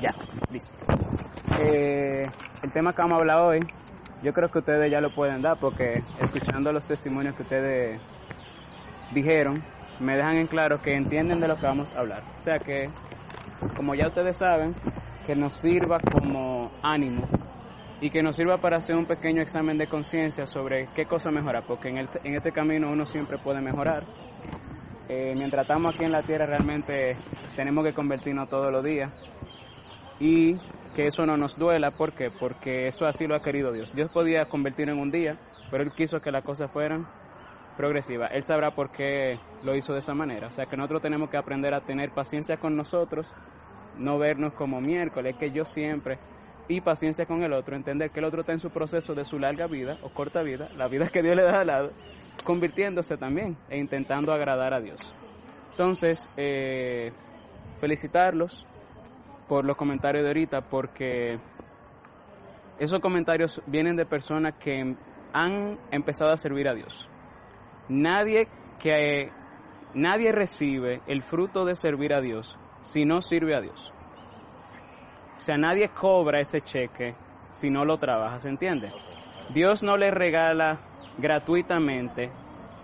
Ya, 0.00 0.10
listo. 0.52 0.72
Eh, 1.58 2.24
el 2.62 2.72
tema 2.72 2.92
que 2.92 3.02
vamos 3.02 3.14
a 3.14 3.20
hablar 3.20 3.40
hoy, 3.40 3.58
yo 4.22 4.32
creo 4.32 4.48
que 4.48 4.58
ustedes 4.58 4.90
ya 4.90 5.00
lo 5.00 5.10
pueden 5.10 5.42
dar 5.42 5.56
porque 5.58 6.02
escuchando 6.20 6.72
los 6.72 6.86
testimonios 6.86 7.34
que 7.34 7.42
ustedes 7.42 8.00
dijeron, 9.12 9.60
me 9.98 10.16
dejan 10.16 10.36
en 10.36 10.46
claro 10.46 10.80
que 10.80 10.94
entienden 10.94 11.40
de 11.40 11.48
lo 11.48 11.56
que 11.56 11.66
vamos 11.66 11.92
a 11.96 12.00
hablar. 12.00 12.22
O 12.38 12.42
sea 12.42 12.58
que, 12.58 12.88
como 13.76 13.96
ya 13.96 14.06
ustedes 14.06 14.38
saben, 14.38 14.74
que 15.26 15.34
nos 15.34 15.54
sirva 15.54 15.98
como 15.98 16.70
ánimo 16.82 17.26
y 18.00 18.10
que 18.10 18.22
nos 18.22 18.36
sirva 18.36 18.58
para 18.58 18.76
hacer 18.76 18.94
un 18.94 19.06
pequeño 19.06 19.42
examen 19.42 19.78
de 19.78 19.88
conciencia 19.88 20.46
sobre 20.46 20.88
qué 20.94 21.06
cosa 21.06 21.32
mejorar, 21.32 21.64
porque 21.66 21.88
en, 21.88 21.98
el, 21.98 22.08
en 22.22 22.36
este 22.36 22.52
camino 22.52 22.88
uno 22.88 23.04
siempre 23.04 23.36
puede 23.38 23.60
mejorar. 23.60 24.04
Eh, 25.08 25.34
mientras 25.36 25.62
estamos 25.62 25.96
aquí 25.96 26.04
en 26.04 26.12
la 26.12 26.22
tierra 26.22 26.46
realmente 26.46 27.16
tenemos 27.56 27.84
que 27.84 27.94
convertirnos 27.94 28.48
todos 28.48 28.70
los 28.70 28.84
días 28.84 29.10
y 30.20 30.56
que 30.94 31.06
eso 31.06 31.24
no 31.26 31.36
nos 31.36 31.56
duela, 31.56 31.92
¿por 31.92 32.12
qué? 32.12 32.30
Porque 32.30 32.88
eso 32.88 33.06
así 33.06 33.26
lo 33.26 33.36
ha 33.36 33.40
querido 33.40 33.72
Dios. 33.72 33.94
Dios 33.94 34.10
podía 34.10 34.46
convertirlo 34.46 34.94
en 34.94 35.00
un 35.00 35.10
día, 35.10 35.38
pero 35.70 35.84
Él 35.84 35.92
quiso 35.92 36.20
que 36.20 36.32
las 36.32 36.44
cosas 36.44 36.70
fueran 36.72 37.06
progresivas. 37.76 38.30
Él 38.32 38.42
sabrá 38.42 38.72
por 38.72 38.90
qué 38.90 39.38
lo 39.62 39.76
hizo 39.76 39.92
de 39.92 40.00
esa 40.00 40.14
manera. 40.14 40.48
O 40.48 40.50
sea 40.50 40.66
que 40.66 40.76
nosotros 40.76 41.02
tenemos 41.02 41.30
que 41.30 41.36
aprender 41.36 41.72
a 41.74 41.80
tener 41.80 42.10
paciencia 42.10 42.56
con 42.56 42.76
nosotros, 42.76 43.32
no 43.96 44.18
vernos 44.18 44.54
como 44.54 44.80
miércoles, 44.80 45.36
que 45.38 45.52
yo 45.52 45.64
siempre, 45.64 46.18
y 46.66 46.80
paciencia 46.80 47.24
con 47.26 47.42
el 47.42 47.52
otro, 47.52 47.76
entender 47.76 48.10
que 48.10 48.18
el 48.18 48.26
otro 48.26 48.40
está 48.40 48.52
en 48.52 48.58
su 48.58 48.70
proceso 48.70 49.14
de 49.14 49.24
su 49.24 49.38
larga 49.38 49.68
vida 49.68 49.98
o 50.02 50.10
corta 50.10 50.42
vida, 50.42 50.68
la 50.76 50.88
vida 50.88 51.08
que 51.08 51.22
Dios 51.22 51.36
le 51.36 51.44
da 51.44 51.60
al 51.60 51.68
lado, 51.68 51.92
convirtiéndose 52.44 53.16
también 53.16 53.56
e 53.70 53.78
intentando 53.78 54.32
agradar 54.32 54.74
a 54.74 54.80
Dios. 54.80 55.14
Entonces, 55.70 56.28
eh, 56.36 57.12
felicitarlos 57.80 58.66
por 59.48 59.64
los 59.64 59.76
comentarios 59.76 60.22
de 60.22 60.28
ahorita, 60.28 60.60
porque 60.62 61.38
esos 62.78 63.00
comentarios 63.00 63.60
vienen 63.66 63.96
de 63.96 64.06
personas 64.06 64.54
que 64.56 64.94
han 65.32 65.78
empezado 65.90 66.32
a 66.32 66.36
servir 66.36 66.68
a 66.68 66.74
Dios. 66.74 67.08
Nadie 67.88 68.46
que 68.78 69.30
nadie 69.94 70.30
recibe 70.30 71.00
el 71.06 71.22
fruto 71.22 71.64
de 71.64 71.74
servir 71.74 72.12
a 72.14 72.20
Dios 72.20 72.58
si 72.82 73.04
no 73.04 73.20
sirve 73.20 73.56
a 73.56 73.60
Dios. 73.60 73.92
O 75.36 75.40
sea, 75.40 75.56
nadie 75.56 75.88
cobra 75.88 76.40
ese 76.40 76.60
cheque 76.60 77.14
si 77.50 77.70
no 77.70 77.84
lo 77.84 77.98
trabaja, 77.98 78.38
¿se 78.40 78.48
entiende? 78.48 78.90
Dios 79.54 79.82
no 79.82 79.96
le 79.96 80.10
regala 80.10 80.80
gratuitamente 81.16 82.30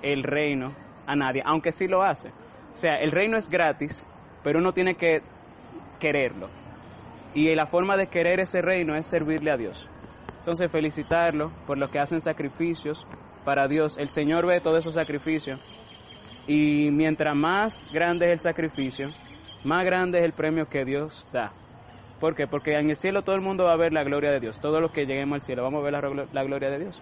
el 0.02 0.22
reino 0.22 0.74
a 1.06 1.14
nadie, 1.14 1.42
aunque 1.44 1.72
sí 1.72 1.86
lo 1.86 2.02
hace. 2.02 2.28
O 2.28 2.76
sea, 2.76 2.96
el 2.96 3.10
reino 3.10 3.36
es 3.36 3.48
gratis, 3.48 4.04
pero 4.42 4.58
uno 4.58 4.72
tiene 4.72 4.96
que 4.96 5.22
quererlo. 6.04 6.48
Y 7.32 7.54
la 7.54 7.64
forma 7.64 7.96
de 7.96 8.08
querer 8.08 8.38
ese 8.38 8.60
reino 8.60 8.94
es 8.94 9.06
servirle 9.06 9.50
a 9.50 9.56
Dios. 9.56 9.88
Entonces, 10.40 10.70
felicitarlo 10.70 11.50
por 11.66 11.78
lo 11.78 11.90
que 11.90 11.98
hacen 11.98 12.20
sacrificios 12.20 13.06
para 13.46 13.68
Dios. 13.68 13.96
El 13.96 14.10
Señor 14.10 14.46
ve 14.46 14.60
todos 14.60 14.84
esos 14.84 14.92
sacrificios. 14.92 15.58
Y 16.46 16.90
mientras 16.90 17.34
más 17.34 17.90
grande 17.90 18.26
es 18.26 18.32
el 18.32 18.40
sacrificio, 18.40 19.08
más 19.64 19.86
grande 19.86 20.18
es 20.18 20.26
el 20.26 20.34
premio 20.34 20.66
que 20.68 20.84
Dios 20.84 21.26
da. 21.32 21.54
¿Por 22.20 22.36
qué? 22.36 22.46
Porque 22.46 22.74
en 22.74 22.90
el 22.90 22.98
cielo 22.98 23.22
todo 23.22 23.34
el 23.34 23.40
mundo 23.40 23.64
va 23.64 23.72
a 23.72 23.78
ver 23.78 23.94
la 23.94 24.04
gloria 24.04 24.30
de 24.30 24.40
Dios. 24.40 24.60
Todos 24.60 24.82
los 24.82 24.92
que 24.92 25.06
lleguemos 25.06 25.36
al 25.36 25.40
cielo 25.40 25.62
vamos 25.62 25.80
a 25.80 25.84
ver 25.84 25.92
la, 25.94 26.26
la 26.30 26.44
gloria 26.44 26.68
de 26.68 26.80
Dios. 26.80 27.00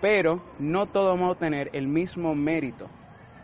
Pero 0.00 0.42
no 0.58 0.86
todos 0.86 1.16
vamos 1.16 1.36
a 1.36 1.38
tener 1.38 1.70
el 1.72 1.86
mismo 1.86 2.34
mérito. 2.34 2.86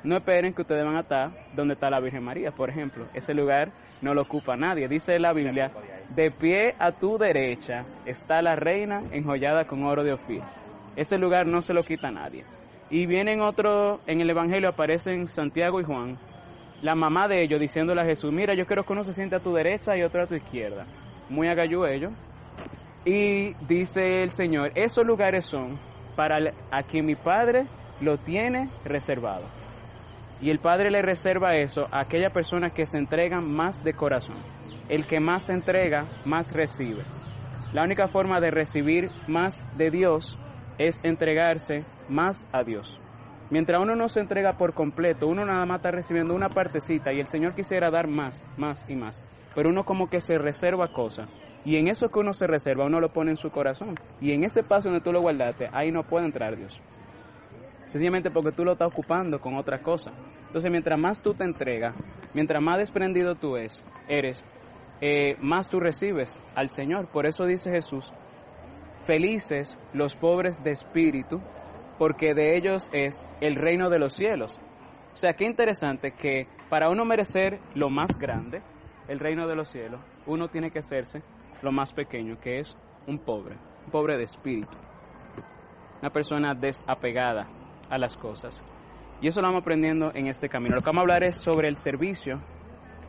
No 0.05 0.19
esperen 0.19 0.53
que 0.53 0.61
ustedes 0.61 0.85
van 0.85 0.97
a 0.97 1.01
estar 1.01 1.31
donde 1.55 1.75
está 1.75 1.89
la 1.89 1.99
Virgen 1.99 2.23
María, 2.23 2.53
por 2.53 2.69
ejemplo. 2.69 3.07
Ese 3.15 3.33
lugar 3.33 3.73
no 4.03 4.13
lo 4.13 4.21
ocupa 4.21 4.55
nadie. 4.55 4.87
Dice 4.87 5.19
la 5.19 5.33
Biblia, 5.33 5.73
de 6.15 6.31
pie 6.31 6.75
a 6.79 6.93
tu 6.93 7.17
derecha 7.17 7.85
está 8.05 8.43
la 8.43 8.55
reina 8.55 9.03
enjollada 9.13 9.65
con 9.65 9.83
oro 9.83 10.05
de 10.05 10.13
Ofir. 10.13 10.43
Ese 10.95 11.17
lugar 11.17 11.47
no 11.47 11.63
se 11.63 11.73
lo 11.73 11.83
quita 11.83 12.11
nadie. 12.11 12.45
Y 12.91 13.07
vienen 13.07 13.41
otro, 13.41 14.01
en 14.07 14.21
el 14.21 14.29
Evangelio 14.29 14.69
aparecen 14.69 15.27
Santiago 15.27 15.81
y 15.81 15.85
Juan, 15.85 16.19
la 16.83 16.95
mamá 16.95 17.27
de 17.27 17.43
ellos 17.43 17.59
diciéndole 17.59 18.03
a 18.03 18.05
Jesús, 18.05 18.31
mira, 18.31 18.55
yo 18.55 18.67
quiero 18.67 18.85
que 18.85 18.93
uno 18.93 19.03
se 19.03 19.15
siente 19.15 19.37
a 19.37 19.41
tu 19.41 19.55
derecha 19.55 19.97
y 19.97 20.03
otro 20.03 20.23
a 20.23 20.27
tu 20.27 20.35
izquierda. 20.35 20.87
Muy 21.31 21.49
agallú 21.49 21.87
ellos. 21.87 22.13
Y 23.07 23.55
dice 23.67 24.23
el 24.23 24.33
Señor, 24.33 24.73
esos 24.75 25.07
lugares 25.07 25.47
son 25.47 25.79
para 26.15 26.37
a 26.71 26.83
quien 26.83 27.07
mi 27.07 27.15
Padre 27.15 27.67
lo 28.03 28.19
tiene 28.19 28.69
reservado. 28.85 29.64
Y 30.41 30.51
el 30.51 30.59
Padre 30.59 30.91
le 30.91 31.03
reserva 31.03 31.57
eso 31.57 31.87
a 31.91 32.01
aquella 32.01 32.31
persona 32.31 32.71
que 32.71 32.87
se 32.87 32.99
entrega 32.99 33.41
más 33.41 33.83
de 33.85 33.95
corazón. 33.95 34.37
El 34.89 35.07
que 35.07 35.21
más 35.21 35.45
se 35.45 35.53
entrega, 35.53 36.07
más 36.25 36.53
recibe. 36.53 37.03
La 37.73 37.83
única 37.83 38.09
forma 38.09 38.41
de 38.41 38.51
recibir 38.51 39.11
más 39.27 39.65
de 39.77 39.91
Dios 39.91 40.39
es 40.79 41.01
entregarse 41.03 41.85
más 42.09 42.47
a 42.53 42.63
Dios. 42.63 43.01
Mientras 43.51 43.81
uno 43.81 43.95
no 43.95 44.09
se 44.09 44.21
entrega 44.21 44.53
por 44.53 44.75
completo, 44.75 45.27
uno 45.27 45.45
nada 45.45 45.67
más 45.67 45.77
está 45.77 45.91
recibiendo 45.91 46.35
una 46.35 46.49
partecita 46.49 47.13
y 47.13 47.21
el 47.21 47.27
Señor 47.27 47.55
quisiera 47.55 47.91
dar 47.91 48.09
más, 48.09 48.49
más 48.57 48.85
y 48.89 48.97
más. 48.97 49.23
Pero 49.55 49.71
uno 49.71 49.85
como 49.85 50.09
que 50.09 50.21
se 50.21 50.39
reserva 50.39 50.93
cosas. 50.93 51.29
Y 51.65 51.77
en 51.77 51.89
eso 51.89 52.09
que 52.09 52.19
uno 52.19 52.33
se 52.33 52.47
reserva, 52.47 52.85
uno 52.85 53.01
lo 53.01 53.13
pone 53.13 53.31
en 53.31 53.37
su 53.37 53.51
corazón. 53.51 53.95
Y 54.21 54.33
en 54.33 54.45
ese 54.45 54.63
paso 54.63 54.89
donde 54.89 55.05
tú 55.05 55.13
lo 55.13 55.21
guardaste, 55.21 55.69
ahí 55.73 55.91
no 55.91 56.03
puede 56.03 56.27
entrar 56.27 56.57
Dios. 56.57 56.81
Sencillamente 57.87 58.31
porque 58.31 58.53
tú 58.53 58.65
lo 58.65 58.73
estás 58.73 58.89
ocupando 58.89 59.41
con 59.41 59.57
otra 59.57 59.83
cosa. 59.83 60.13
Entonces, 60.47 60.71
mientras 60.71 60.99
más 60.99 61.21
tú 61.21 61.35
te 61.35 61.45
entregas, 61.45 61.95
mientras 62.33 62.63
más 62.63 62.79
desprendido 62.79 63.35
tú 63.35 63.57
es, 63.57 63.85
eres, 64.09 64.43
eh, 65.01 65.37
más 65.41 65.69
tú 65.69 65.81
recibes 65.81 66.41
al 66.55 66.69
Señor. 66.69 67.09
Por 67.09 67.27
eso 67.27 67.45
dice 67.45 67.71
Jesús, 67.71 68.13
felices 69.05 69.77
los 69.93 70.15
pobres 70.15 70.63
de 70.63 70.71
espíritu, 70.71 71.43
porque 71.99 72.35
de 72.35 72.57
ellos 72.57 72.89
es 72.93 73.27
el 73.41 73.57
reino 73.57 73.91
de 73.91 73.99
los 73.99 74.15
cielos. 74.15 74.59
O 75.13 75.17
sea, 75.17 75.35
qué 75.35 75.45
interesante 75.45 76.13
que 76.13 76.49
para 76.71 76.91
uno 76.91 77.05
merecer 77.05 77.61
lo 77.75 77.91
más 77.91 78.19
grande, 78.19 78.63
el 79.09 79.21
reino 79.21 79.47
de 79.47 79.55
los 79.55 79.69
cielos, 79.69 80.01
uno 80.27 80.49
tiene 80.49 80.71
que 80.71 80.79
hacerse 80.79 81.23
lo 81.63 81.71
más 81.71 81.93
pequeño, 81.93 82.41
que 82.41 82.59
es 82.59 82.77
un 83.07 83.19
pobre, 83.19 83.57
un 83.85 83.91
pobre 83.93 84.17
de 84.17 84.25
espíritu, 84.25 84.77
una 86.01 86.11
persona 86.11 86.55
desapegada 86.55 87.47
a 87.91 87.99
las 87.99 88.17
cosas. 88.17 88.65
Y 89.21 89.29
eso 89.29 89.41
lo 89.41 89.47
vamos 89.49 89.63
aprendiendo 89.63 90.11
en 90.15 90.27
este 90.27 90.49
camino. 90.49 90.75
Lo 90.77 90.83
que 90.83 90.87
vamos 90.87 91.01
a 91.01 91.03
hablar 91.03 91.25
es 91.25 91.37
sobre 91.37 91.69
el 91.69 91.77
servicio, 91.77 92.41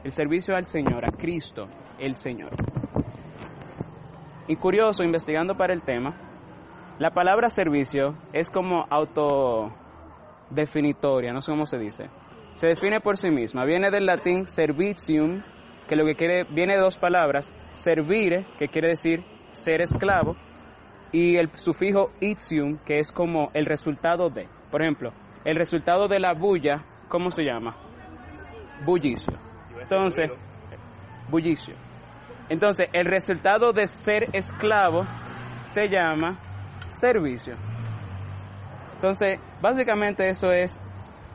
el 0.03 0.12
servicio 0.12 0.56
al 0.56 0.66
Señor, 0.66 1.06
a 1.06 1.12
Cristo, 1.12 1.68
el 2.00 2.16
Señor. 2.16 2.50
Y 4.47 4.56
curioso, 4.58 5.03
investigando 5.03 5.58
para 5.58 5.74
el 5.74 5.81
tema, 5.84 6.16
la 7.00 7.09
palabra 7.12 7.50
servicio 7.50 8.16
es 8.31 8.50
como 8.50 8.86
autodefinitoria, 8.90 11.34
no 11.34 11.42
sé 11.42 11.52
cómo 11.52 11.66
se 11.66 11.78
dice. 11.78 12.09
Se 12.53 12.68
define 12.68 13.02
por 13.02 13.18
sí 13.18 13.31
misma. 13.31 13.66
Viene 13.66 13.92
del 13.92 14.06
latín 14.06 14.47
servitium, 14.47 15.44
que 15.90 15.97
lo 15.97 16.06
que 16.06 16.16
quiere, 16.16 16.46
viene 16.46 16.75
de 16.75 16.80
dos 16.80 16.96
palabras, 16.97 17.52
servire, 17.69 18.46
que 18.57 18.69
quiere 18.69 18.88
decir 18.90 19.25
ser 19.52 19.81
esclavo, 19.81 20.38
y 21.15 21.37
el 21.37 21.49
sufijo 21.57 22.11
itium, 22.19 22.77
que 22.85 22.99
es 22.99 23.09
como 23.09 23.49
el 23.53 23.65
resultado 23.65 24.29
de. 24.29 24.49
Por 24.69 24.81
ejemplo, 24.81 25.13
el 25.45 25.55
resultado 25.55 26.09
de 26.09 26.19
la 26.19 26.33
bulla, 26.33 26.83
¿cómo 27.07 27.31
se 27.31 27.43
llama? 27.43 27.77
Bullicio. 28.85 29.33
Entonces, 29.79 30.29
bullicio. 31.29 31.73
Entonces, 32.49 32.89
el 32.91 33.05
resultado 33.05 33.71
de 33.71 33.87
ser 33.87 34.25
esclavo 34.33 35.05
se 35.65 35.87
llama 35.87 36.37
servicio. 36.89 37.55
Entonces, 38.95 39.39
básicamente 39.61 40.27
eso 40.27 40.51
es 40.51 40.81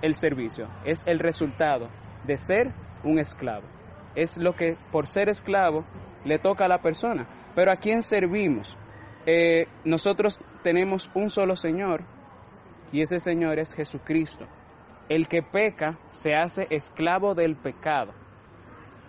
el 0.03 0.15
servicio, 0.15 0.69
es 0.85 1.07
el 1.07 1.19
resultado 1.19 1.89
de 2.25 2.37
ser 2.37 2.75
un 3.03 3.19
esclavo. 3.19 3.67
Es 4.15 4.37
lo 4.37 4.55
que 4.55 4.77
por 4.93 5.07
ser 5.07 5.31
esclavo 5.31 5.87
le 6.27 6.39
toca 6.39 6.67
a 6.67 6.69
la 6.69 6.83
persona. 6.83 7.27
Pero 7.55 7.73
¿a 7.73 7.77
quién 7.77 8.03
servimos? 8.03 8.77
Eh, 9.33 9.69
nosotros 9.85 10.41
tenemos 10.65 11.09
un 11.15 11.31
solo 11.31 11.55
Señor 11.55 12.01
y 12.91 13.01
ese 13.01 13.21
Señor 13.21 13.61
es 13.61 13.73
Jesucristo. 13.73 14.45
El 15.09 15.29
que 15.29 15.41
peca 15.41 16.01
se 16.11 16.35
hace 16.35 16.67
esclavo 16.71 17.37
del 17.37 17.55
pecado 17.55 18.13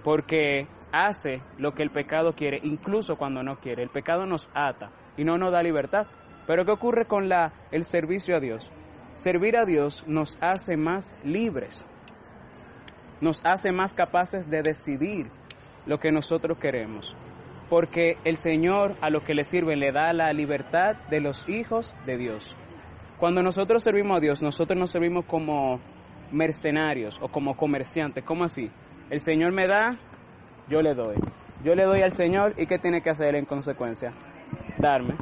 porque 0.04 0.68
hace 0.92 1.40
lo 1.58 1.72
que 1.72 1.82
el 1.82 1.90
pecado 1.90 2.34
quiere, 2.34 2.60
incluso 2.62 3.16
cuando 3.16 3.42
no 3.42 3.56
quiere. 3.56 3.82
El 3.82 3.90
pecado 3.90 4.28
nos 4.28 4.48
ata 4.54 4.92
y 5.18 5.24
no 5.24 5.40
nos 5.40 5.52
da 5.52 5.64
libertad. 5.64 6.06
Pero 6.46 6.66
¿qué 6.66 6.72
ocurre 6.72 7.08
con 7.08 7.28
la, 7.28 7.54
el 7.72 7.84
servicio 7.84 8.36
a 8.36 8.40
Dios? 8.40 8.72
Servir 9.16 9.58
a 9.58 9.66
Dios 9.66 10.04
nos 10.06 10.38
hace 10.40 10.78
más 10.78 11.16
libres, 11.24 11.84
nos 13.22 13.44
hace 13.44 13.72
más 13.72 13.96
capaces 13.96 14.52
de 14.52 14.62
decidir 14.62 15.32
lo 15.88 16.00
que 16.00 16.12
nosotros 16.12 16.60
queremos, 16.60 17.16
porque 17.72 18.18
el 18.26 18.36
Señor 18.36 18.98
a 19.00 19.10
lo 19.10 19.22
que 19.22 19.34
le 19.34 19.46
sirve 19.46 19.78
le 19.78 19.94
da 19.94 20.12
la 20.12 20.34
libertad 20.34 20.98
de 21.10 21.22
los 21.22 21.48
hijos 21.48 21.96
de 22.06 22.18
Dios. 22.18 22.54
Cuando 23.18 23.42
nosotros 23.42 23.82
servimos 23.82 24.18
a 24.18 24.20
Dios, 24.20 24.42
nosotros 24.42 24.78
nos 24.78 24.92
servimos 24.92 25.24
como 25.24 25.80
mercenarios 26.34 27.18
o 27.22 27.30
como 27.30 27.56
comerciantes, 27.56 28.26
¿cómo 28.26 28.44
así? 28.44 28.70
El 29.10 29.22
Señor 29.22 29.54
me 29.54 29.68
da, 29.68 29.98
yo 30.68 30.82
le 30.82 30.94
doy. 30.94 31.16
yo 31.64 31.74
le 31.74 31.86
doy 31.86 32.02
al 32.02 32.12
Señor 32.12 32.56
y 32.58 32.68
¿qué 32.68 32.78
tiene 32.78 33.02
que 33.02 33.10
hacer 33.10 33.36
en 33.36 33.46
consecuencia? 33.46 34.12
Darme. 34.78 35.16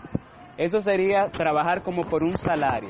Eso 0.58 0.82
sería 0.82 1.30
trabajar 1.30 1.84
como 1.84 2.02
por 2.02 2.24
un 2.24 2.36
salario. 2.36 2.90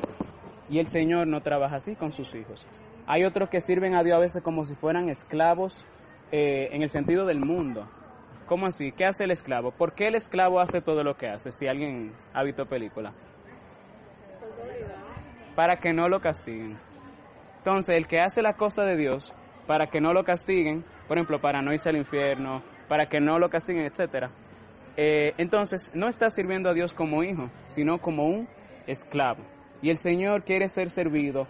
Y 0.70 0.80
el 0.80 0.88
Señor 0.88 1.28
no 1.28 1.42
trabaja 1.42 1.76
así 1.76 1.96
con 1.96 2.14
sus 2.14 2.34
hijos. 2.34 2.66
Hay 3.08 3.26
otros 3.26 3.50
que 3.50 3.60
sirven 3.60 3.94
a 3.94 4.04
Dios 4.04 4.16
a 4.16 4.22
veces 4.22 4.42
como 4.42 4.64
si 4.64 4.76
fueran 4.76 5.10
esclavos 5.10 5.86
eh, 6.32 6.70
en 6.72 6.82
el 6.82 6.90
sentido 6.90 7.26
del 7.26 7.42
mundo. 7.42 7.90
¿Cómo 8.50 8.66
así? 8.66 8.92
¿Qué 8.92 9.06
hace 9.06 9.26
el 9.26 9.32
esclavo? 9.32 9.70
¿Por 9.70 9.94
qué 9.94 10.08
el 10.08 10.16
esclavo 10.16 10.60
hace 10.60 10.82
todo 10.82 11.04
lo 11.04 11.16
que 11.16 11.28
hace? 11.28 11.52
Si 11.52 11.68
alguien 11.68 12.12
ha 12.34 12.44
visto 12.44 12.66
película. 12.66 13.14
Para 15.56 15.78
que 15.78 15.94
no 15.94 16.10
lo 16.10 16.20
castiguen. 16.20 16.80
Entonces, 17.58 17.96
el 17.96 18.08
que 18.08 18.20
hace 18.20 18.42
la 18.42 18.54
cosa 18.54 18.86
de 18.86 18.98
Dios, 18.98 19.36
para 19.68 19.92
que 19.92 20.02
no 20.02 20.14
lo 20.14 20.24
castiguen, 20.24 20.84
por 21.08 21.18
ejemplo, 21.18 21.40
para 21.40 21.62
no 21.62 21.72
irse 21.74 21.90
al 21.90 21.98
infierno, 21.98 22.64
para 22.88 23.08
que 23.08 23.22
no 23.22 23.38
lo 23.38 23.52
castiguen, 23.52 23.86
etcétera. 23.86 24.32
Eh, 24.98 25.34
entonces, 25.38 25.92
no 25.94 26.08
está 26.08 26.32
sirviendo 26.32 26.72
a 26.72 26.74
Dios 26.74 26.92
como 26.92 27.24
hijo, 27.24 27.52
sino 27.68 28.00
como 28.00 28.26
un 28.26 28.48
esclavo. 28.88 29.44
Y 29.84 29.92
el 29.92 30.00
Señor 30.00 30.44
quiere 30.44 30.70
ser 30.70 30.90
servido 30.90 31.46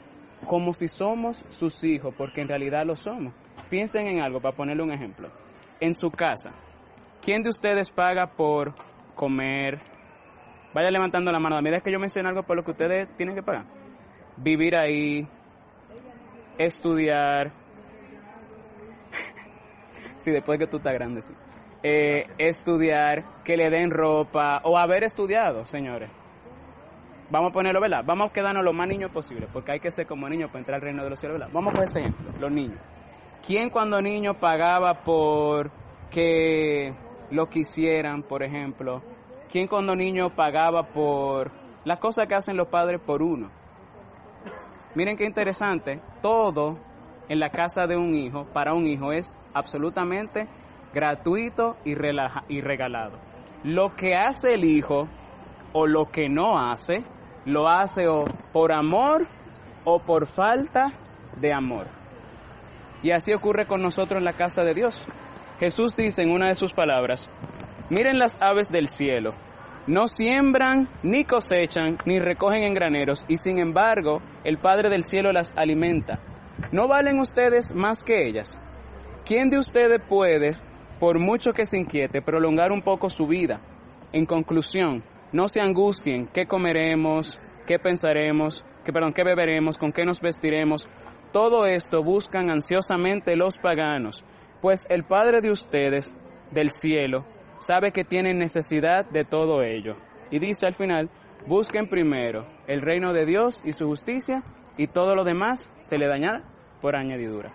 como 0.46 0.74
si 0.74 0.90
somos 0.90 1.46
sus 1.50 1.82
hijos, 1.86 2.14
porque 2.18 2.42
en 2.42 2.50
realidad 2.50 2.86
lo 2.86 2.98
somos. 2.98 3.34
Piensen 3.70 4.06
en 4.08 4.20
algo, 4.20 4.42
para 4.42 4.58
ponerle 4.58 4.84
un 4.84 4.92
ejemplo. 4.92 5.30
En 5.80 5.94
su 5.94 6.12
casa, 6.12 6.50
¿quién 7.22 7.44
de 7.44 7.50
ustedes 7.50 7.90
paga 7.90 8.28
por 8.28 8.74
comer? 9.16 9.80
Vaya 10.74 10.92
levantando 10.92 11.32
la 11.32 11.40
mano. 11.40 11.58
A 11.58 11.62
medida 11.62 11.82
que 11.82 11.92
yo 11.92 12.00
menciono 12.00 12.30
algo 12.30 12.44
por 12.44 12.56
lo 12.56 12.64
que 12.64 12.72
ustedes 12.72 13.08
tienen 13.18 13.36
que 13.36 13.44
pagar. 13.44 13.66
Vivir 14.38 14.76
ahí, 14.76 15.28
estudiar. 16.58 17.52
sí, 20.18 20.32
después 20.32 20.60
que 20.60 20.68
tú 20.68 20.78
estás 20.78 20.94
grande, 20.94 21.22
sí. 21.22 21.34
Eh, 21.82 22.28
estudiar, 22.38 23.24
que 23.44 23.56
le 23.56 23.70
den 23.70 23.90
ropa 23.90 24.62
o 24.64 24.78
haber 24.78 25.04
estudiado, 25.04 25.66
señores. 25.66 26.10
Vamos 27.32 27.52
a 27.52 27.54
ponerlo, 27.54 27.80
¿verdad? 27.80 28.04
Vamos 28.06 28.30
a 28.30 28.34
quedarnos 28.34 28.64
lo 28.64 28.74
más 28.74 28.88
niños 28.88 29.12
posible, 29.12 29.48
porque 29.54 29.74
hay 29.74 29.80
que 29.80 29.92
ser 29.92 30.08
como 30.08 30.28
niños 30.28 30.50
para 30.50 30.60
entrar 30.60 30.76
al 30.76 30.82
reino 30.82 31.04
de 31.04 31.12
los 31.12 31.20
cielos, 31.20 31.40
¿verdad? 31.40 31.54
Vamos 31.54 31.72
a 31.72 31.74
poner 31.74 31.90
ese 31.90 32.00
ejemplo, 32.00 32.32
los 32.40 32.52
niños. 32.52 32.80
¿Quién 33.46 33.70
cuando 33.70 34.02
niño 34.02 34.34
pagaba 34.40 35.04
por 35.04 35.72
que 36.10 36.94
lo 37.32 37.50
quisieran, 37.50 38.24
por 38.24 38.44
ejemplo? 38.44 39.02
¿Quién 39.52 39.68
cuando 39.68 39.96
niño 39.96 40.36
pagaba 40.36 40.84
por 40.84 41.52
las 41.86 42.00
cosas 42.00 42.28
que 42.28 42.36
hacen 42.36 42.58
los 42.58 42.68
padres 42.68 43.00
por 43.00 43.24
uno? 43.24 43.50
Miren 44.96 45.18
qué 45.18 45.26
interesante, 45.26 46.02
todo 46.22 46.78
en 47.30 47.40
la 47.40 47.52
casa 47.52 47.86
de 47.88 47.96
un 47.96 48.16
hijo, 48.16 48.46
para 48.54 48.74
un 48.74 48.88
hijo, 48.88 49.12
es 49.12 49.38
absolutamente 49.54 50.48
gratuito 50.94 51.78
y, 51.86 51.94
regalado. 51.94 53.20
Lo 53.64 53.96
que 53.96 54.16
hace 54.16 54.56
el 54.56 54.66
hijo 54.66 55.08
o 55.74 55.86
lo 55.86 56.10
que 56.10 56.28
no 56.28 56.58
hace, 56.58 57.04
lo 57.46 57.70
hace 57.70 58.08
o 58.08 58.26
por 58.52 58.72
amor 58.72 59.28
o 59.86 60.00
por 60.00 60.28
falta 60.28 60.92
de 61.40 61.54
amor. 61.54 61.88
Y 63.04 63.12
así 63.12 63.34
ocurre 63.34 63.68
con 63.68 63.82
nosotros 63.82 64.18
en 64.18 64.26
la 64.26 64.34
casa 64.34 64.64
de 64.64 64.74
Dios. 64.74 65.02
Jesús 65.60 65.96
dice 65.96 66.22
en 66.22 66.32
una 66.32 66.48
de 66.48 66.56
sus 66.56 66.74
palabras, 66.74 67.28
miren 67.90 68.18
las 68.18 68.38
aves 68.42 68.70
del 68.70 68.88
cielo, 68.88 69.34
no 69.88 70.08
siembran, 70.08 70.88
ni 71.04 71.24
cosechan, 71.24 71.98
ni 72.06 72.20
recogen 72.20 72.64
en 72.64 72.74
graneros, 72.74 73.26
y 73.28 73.38
sin 73.38 73.60
embargo 73.60 74.22
el 74.44 74.58
Padre 74.58 74.90
del 74.90 75.04
cielo 75.04 75.32
las 75.32 75.52
alimenta. 75.58 76.20
¿No 76.72 76.88
valen 76.88 77.20
ustedes 77.20 77.74
más 77.74 78.04
que 78.04 78.28
ellas? 78.28 78.60
¿Quién 79.26 79.50
de 79.50 79.58
ustedes 79.58 80.02
puede, 80.08 80.52
por 81.00 81.20
mucho 81.20 81.54
que 81.54 81.66
se 81.66 81.78
inquiete, 81.78 82.22
prolongar 82.22 82.72
un 82.72 82.82
poco 82.82 83.10
su 83.10 83.28
vida? 83.28 83.60
En 84.14 84.26
conclusión, 84.26 85.04
no 85.32 85.48
se 85.48 85.60
angustien, 85.60 86.28
¿qué 86.34 86.46
comeremos? 86.46 87.40
¿Qué 87.68 87.80
pensaremos? 87.80 88.64
¿Qué, 88.86 88.94
perdón, 88.94 89.14
qué 89.14 89.24
beberemos? 89.24 89.78
¿Con 89.78 89.92
qué 89.92 90.06
nos 90.06 90.20
vestiremos? 90.20 90.88
Todo 91.32 91.66
esto 91.66 92.04
buscan 92.04 92.50
ansiosamente 92.50 93.36
los 93.36 93.58
paganos, 93.58 94.24
pues 94.62 94.86
el 94.90 95.04
Padre 95.04 95.42
de 95.42 95.52
ustedes, 95.52 96.16
del 96.52 96.70
cielo, 96.70 97.26
sabe 97.60 97.92
que 97.92 98.04
tienen 98.04 98.40
necesidad 98.40 99.06
de 99.06 99.26
todo 99.26 99.64
ello. 99.64 99.96
Y 100.32 100.40
dice 100.40 100.68
al 100.68 100.74
final, 100.74 101.10
busquen 101.48 101.88
primero 101.88 102.48
el 102.68 102.82
reino 102.82 103.14
de 103.14 103.26
Dios 103.26 103.62
y 103.64 103.74
su 103.74 103.86
justicia, 103.86 104.44
y 104.78 104.88
todo 104.88 105.16
lo 105.16 105.24
demás 105.24 105.72
se 105.80 105.98
le 105.98 106.08
dañará 106.08 106.44
por 106.82 106.96
añadidura. 106.96 107.52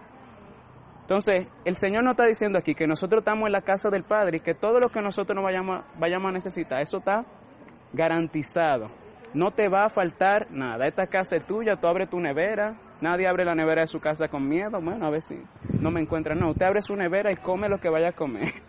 Entonces, 1.01 1.49
el 1.65 1.77
Señor 1.77 2.03
nos 2.03 2.13
está 2.13 2.27
diciendo 2.27 2.59
aquí 2.59 2.75
que 2.75 2.87
nosotros 2.87 3.21
estamos 3.21 3.47
en 3.47 3.53
la 3.53 3.61
casa 3.61 3.91
del 3.91 4.05
Padre 4.05 4.39
y 4.39 4.41
que 4.41 4.55
todo 4.55 4.81
lo 4.81 4.89
que 4.89 5.03
nosotros 5.03 5.35
nos 5.35 5.45
vayamos, 5.45 5.85
vayamos 5.99 6.31
a 6.31 6.33
necesitar, 6.33 6.81
eso 6.81 6.99
está 6.99 7.27
garantizado. 7.93 8.87
No 9.35 9.51
te 9.51 9.69
va 9.69 9.85
a 9.85 9.91
faltar 9.91 10.51
nada. 10.51 10.87
Esta 10.87 11.07
casa 11.07 11.37
es 11.37 11.47
tuya, 11.47 11.77
tú 11.77 11.89
abres 11.89 12.09
tu 12.09 12.21
nevera. 12.21 12.77
Nadie 13.05 13.29
abre 13.29 13.45
la 13.45 13.55
nevera 13.55 13.83
de 13.83 13.87
su 13.87 14.01
casa 14.01 14.29
con 14.29 14.49
miedo. 14.49 14.81
Bueno, 14.81 15.05
a 15.05 15.11
ver 15.11 15.21
si 15.21 15.39
no 15.79 15.91
me 15.91 16.01
encuentra. 16.01 16.35
No, 16.35 16.53
usted 16.53 16.65
abre 16.65 16.81
su 16.81 16.97
nevera 16.97 17.31
y 17.31 17.37
come 17.37 17.69
lo 17.69 17.79
que 17.79 17.91
vaya 17.91 18.09
a 18.09 18.13
comer. 18.13 18.49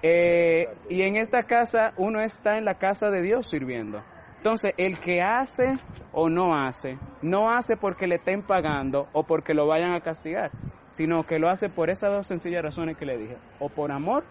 Eh, 0.00 0.68
y 0.88 1.02
en 1.02 1.16
esta 1.16 1.42
casa 1.42 1.92
uno 1.96 2.20
está 2.20 2.56
en 2.56 2.64
la 2.64 2.74
casa 2.74 3.10
de 3.10 3.20
Dios 3.20 3.48
sirviendo. 3.48 4.00
Entonces, 4.36 4.72
el 4.76 5.00
que 5.00 5.22
hace 5.22 5.76
o 6.12 6.28
no 6.28 6.54
hace, 6.54 7.00
no 7.20 7.50
hace 7.50 7.76
porque 7.76 8.06
le 8.06 8.14
estén 8.14 8.42
pagando 8.42 9.08
o 9.12 9.24
porque 9.24 9.54
lo 9.54 9.66
vayan 9.66 9.94
a 9.94 10.00
castigar, 10.00 10.52
sino 10.88 11.24
que 11.24 11.40
lo 11.40 11.50
hace 11.50 11.68
por 11.68 11.90
esas 11.90 12.12
dos 12.12 12.28
sencillas 12.28 12.62
razones 12.62 12.96
que 12.96 13.06
le 13.06 13.18
dije, 13.18 13.38
o 13.58 13.70
por 13.70 13.90
amor 13.90 14.22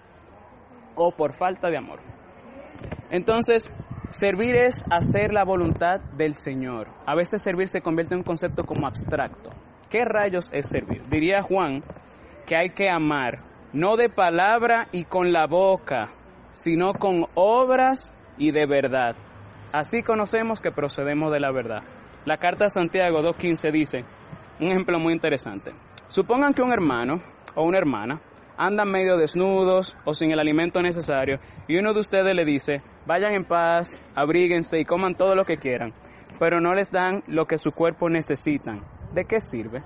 o 0.96 1.12
por 1.12 1.34
falta 1.34 1.70
de 1.70 1.76
amor. 1.76 2.00
Entonces, 3.12 3.70
servir 4.10 4.56
es 4.56 4.86
hacer 4.90 5.34
la 5.34 5.44
voluntad 5.44 6.00
del 6.18 6.34
Señor. 6.34 6.88
A 7.06 7.16
veces 7.16 7.42
servir 7.42 7.68
se 7.68 7.82
convierte 7.82 8.14
en 8.14 8.20
un 8.20 8.24
concepto 8.24 8.64
como 8.66 8.88
abstracto. 8.88 9.50
¿Qué 9.90 10.06
rayos 10.06 10.50
es 10.52 10.68
servir? 10.68 11.04
Diría 11.10 11.42
Juan 11.42 11.84
que 12.46 12.56
hay 12.56 12.70
que 12.70 12.90
amar, 12.90 13.40
no 13.74 13.98
de 13.98 14.10
palabra 14.10 14.88
y 14.92 15.04
con 15.04 15.34
la 15.34 15.48
boca, 15.48 16.10
sino 16.52 16.94
con 16.94 17.26
obras 17.36 18.14
y 18.38 18.52
de 18.52 18.66
verdad. 18.66 19.16
Así 19.74 20.02
conocemos 20.04 20.62
que 20.62 20.72
procedemos 20.72 21.32
de 21.32 21.40
la 21.40 21.52
verdad. 21.52 21.84
La 22.26 22.38
carta 22.38 22.66
de 22.66 22.70
Santiago 22.70 23.22
2.15 23.22 23.72
dice, 23.72 24.06
un 24.60 24.72
ejemplo 24.72 25.00
muy 25.00 25.14
interesante. 25.14 25.72
Supongan 26.08 26.54
que 26.54 26.62
un 26.62 26.72
hermano 26.72 27.22
o 27.56 27.64
una 27.64 27.78
hermana 27.78 28.22
andan 28.58 28.92
medio 28.92 29.18
desnudos 29.18 29.96
o 30.06 30.14
sin 30.14 30.32
el 30.32 30.40
alimento 30.40 30.82
necesario 30.82 31.40
y 31.68 31.78
uno 31.78 31.94
de 31.94 32.00
ustedes 32.00 32.36
le 32.36 32.46
dice, 32.46 32.82
vayan 33.06 33.34
en 33.34 33.46
paz, 33.46 34.00
abríguense 34.16 34.80
y 34.80 34.86
coman 34.86 35.16
todo 35.16 35.36
lo 35.36 35.46
que 35.46 35.58
quieran, 35.58 35.94
pero 36.40 36.60
no 36.60 36.74
les 36.74 36.92
dan 36.92 37.24
lo 37.28 37.46
que 37.46 37.58
su 37.58 37.72
cuerpo 37.72 38.10
necesitan. 38.10 38.84
¿De 39.14 39.26
qué 39.26 39.40
sirve? 39.40 39.84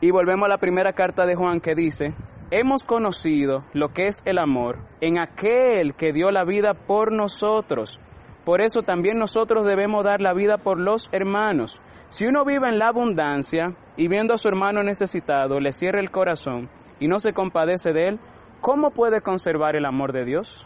Y 0.00 0.10
volvemos 0.10 0.46
a 0.46 0.50
la 0.50 0.58
primera 0.58 0.92
carta 0.92 1.24
de 1.24 1.34
Juan 1.34 1.60
que 1.60 1.74
dice, 1.74 2.14
hemos 2.50 2.84
conocido 2.84 3.64
lo 3.72 3.88
que 3.88 4.04
es 4.04 4.22
el 4.26 4.38
amor 4.38 4.78
en 5.00 5.18
aquel 5.18 5.94
que 5.94 6.12
dio 6.12 6.30
la 6.30 6.44
vida 6.44 6.74
por 6.74 7.12
nosotros. 7.12 7.98
Por 8.46 8.62
eso 8.62 8.82
también 8.82 9.18
nosotros 9.18 9.66
debemos 9.66 10.04
dar 10.04 10.20
la 10.20 10.32
vida 10.32 10.56
por 10.56 10.78
los 10.78 11.08
hermanos. 11.12 11.80
Si 12.10 12.26
uno 12.26 12.44
vive 12.44 12.68
en 12.68 12.78
la 12.78 12.86
abundancia 12.86 13.76
y 13.96 14.06
viendo 14.06 14.34
a 14.34 14.38
su 14.38 14.46
hermano 14.46 14.84
necesitado 14.84 15.58
le 15.58 15.72
cierra 15.72 15.98
el 15.98 16.12
corazón 16.12 16.70
y 17.00 17.08
no 17.08 17.18
se 17.18 17.32
compadece 17.32 17.92
de 17.92 18.06
él, 18.06 18.20
¿cómo 18.60 18.92
puede 18.92 19.20
conservar 19.20 19.74
el 19.74 19.84
amor 19.84 20.12
de 20.12 20.24
Dios? 20.24 20.64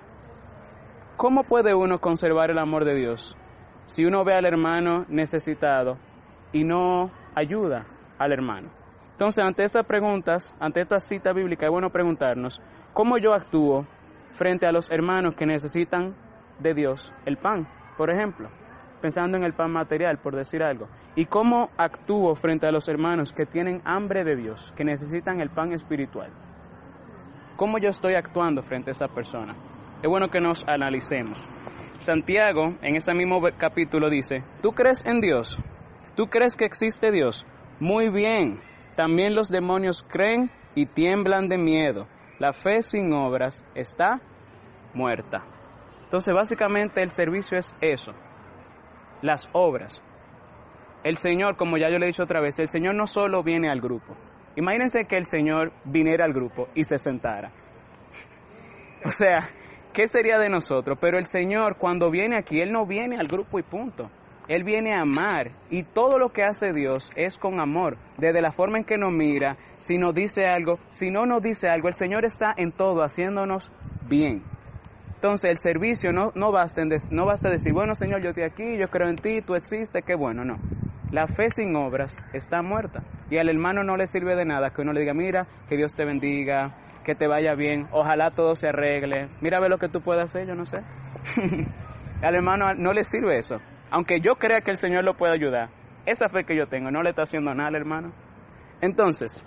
¿Cómo 1.17 1.43
puede 1.43 1.75
uno 1.75 2.03
conservar 2.03 2.51
el 2.51 2.59
amor 2.59 2.85
de 2.85 2.97
Dios 2.97 3.35
si 3.87 4.05
uno 4.05 4.25
ve 4.25 4.35
al 4.35 4.45
hermano 4.45 5.07
necesitado 5.09 5.97
y 6.53 6.65
no 6.65 7.11
ayuda 7.35 7.87
al 8.19 8.33
hermano? 8.33 8.69
Entonces, 9.13 9.43
ante 9.43 9.65
estas 9.65 9.87
preguntas, 9.87 10.55
ante 10.61 10.83
esta 10.83 11.01
cita 11.01 11.33
bíblica, 11.33 11.65
es 11.65 11.73
bueno 11.73 11.89
preguntarnos, 11.89 12.61
¿cómo 12.93 13.17
yo 13.17 13.33
actúo 13.33 13.87
frente 14.33 14.67
a 14.67 14.73
los 14.73 14.91
hermanos 14.91 15.35
que 15.35 15.47
necesitan 15.47 16.15
de 16.61 16.75
Dios 16.75 17.13
el 17.27 17.37
pan, 17.37 17.67
por 17.97 18.11
ejemplo? 18.11 18.49
pensando 19.01 19.37
en 19.37 19.45
el 19.45 19.55
pan 19.55 19.73
material, 19.73 20.19
por 20.19 20.37
decir 20.37 20.63
algo. 20.63 20.89
¿Y 21.17 21.27
cómo 21.27 21.71
actúo 21.77 22.35
frente 22.37 22.67
a 22.67 22.71
los 22.71 22.89
hermanos 22.89 23.33
que 23.33 23.47
tienen 23.47 23.83
hambre 23.85 24.25
de 24.25 24.37
Dios, 24.37 24.73
que 24.77 24.85
necesitan 24.85 25.41
el 25.41 25.51
pan 25.51 25.73
espiritual? 25.73 26.31
¿Cómo 27.57 27.79
yo 27.79 27.91
estoy 27.91 28.15
actuando 28.15 28.63
frente 28.63 28.91
a 28.91 28.93
esa 28.93 29.09
persona? 29.09 29.55
Es 30.03 30.09
bueno 30.09 30.29
que 30.29 30.41
nos 30.41 30.67
analicemos. 30.67 31.49
Santiago, 31.99 32.69
en 32.83 32.97
ese 32.97 33.13
mismo 33.13 33.41
capítulo, 33.59 34.09
dice, 34.09 34.45
¿tú 34.63 34.73
crees 34.73 35.05
en 35.05 35.21
Dios? 35.21 35.59
¿Tú 36.15 36.27
crees 36.27 36.57
que 36.57 36.65
existe 36.65 37.11
Dios? 37.11 37.47
Muy 37.79 38.09
bien. 38.09 38.61
También 38.97 39.35
los 39.35 39.49
demonios 39.49 40.03
creen 40.09 40.51
y 40.75 40.87
tiemblan 40.87 41.49
de 41.49 41.59
miedo. 41.59 42.07
La 42.39 42.53
fe 42.53 42.83
sin 42.83 43.13
obras 43.13 43.63
está 43.75 44.21
muerta. 44.95 45.45
Entonces, 46.11 46.35
básicamente 46.35 47.03
el 47.03 47.11
servicio 47.11 47.57
es 47.57 47.73
eso, 47.81 48.13
las 49.23 49.49
obras. 49.53 50.03
El 51.05 51.17
Señor, 51.17 51.57
como 51.57 51.79
ya 51.79 51.89
yo 51.89 52.01
le 52.01 52.07
he 52.07 52.09
dicho 52.09 52.25
otra 52.25 52.41
vez, 52.41 52.59
el 52.59 52.69
Señor 52.69 52.97
no 52.97 53.07
solo 53.07 53.45
viene 53.45 53.71
al 53.71 53.81
grupo, 53.81 54.17
Imagínense 54.57 55.05
que 55.05 55.17
el 55.17 55.27
Señor 55.27 55.73
viniera 55.85 56.25
al 56.25 56.33
grupo 56.33 56.67
y 56.75 56.83
se 56.83 56.99
sentara. 56.99 57.53
O 59.05 59.11
sea, 59.11 59.49
¿qué 59.95 60.09
sería 60.09 60.39
de 60.39 60.51
nosotros? 60.51 60.99
Pero 61.01 61.17
el 61.17 61.27
Señor 61.27 61.77
cuando 61.79 62.11
viene 62.11 62.37
aquí, 62.37 62.61
Él 62.61 62.73
no 62.73 62.85
viene 62.87 63.17
al 63.17 63.29
grupo 63.29 63.61
y 63.61 63.63
punto. 63.63 64.11
Él 64.49 64.65
viene 64.65 64.95
a 64.95 65.03
amar 65.03 65.53
y 65.71 65.85
todo 65.85 66.19
lo 66.19 66.31
que 66.31 66.43
hace 66.43 66.73
Dios 66.73 67.09
es 67.15 67.37
con 67.37 67.61
amor, 67.61 67.97
desde 68.19 68.43
la 68.43 68.51
forma 68.51 68.79
en 68.79 68.85
que 68.85 68.99
nos 68.99 69.13
mira, 69.13 69.57
si 69.79 69.97
nos 69.97 70.13
dice 70.13 70.49
algo, 70.49 70.81
si 70.89 71.11
no 71.11 71.25
nos 71.25 71.41
dice 71.41 71.69
algo, 71.69 71.87
el 71.87 71.95
Señor 71.95 72.25
está 72.25 72.53
en 72.57 72.73
todo 72.73 73.05
haciéndonos 73.05 73.71
bien. 74.09 74.43
Entonces 75.21 75.51
el 75.51 75.59
servicio 75.59 76.15
no, 76.15 76.33
no, 76.35 76.51
basta 76.51 76.81
no 77.11 77.27
basta 77.27 77.51
decir, 77.51 77.75
bueno 77.75 77.95
Señor, 77.95 78.23
yo 78.23 78.31
estoy 78.31 78.45
aquí, 78.45 78.79
yo 78.79 78.89
creo 78.89 79.07
en 79.07 79.17
ti, 79.17 79.43
tú 79.43 79.55
existes, 79.55 80.03
qué 80.03 80.15
bueno, 80.15 80.47
no. 80.47 80.57
La 81.11 81.27
fe 81.27 81.51
sin 81.51 81.77
obras 81.77 82.17
está 82.33 82.63
muerta. 82.63 83.03
Y 83.29 83.37
al 83.37 83.51
hermano 83.51 83.85
no 83.85 83.99
le 83.99 84.07
sirve 84.07 84.35
de 84.35 84.47
nada 84.47 84.71
que 84.71 84.81
uno 84.81 84.95
le 84.95 85.01
diga, 85.01 85.13
mira, 85.13 85.47
que 85.69 85.77
Dios 85.77 85.95
te 85.95 86.07
bendiga, 86.07 86.75
que 87.05 87.15
te 87.15 87.27
vaya 87.27 87.55
bien, 87.55 87.87
ojalá 87.93 88.31
todo 88.31 88.57
se 88.57 88.69
arregle, 88.69 89.29
mira 89.43 89.59
a 89.59 89.61
ver 89.61 89.69
lo 89.69 89.77
que 89.77 89.91
tú 89.91 90.01
puedes 90.01 90.25
hacer, 90.25 90.49
yo 90.49 90.55
no 90.55 90.65
sé. 90.65 90.79
al 92.23 92.35
hermano 92.35 92.73
no 92.75 92.95
le 92.95 93.05
sirve 93.05 93.37
eso. 93.37 93.57
Aunque 93.91 94.21
yo 94.23 94.37
crea 94.37 94.63
que 94.63 94.71
el 94.71 94.79
Señor 94.79 95.05
lo 95.05 95.19
puede 95.19 95.35
ayudar, 95.35 95.69
esa 96.07 96.31
fe 96.31 96.45
que 96.45 96.57
yo 96.57 96.67
tengo 96.67 96.91
no 96.91 97.03
le 97.03 97.11
está 97.11 97.25
haciendo 97.25 97.53
nada 97.55 97.69
al 97.69 97.75
hermano. 97.75 98.11
Entonces, 98.81 99.43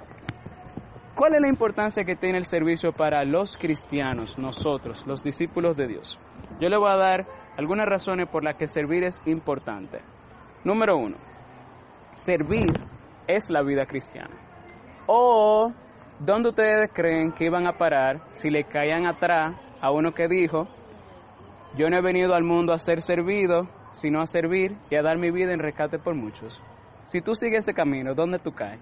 ¿cuál 1.15 1.35
es 1.35 1.41
la 1.41 1.49
importancia 1.49 2.03
que 2.03 2.15
tiene 2.15 2.37
el 2.37 2.45
servicio 2.45 2.93
para 2.93 3.23
los 3.23 3.57
cristianos, 3.57 4.37
nosotros, 4.37 5.05
los 5.05 5.23
discípulos 5.23 5.75
de 5.75 5.87
Dios? 5.87 6.19
Yo 6.59 6.69
le 6.69 6.77
voy 6.77 6.89
a 6.89 6.95
dar 6.95 7.27
algunas 7.57 7.87
razones 7.87 8.27
por 8.29 8.43
las 8.43 8.55
que 8.55 8.67
servir 8.67 9.03
es 9.03 9.21
importante. 9.25 10.01
Número 10.63 10.97
uno, 10.97 11.17
servir 12.13 12.71
es 13.27 13.49
la 13.49 13.61
vida 13.61 13.85
cristiana. 13.85 14.35
O, 15.07 15.71
¿dónde 16.19 16.49
ustedes 16.49 16.89
creen 16.93 17.31
que 17.31 17.45
iban 17.45 17.67
a 17.67 17.73
parar 17.73 18.21
si 18.31 18.49
le 18.49 18.63
caían 18.63 19.05
atrás 19.05 19.55
a 19.81 19.91
uno 19.91 20.13
que 20.13 20.27
dijo, 20.27 20.67
yo 21.77 21.89
no 21.89 21.97
he 21.97 22.01
venido 22.01 22.35
al 22.35 22.43
mundo 22.43 22.73
a 22.73 22.79
ser 22.79 23.01
servido, 23.01 23.67
sino 23.91 24.21
a 24.21 24.25
servir 24.25 24.77
y 24.89 24.95
a 24.95 25.01
dar 25.01 25.17
mi 25.17 25.31
vida 25.31 25.51
en 25.51 25.59
rescate 25.59 25.99
por 25.99 26.15
muchos? 26.15 26.61
Si 27.05 27.21
tú 27.21 27.35
sigues 27.35 27.65
ese 27.65 27.73
camino, 27.73 28.15
¿dónde 28.15 28.39
tú 28.39 28.53
caes? 28.53 28.79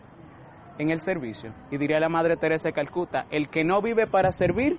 En 0.81 0.89
el 0.89 0.99
servicio. 0.99 1.53
Y 1.69 1.77
diría 1.77 1.99
la 1.99 2.09
Madre 2.09 2.37
Teresa 2.37 2.69
de 2.69 2.73
Calcuta, 2.73 3.27
el 3.29 3.49
que 3.49 3.63
no 3.63 3.83
vive 3.83 4.07
para 4.07 4.31
servir, 4.31 4.77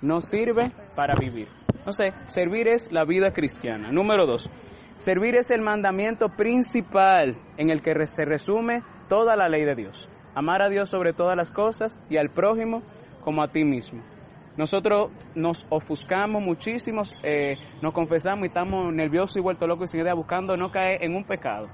no 0.00 0.22
sirve 0.22 0.70
para 0.96 1.12
vivir. 1.14 1.48
No 1.84 1.92
sé, 1.92 2.14
servir 2.24 2.68
es 2.68 2.90
la 2.90 3.04
vida 3.04 3.34
cristiana. 3.34 3.92
Número 3.92 4.24
dos, 4.24 4.48
Servir 4.96 5.34
es 5.34 5.50
el 5.50 5.60
mandamiento 5.60 6.30
principal 6.30 7.36
en 7.58 7.68
el 7.68 7.82
que 7.82 8.06
se 8.06 8.24
resume 8.24 8.82
toda 9.10 9.36
la 9.36 9.46
ley 9.46 9.66
de 9.66 9.74
Dios. 9.74 10.08
Amar 10.34 10.62
a 10.62 10.70
Dios 10.70 10.88
sobre 10.88 11.12
todas 11.12 11.36
las 11.36 11.50
cosas 11.50 12.00
y 12.08 12.16
al 12.16 12.30
prójimo 12.30 12.80
como 13.22 13.42
a 13.42 13.48
ti 13.48 13.62
mismo. 13.62 14.02
Nosotros 14.56 15.10
nos 15.34 15.66
ofuscamos 15.68 16.42
muchísimo, 16.42 17.02
eh, 17.22 17.58
nos 17.82 17.92
confesamos 17.92 18.44
y 18.44 18.48
estamos 18.48 18.90
nerviosos 18.90 19.36
y 19.36 19.40
vueltos 19.40 19.68
locos 19.68 19.90
y 19.90 19.92
sin 19.92 20.00
idea 20.00 20.14
buscando 20.14 20.56
no 20.56 20.70
caer 20.70 21.04
en 21.04 21.14
un 21.14 21.24
pecado. 21.24 21.68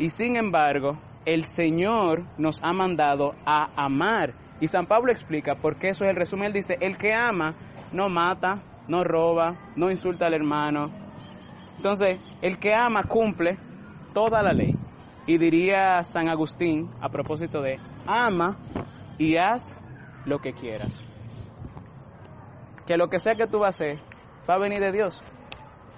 Y 0.00 0.10
sin 0.10 0.34
embargo, 0.34 0.98
el 1.24 1.44
Señor 1.44 2.22
nos 2.38 2.62
ha 2.62 2.72
mandado 2.72 3.34
a 3.46 3.68
amar. 3.76 4.34
Y 4.60 4.68
San 4.68 4.86
Pablo 4.86 5.10
explica 5.12 5.54
por 5.54 5.78
qué 5.78 5.90
eso 5.90 6.04
es 6.04 6.10
el 6.10 6.16
resumen. 6.16 6.46
Él 6.46 6.52
dice, 6.52 6.76
el 6.80 6.96
que 6.96 7.14
ama 7.14 7.54
no 7.92 8.08
mata, 8.08 8.62
no 8.88 9.04
roba, 9.04 9.72
no 9.76 9.90
insulta 9.90 10.26
al 10.26 10.34
hermano, 10.34 10.90
entonces, 11.82 12.20
el 12.42 12.60
que 12.60 12.72
ama 12.74 13.02
cumple 13.02 13.58
toda 14.14 14.40
la 14.40 14.52
ley. 14.52 14.72
Y 15.26 15.36
diría 15.36 16.04
San 16.04 16.28
Agustín, 16.28 16.88
a 17.00 17.08
propósito 17.08 17.60
de, 17.60 17.80
ama 18.06 18.56
y 19.18 19.36
haz 19.36 19.76
lo 20.24 20.38
que 20.38 20.52
quieras. 20.52 21.04
Que 22.86 22.96
lo 22.96 23.08
que 23.08 23.18
sea 23.18 23.34
que 23.34 23.48
tú 23.48 23.58
vas 23.58 23.66
a 23.80 23.84
hacer, 23.84 23.98
va 24.48 24.54
a 24.54 24.58
venir 24.58 24.78
de 24.78 24.92
Dios. 24.92 25.24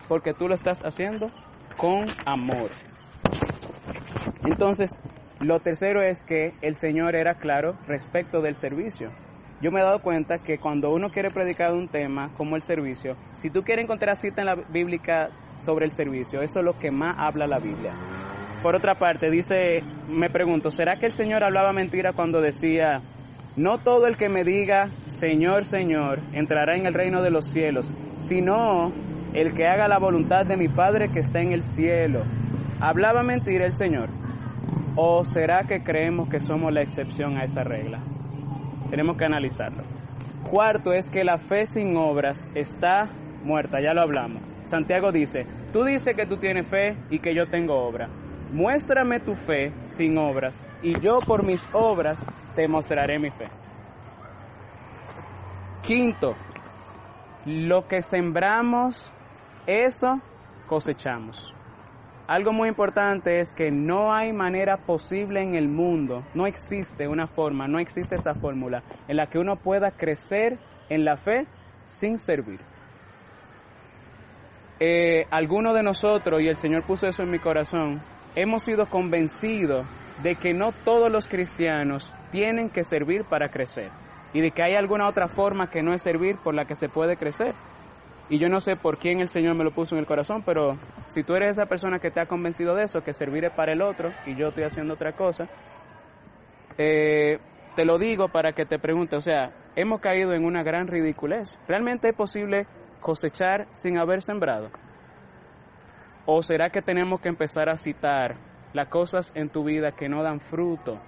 Porque 0.08 0.32
tú 0.32 0.48
lo 0.48 0.54
estás 0.54 0.80
haciendo 0.82 1.26
con 1.76 2.06
amor. 2.24 2.70
Entonces, 4.44 4.98
lo 5.44 5.60
tercero 5.60 6.02
es 6.02 6.22
que 6.24 6.54
el 6.62 6.74
Señor 6.74 7.14
era 7.14 7.34
claro 7.34 7.76
respecto 7.86 8.42
del 8.42 8.56
servicio 8.56 9.10
yo 9.64 9.70
me 9.70 9.80
he 9.80 9.82
dado 9.82 10.00
cuenta 10.00 10.38
que 10.38 10.58
cuando 10.58 10.90
uno 10.90 11.10
quiere 11.10 11.30
predicar 11.30 11.72
un 11.72 11.88
tema 11.88 12.30
como 12.36 12.54
el 12.54 12.60
servicio, 12.60 13.16
si 13.32 13.48
tú 13.48 13.62
quieres 13.62 13.84
encontrar 13.84 14.14
cita 14.16 14.42
en 14.42 14.46
la 14.46 14.56
bíblica 14.56 15.30
sobre 15.56 15.86
el 15.86 15.90
servicio, 15.90 16.42
eso 16.42 16.58
es 16.58 16.64
lo 16.66 16.78
que 16.78 16.90
más 16.90 17.16
habla 17.18 17.46
la 17.46 17.60
Biblia. 17.60 17.92
Por 18.62 18.76
otra 18.76 18.94
parte, 18.94 19.30
dice, 19.30 19.82
me 20.10 20.28
pregunto, 20.28 20.70
¿será 20.70 20.96
que 20.96 21.06
el 21.06 21.12
Señor 21.12 21.44
hablaba 21.44 21.72
mentira 21.72 22.12
cuando 22.12 22.42
decía, 22.42 23.00
no 23.56 23.78
todo 23.78 24.06
el 24.06 24.18
que 24.18 24.28
me 24.28 24.44
diga, 24.44 24.90
Señor, 25.06 25.64
Señor, 25.64 26.20
entrará 26.32 26.76
en 26.76 26.84
el 26.84 26.92
reino 26.92 27.22
de 27.22 27.30
los 27.30 27.46
cielos, 27.46 27.88
sino 28.18 28.92
el 29.32 29.54
que 29.54 29.66
haga 29.66 29.88
la 29.88 29.98
voluntad 29.98 30.44
de 30.44 30.58
mi 30.58 30.68
Padre 30.68 31.08
que 31.08 31.20
está 31.20 31.40
en 31.40 31.52
el 31.52 31.62
cielo? 31.62 32.22
¿Hablaba 32.80 33.22
mentira 33.22 33.64
el 33.64 33.72
Señor? 33.72 34.23
¿O 34.96 35.24
será 35.24 35.64
que 35.64 35.82
creemos 35.82 36.28
que 36.28 36.40
somos 36.40 36.72
la 36.72 36.82
excepción 36.82 37.36
a 37.36 37.42
esa 37.42 37.64
regla? 37.64 37.98
Tenemos 38.90 39.16
que 39.16 39.24
analizarlo. 39.24 39.82
Cuarto 40.48 40.92
es 40.92 41.10
que 41.10 41.24
la 41.24 41.36
fe 41.36 41.66
sin 41.66 41.96
obras 41.96 42.46
está 42.54 43.10
muerta, 43.42 43.80
ya 43.80 43.92
lo 43.92 44.02
hablamos. 44.02 44.40
Santiago 44.62 45.10
dice, 45.10 45.46
tú 45.72 45.82
dices 45.82 46.16
que 46.16 46.26
tú 46.26 46.36
tienes 46.36 46.68
fe 46.68 46.96
y 47.10 47.18
que 47.18 47.34
yo 47.34 47.48
tengo 47.48 47.74
obra. 47.74 48.08
Muéstrame 48.52 49.18
tu 49.18 49.34
fe 49.34 49.72
sin 49.86 50.16
obras 50.16 50.62
y 50.80 50.98
yo 51.00 51.18
por 51.18 51.44
mis 51.44 51.66
obras 51.72 52.24
te 52.54 52.68
mostraré 52.68 53.18
mi 53.18 53.30
fe. 53.30 53.48
Quinto, 55.82 56.36
lo 57.46 57.88
que 57.88 58.00
sembramos, 58.00 59.10
eso 59.66 60.20
cosechamos. 60.68 61.52
Algo 62.26 62.54
muy 62.54 62.70
importante 62.70 63.40
es 63.40 63.52
que 63.52 63.70
no 63.70 64.14
hay 64.14 64.32
manera 64.32 64.78
posible 64.78 65.42
en 65.42 65.54
el 65.54 65.68
mundo, 65.68 66.24
no 66.34 66.46
existe 66.46 67.06
una 67.06 67.26
forma, 67.26 67.68
no 67.68 67.78
existe 67.78 68.14
esa 68.14 68.34
fórmula 68.34 68.82
en 69.08 69.18
la 69.18 69.26
que 69.26 69.38
uno 69.38 69.56
pueda 69.56 69.90
crecer 69.90 70.58
en 70.88 71.04
la 71.04 71.18
fe 71.18 71.46
sin 71.88 72.18
servir. 72.18 72.60
Eh, 74.80 75.26
algunos 75.30 75.74
de 75.74 75.82
nosotros, 75.82 76.40
y 76.40 76.48
el 76.48 76.56
Señor 76.56 76.84
puso 76.84 77.06
eso 77.06 77.22
en 77.22 77.30
mi 77.30 77.38
corazón, 77.38 78.00
hemos 78.34 78.62
sido 78.62 78.86
convencidos 78.86 79.86
de 80.22 80.34
que 80.34 80.54
no 80.54 80.72
todos 80.72 81.12
los 81.12 81.26
cristianos 81.26 82.12
tienen 82.32 82.70
que 82.70 82.84
servir 82.84 83.24
para 83.24 83.50
crecer 83.50 83.90
y 84.32 84.40
de 84.40 84.50
que 84.50 84.62
hay 84.62 84.74
alguna 84.74 85.08
otra 85.08 85.28
forma 85.28 85.70
que 85.70 85.82
no 85.82 85.92
es 85.92 86.02
servir 86.02 86.36
por 86.42 86.54
la 86.54 86.64
que 86.64 86.74
se 86.74 86.88
puede 86.88 87.16
crecer. 87.16 87.54
Y 88.30 88.38
yo 88.38 88.48
no 88.48 88.58
sé 88.60 88.76
por 88.76 88.98
quién 88.98 89.20
el 89.20 89.28
Señor 89.28 89.54
me 89.54 89.64
lo 89.64 89.70
puso 89.70 89.94
en 89.94 90.00
el 90.00 90.06
corazón, 90.06 90.42
pero 90.44 90.78
si 91.08 91.22
tú 91.22 91.34
eres 91.34 91.50
esa 91.50 91.66
persona 91.66 91.98
que 91.98 92.10
te 92.10 92.20
ha 92.20 92.26
convencido 92.26 92.74
de 92.74 92.84
eso, 92.84 93.02
que 93.02 93.12
serviré 93.12 93.50
para 93.50 93.72
el 93.72 93.82
otro 93.82 94.12
y 94.26 94.34
yo 94.34 94.48
estoy 94.48 94.64
haciendo 94.64 94.94
otra 94.94 95.12
cosa, 95.12 95.48
eh, 96.78 97.38
te 97.76 97.84
lo 97.84 97.98
digo 97.98 98.28
para 98.28 98.52
que 98.52 98.64
te 98.64 98.78
pregunte, 98.78 99.16
o 99.16 99.20
sea, 99.20 99.52
hemos 99.76 100.00
caído 100.00 100.32
en 100.32 100.44
una 100.44 100.62
gran 100.62 100.86
ridiculez. 100.86 101.58
¿Realmente 101.68 102.08
es 102.08 102.14
posible 102.14 102.66
cosechar 103.00 103.66
sin 103.72 103.98
haber 103.98 104.22
sembrado? 104.22 104.70
¿O 106.24 106.40
será 106.40 106.70
que 106.70 106.80
tenemos 106.80 107.20
que 107.20 107.28
empezar 107.28 107.68
a 107.68 107.76
citar 107.76 108.36
las 108.72 108.88
cosas 108.88 109.32
en 109.34 109.50
tu 109.50 109.64
vida 109.64 109.92
que 109.92 110.08
no 110.08 110.22
dan 110.22 110.40
fruto 110.40 110.98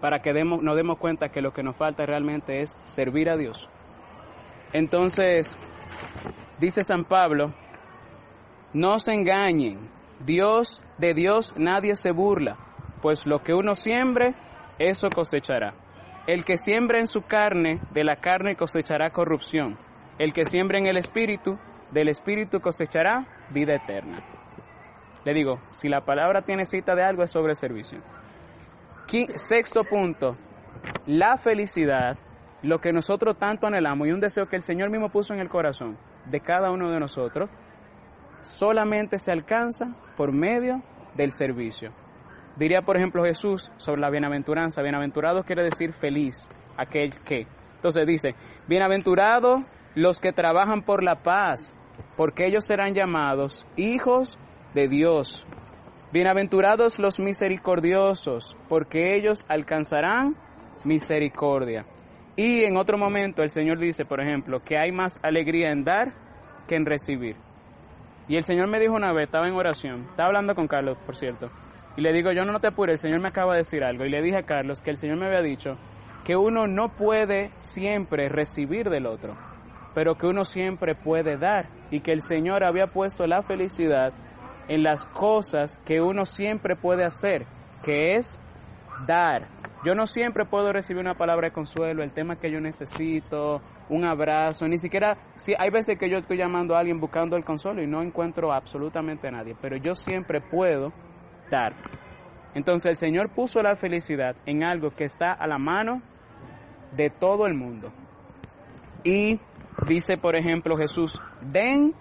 para 0.00 0.20
que 0.20 0.32
demos, 0.32 0.62
nos 0.62 0.76
demos 0.76 0.98
cuenta 0.98 1.28
que 1.28 1.42
lo 1.42 1.52
que 1.52 1.62
nos 1.62 1.76
falta 1.76 2.04
realmente 2.04 2.62
es 2.62 2.76
servir 2.86 3.30
a 3.30 3.36
Dios? 3.36 3.68
Entonces, 4.72 5.56
dice 6.58 6.82
San 6.82 7.04
Pablo, 7.04 7.54
no 8.72 8.98
se 8.98 9.12
engañen, 9.14 9.78
Dios, 10.20 10.84
de 10.98 11.14
Dios 11.14 11.54
nadie 11.56 11.96
se 11.96 12.10
burla, 12.10 12.58
pues 13.00 13.26
lo 13.26 13.42
que 13.42 13.54
uno 13.54 13.74
siembre, 13.74 14.34
eso 14.78 15.08
cosechará. 15.10 15.74
El 16.26 16.44
que 16.44 16.58
siembra 16.58 16.98
en 16.98 17.06
su 17.06 17.22
carne, 17.22 17.80
de 17.92 18.04
la 18.04 18.16
carne 18.16 18.56
cosechará 18.56 19.10
corrupción. 19.10 19.78
El 20.18 20.34
que 20.34 20.44
siembra 20.44 20.78
en 20.78 20.86
el 20.86 20.98
espíritu, 20.98 21.58
del 21.90 22.08
espíritu 22.08 22.60
cosechará 22.60 23.26
vida 23.50 23.74
eterna. 23.74 24.22
Le 25.24 25.32
digo, 25.32 25.60
si 25.70 25.88
la 25.88 26.02
palabra 26.02 26.42
tiene 26.42 26.66
cita 26.66 26.94
de 26.94 27.02
algo 27.02 27.22
es 27.22 27.30
sobre 27.30 27.54
servicio. 27.54 28.00
Sexto 29.36 29.84
punto, 29.84 30.36
la 31.06 31.38
felicidad 31.38 32.18
lo 32.62 32.80
que 32.80 32.92
nosotros 32.92 33.38
tanto 33.38 33.66
anhelamos 33.66 34.08
y 34.08 34.12
un 34.12 34.20
deseo 34.20 34.48
que 34.48 34.56
el 34.56 34.62
Señor 34.62 34.90
mismo 34.90 35.10
puso 35.10 35.32
en 35.32 35.40
el 35.40 35.48
corazón 35.48 35.96
de 36.26 36.40
cada 36.40 36.70
uno 36.70 36.90
de 36.90 36.98
nosotros, 36.98 37.48
solamente 38.42 39.18
se 39.18 39.32
alcanza 39.32 39.96
por 40.16 40.32
medio 40.32 40.82
del 41.14 41.32
servicio. 41.32 41.92
Diría, 42.56 42.82
por 42.82 42.96
ejemplo, 42.96 43.24
Jesús 43.24 43.70
sobre 43.76 44.00
la 44.00 44.10
bienaventuranza. 44.10 44.82
Bienaventurado 44.82 45.44
quiere 45.44 45.62
decir 45.62 45.92
feliz, 45.92 46.48
aquel 46.76 47.14
que. 47.24 47.46
Entonces 47.76 48.04
dice, 48.06 48.34
bienaventurados 48.66 49.60
los 49.94 50.18
que 50.18 50.32
trabajan 50.32 50.82
por 50.82 51.04
la 51.04 51.22
paz, 51.22 51.74
porque 52.16 52.46
ellos 52.46 52.64
serán 52.64 52.94
llamados 52.94 53.64
hijos 53.76 54.38
de 54.74 54.88
Dios. 54.88 55.46
Bienaventurados 56.12 56.98
los 56.98 57.20
misericordiosos, 57.20 58.56
porque 58.68 59.14
ellos 59.14 59.44
alcanzarán 59.48 60.34
misericordia. 60.84 61.86
Y 62.38 62.62
en 62.62 62.76
otro 62.76 62.96
momento 62.96 63.42
el 63.42 63.50
Señor 63.50 63.80
dice, 63.80 64.04
por 64.04 64.20
ejemplo, 64.20 64.60
que 64.60 64.78
hay 64.78 64.92
más 64.92 65.18
alegría 65.24 65.72
en 65.72 65.82
dar 65.82 66.12
que 66.68 66.76
en 66.76 66.86
recibir. 66.86 67.34
Y 68.28 68.36
el 68.36 68.44
Señor 68.44 68.68
me 68.68 68.78
dijo 68.78 68.94
una 68.94 69.12
vez, 69.12 69.24
estaba 69.24 69.48
en 69.48 69.54
oración, 69.54 70.06
estaba 70.08 70.28
hablando 70.28 70.54
con 70.54 70.68
Carlos, 70.68 70.96
por 71.04 71.16
cierto, 71.16 71.50
y 71.96 72.00
le 72.00 72.12
digo, 72.12 72.30
yo 72.30 72.44
no, 72.44 72.60
te 72.60 72.68
apures, 72.68 73.00
el 73.00 73.10
Señor 73.10 73.20
me 73.20 73.26
acaba 73.26 73.54
de 73.54 73.58
decir 73.58 73.82
algo. 73.82 74.04
Y 74.04 74.10
le 74.10 74.22
dije 74.22 74.36
a 74.36 74.44
Carlos 74.44 74.82
que 74.82 74.92
el 74.92 74.98
Señor 74.98 75.18
me 75.18 75.26
había 75.26 75.42
dicho 75.42 75.76
que 76.24 76.36
uno 76.36 76.68
no 76.68 76.90
puede 76.90 77.50
siempre 77.58 78.28
recibir 78.28 78.88
del 78.88 79.06
otro, 79.06 79.36
pero 79.92 80.14
que 80.14 80.28
uno 80.28 80.44
siempre 80.44 80.94
puede 80.94 81.38
dar. 81.38 81.66
Y 81.90 82.02
que 82.02 82.12
el 82.12 82.22
Señor 82.22 82.62
había 82.62 82.86
puesto 82.86 83.26
la 83.26 83.42
felicidad 83.42 84.12
en 84.68 84.84
las 84.84 85.06
cosas 85.06 85.76
que 85.84 86.00
uno 86.00 86.24
siempre 86.24 86.76
puede 86.76 87.02
hacer, 87.02 87.46
que 87.84 88.14
es 88.14 88.38
dar. 89.08 89.48
Yo 89.84 89.94
no 89.94 90.06
siempre 90.06 90.44
puedo 90.44 90.72
recibir 90.72 91.00
una 91.00 91.14
palabra 91.14 91.48
de 91.48 91.52
consuelo, 91.52 92.02
el 92.02 92.12
tema 92.12 92.36
que 92.36 92.50
yo 92.50 92.60
necesito, 92.60 93.62
un 93.88 94.04
abrazo, 94.04 94.66
ni 94.66 94.78
siquiera, 94.78 95.16
si 95.36 95.54
hay 95.56 95.70
veces 95.70 95.96
que 95.98 96.10
yo 96.10 96.18
estoy 96.18 96.36
llamando 96.36 96.74
a 96.74 96.80
alguien 96.80 96.98
buscando 96.98 97.36
el 97.36 97.44
consuelo 97.44 97.82
y 97.82 97.86
no 97.86 98.02
encuentro 98.02 98.52
absolutamente 98.52 99.28
a 99.28 99.30
nadie, 99.30 99.54
pero 99.60 99.76
yo 99.76 99.94
siempre 99.94 100.40
puedo 100.40 100.92
dar. 101.50 101.74
Entonces 102.54 102.86
el 102.86 102.96
Señor 102.96 103.30
puso 103.30 103.62
la 103.62 103.76
felicidad 103.76 104.34
en 104.46 104.64
algo 104.64 104.90
que 104.90 105.04
está 105.04 105.32
a 105.32 105.46
la 105.46 105.58
mano 105.58 106.02
de 106.96 107.10
todo 107.10 107.46
el 107.46 107.54
mundo. 107.54 107.92
Y 109.04 109.38
dice, 109.86 110.16
por 110.16 110.34
ejemplo, 110.34 110.76
Jesús, 110.76 111.20
den 111.40 111.94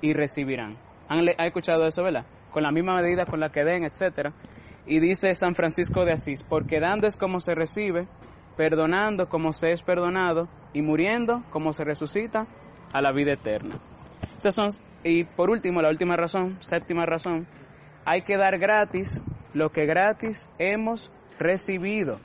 y 0.00 0.14
recibirán. 0.14 0.78
¿Han, 1.08 1.28
escuchado 1.28 1.86
eso, 1.86 2.02
verdad? 2.02 2.24
Con 2.50 2.62
la 2.62 2.70
misma 2.70 2.94
medida 2.96 3.26
con 3.26 3.40
la 3.40 3.50
que 3.50 3.64
den, 3.64 3.84
etcétera. 3.84 4.32
Y 4.88 5.00
dice 5.00 5.34
San 5.34 5.54
Francisco 5.54 6.04
de 6.06 6.12
Asís, 6.12 6.42
porque 6.42 6.80
dando 6.80 7.06
es 7.06 7.16
como 7.16 7.40
se 7.40 7.54
recibe, 7.54 8.08
perdonando 8.56 9.28
como 9.28 9.52
se 9.52 9.70
es 9.70 9.82
perdonado, 9.82 10.48
y 10.72 10.80
muriendo 10.82 11.44
como 11.50 11.72
se 11.72 11.84
resucita 11.84 12.46
a 12.92 13.02
la 13.02 13.12
vida 13.12 13.34
eterna. 13.34 13.76
son, 14.38 14.70
y 15.04 15.24
por 15.24 15.50
último, 15.50 15.82
la 15.82 15.90
última 15.90 16.16
razón, 16.16 16.56
séptima 16.60 17.04
razón, 17.04 17.46
hay 18.06 18.22
que 18.22 18.38
dar 18.38 18.58
gratis 18.58 19.20
lo 19.52 19.70
que 19.70 19.84
gratis 19.84 20.48
hemos 20.58 21.10
recibido. 21.38 22.18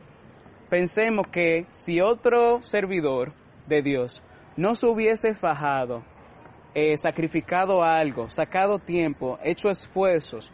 Pensemos 0.69 1.27
que 1.27 1.67
si 1.71 1.99
otro 1.99 2.63
servidor 2.63 3.33
de 3.67 3.81
Dios 3.81 4.23
no 4.55 4.75
se 4.75 4.85
hubiese 4.85 5.33
fajado 5.33 6.03
eh, 6.73 6.97
sacrificado 6.97 7.83
algo, 7.83 8.29
sacado 8.29 8.79
tiempo, 8.79 9.37
hecho 9.43 9.69
esfuerzos 9.69 10.51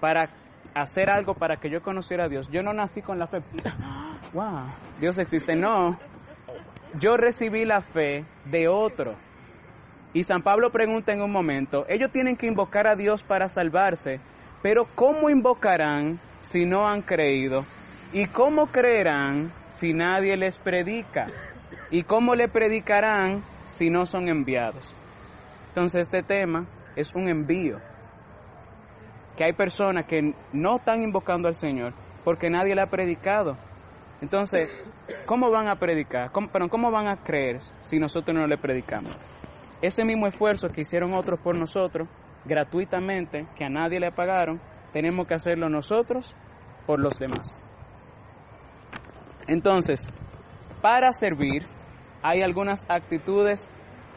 para 0.00 0.39
hacer 0.74 1.10
algo 1.10 1.34
para 1.34 1.56
que 1.56 1.70
yo 1.70 1.82
conociera 1.82 2.24
a 2.24 2.28
Dios. 2.28 2.48
Yo 2.50 2.62
no 2.62 2.72
nací 2.72 3.02
con 3.02 3.18
la 3.18 3.26
fe. 3.26 3.42
Wow, 4.32 4.66
Dios 5.00 5.18
existe. 5.18 5.56
No, 5.56 5.98
yo 6.98 7.16
recibí 7.16 7.64
la 7.64 7.80
fe 7.80 8.24
de 8.44 8.68
otro. 8.68 9.16
Y 10.12 10.24
San 10.24 10.42
Pablo 10.42 10.70
pregunta 10.70 11.12
en 11.12 11.22
un 11.22 11.30
momento, 11.30 11.84
ellos 11.88 12.10
tienen 12.10 12.36
que 12.36 12.46
invocar 12.46 12.86
a 12.86 12.96
Dios 12.96 13.22
para 13.22 13.48
salvarse, 13.48 14.20
pero 14.62 14.86
¿cómo 14.94 15.30
invocarán 15.30 16.20
si 16.42 16.64
no 16.64 16.88
han 16.88 17.02
creído? 17.02 17.64
¿Y 18.12 18.26
cómo 18.26 18.66
creerán 18.66 19.52
si 19.68 19.94
nadie 19.94 20.36
les 20.36 20.58
predica? 20.58 21.28
¿Y 21.90 22.02
cómo 22.02 22.34
le 22.34 22.48
predicarán 22.48 23.42
si 23.66 23.88
no 23.88 24.04
son 24.04 24.28
enviados? 24.28 24.92
Entonces 25.68 26.02
este 26.02 26.22
tema 26.24 26.66
es 26.96 27.14
un 27.14 27.28
envío. 27.28 27.78
Que 29.40 29.44
hay 29.44 29.54
personas 29.54 30.04
que 30.04 30.34
no 30.52 30.76
están 30.76 31.02
invocando 31.02 31.48
al 31.48 31.54
Señor 31.54 31.94
porque 32.26 32.50
nadie 32.50 32.74
le 32.74 32.82
ha 32.82 32.90
predicado. 32.90 33.56
Entonces, 34.20 34.68
¿cómo 35.24 35.50
van 35.50 35.66
a 35.66 35.76
predicar? 35.76 36.30
¿Cómo, 36.30 36.50
¿cómo 36.68 36.90
van 36.90 37.08
a 37.08 37.22
creer 37.22 37.60
si 37.80 37.98
nosotros 37.98 38.36
no 38.36 38.46
le 38.46 38.58
predicamos? 38.58 39.16
Ese 39.80 40.04
mismo 40.04 40.26
esfuerzo 40.26 40.68
que 40.68 40.82
hicieron 40.82 41.14
otros 41.14 41.40
por 41.40 41.56
nosotros, 41.56 42.06
gratuitamente, 42.44 43.46
que 43.56 43.64
a 43.64 43.70
nadie 43.70 43.98
le 43.98 44.12
pagaron, 44.12 44.60
tenemos 44.92 45.26
que 45.26 45.32
hacerlo 45.32 45.70
nosotros 45.70 46.36
por 46.86 47.00
los 47.00 47.18
demás. 47.18 47.64
Entonces, 49.48 50.06
para 50.82 51.14
servir 51.14 51.62
hay 52.22 52.42
algunas 52.42 52.84
actitudes 52.90 53.70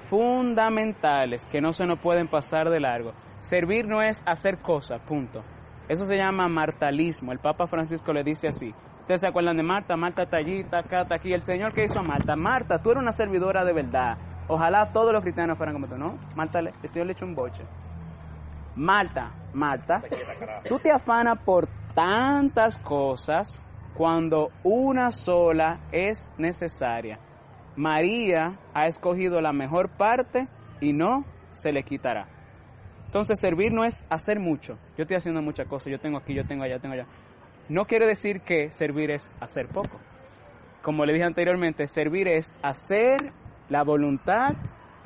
fundamentales 0.09 1.47
que 1.47 1.61
no 1.61 1.71
se 1.71 1.85
nos 1.85 1.99
pueden 1.99 2.27
pasar 2.27 2.69
de 2.69 2.81
largo. 2.81 3.13
Servir 3.43 3.89
no 3.89 4.01
es 4.01 4.23
hacer 4.25 4.57
cosas, 4.57 5.01
punto. 5.01 5.43
Eso 5.89 6.05
se 6.05 6.15
llama 6.15 6.47
martalismo. 6.47 7.33
El 7.33 7.39
Papa 7.39 7.67
Francisco 7.67 8.13
le 8.13 8.23
dice 8.23 8.47
así. 8.47 8.73
Ustedes 9.01 9.19
se 9.19 9.27
acuerdan 9.27 9.57
de 9.57 9.63
Marta, 9.63 9.97
Marta 9.97 10.23
está 10.23 10.37
acá, 10.77 11.01
está 11.01 11.15
aquí. 11.15 11.33
El 11.33 11.41
Señor 11.41 11.73
que 11.73 11.83
hizo 11.83 11.99
a 11.99 12.03
Marta, 12.03 12.37
Marta, 12.37 12.81
tú 12.81 12.91
eres 12.91 13.03
una 13.03 13.11
servidora 13.11 13.65
de 13.65 13.73
verdad. 13.73 14.17
Ojalá 14.47 14.93
todos 14.93 15.11
los 15.11 15.21
cristianos 15.21 15.57
fueran 15.57 15.75
como 15.75 15.87
tú, 15.87 15.97
¿no? 15.97 16.17
Marta, 16.37 16.59
el 16.59 16.89
Señor 16.89 17.07
le 17.07 17.11
echó 17.11 17.25
un 17.25 17.35
boche. 17.35 17.65
Marta, 18.77 19.33
Marta, 19.53 20.01
tú 20.69 20.79
te 20.79 20.89
afanas 20.89 21.37
por 21.43 21.67
tantas 21.93 22.77
cosas 22.77 23.61
cuando 23.93 24.51
una 24.63 25.11
sola 25.11 25.81
es 25.91 26.31
necesaria. 26.37 27.19
María 27.75 28.57
ha 28.73 28.87
escogido 28.87 29.41
la 29.41 29.51
mejor 29.51 29.89
parte 29.89 30.47
y 30.79 30.93
no 30.93 31.25
se 31.51 31.73
le 31.73 31.83
quitará. 31.83 32.32
Entonces 33.13 33.39
servir 33.39 33.71
no 33.71 33.83
es 33.83 34.03
hacer 34.09 34.39
mucho. 34.39 34.79
Yo 34.97 35.03
estoy 35.03 35.17
haciendo 35.17 35.39
muchas 35.39 35.67
cosas, 35.67 35.91
yo 35.91 35.99
tengo 35.99 36.17
aquí, 36.17 36.33
yo 36.33 36.45
tengo 36.45 36.63
allá, 36.63 36.79
tengo 36.79 36.95
allá. 36.95 37.05
No 37.69 37.85
quiere 37.85 38.07
decir 38.07 38.41
que 38.41 38.73
servir 38.73 39.11
es 39.11 39.29
hacer 39.39 39.67
poco. 39.67 39.99
Como 40.81 41.05
le 41.05 41.13
dije 41.13 41.23
anteriormente, 41.23 41.85
servir 41.85 42.27
es 42.27 42.55
hacer 42.63 43.31
la 43.69 43.83
voluntad 43.83 44.55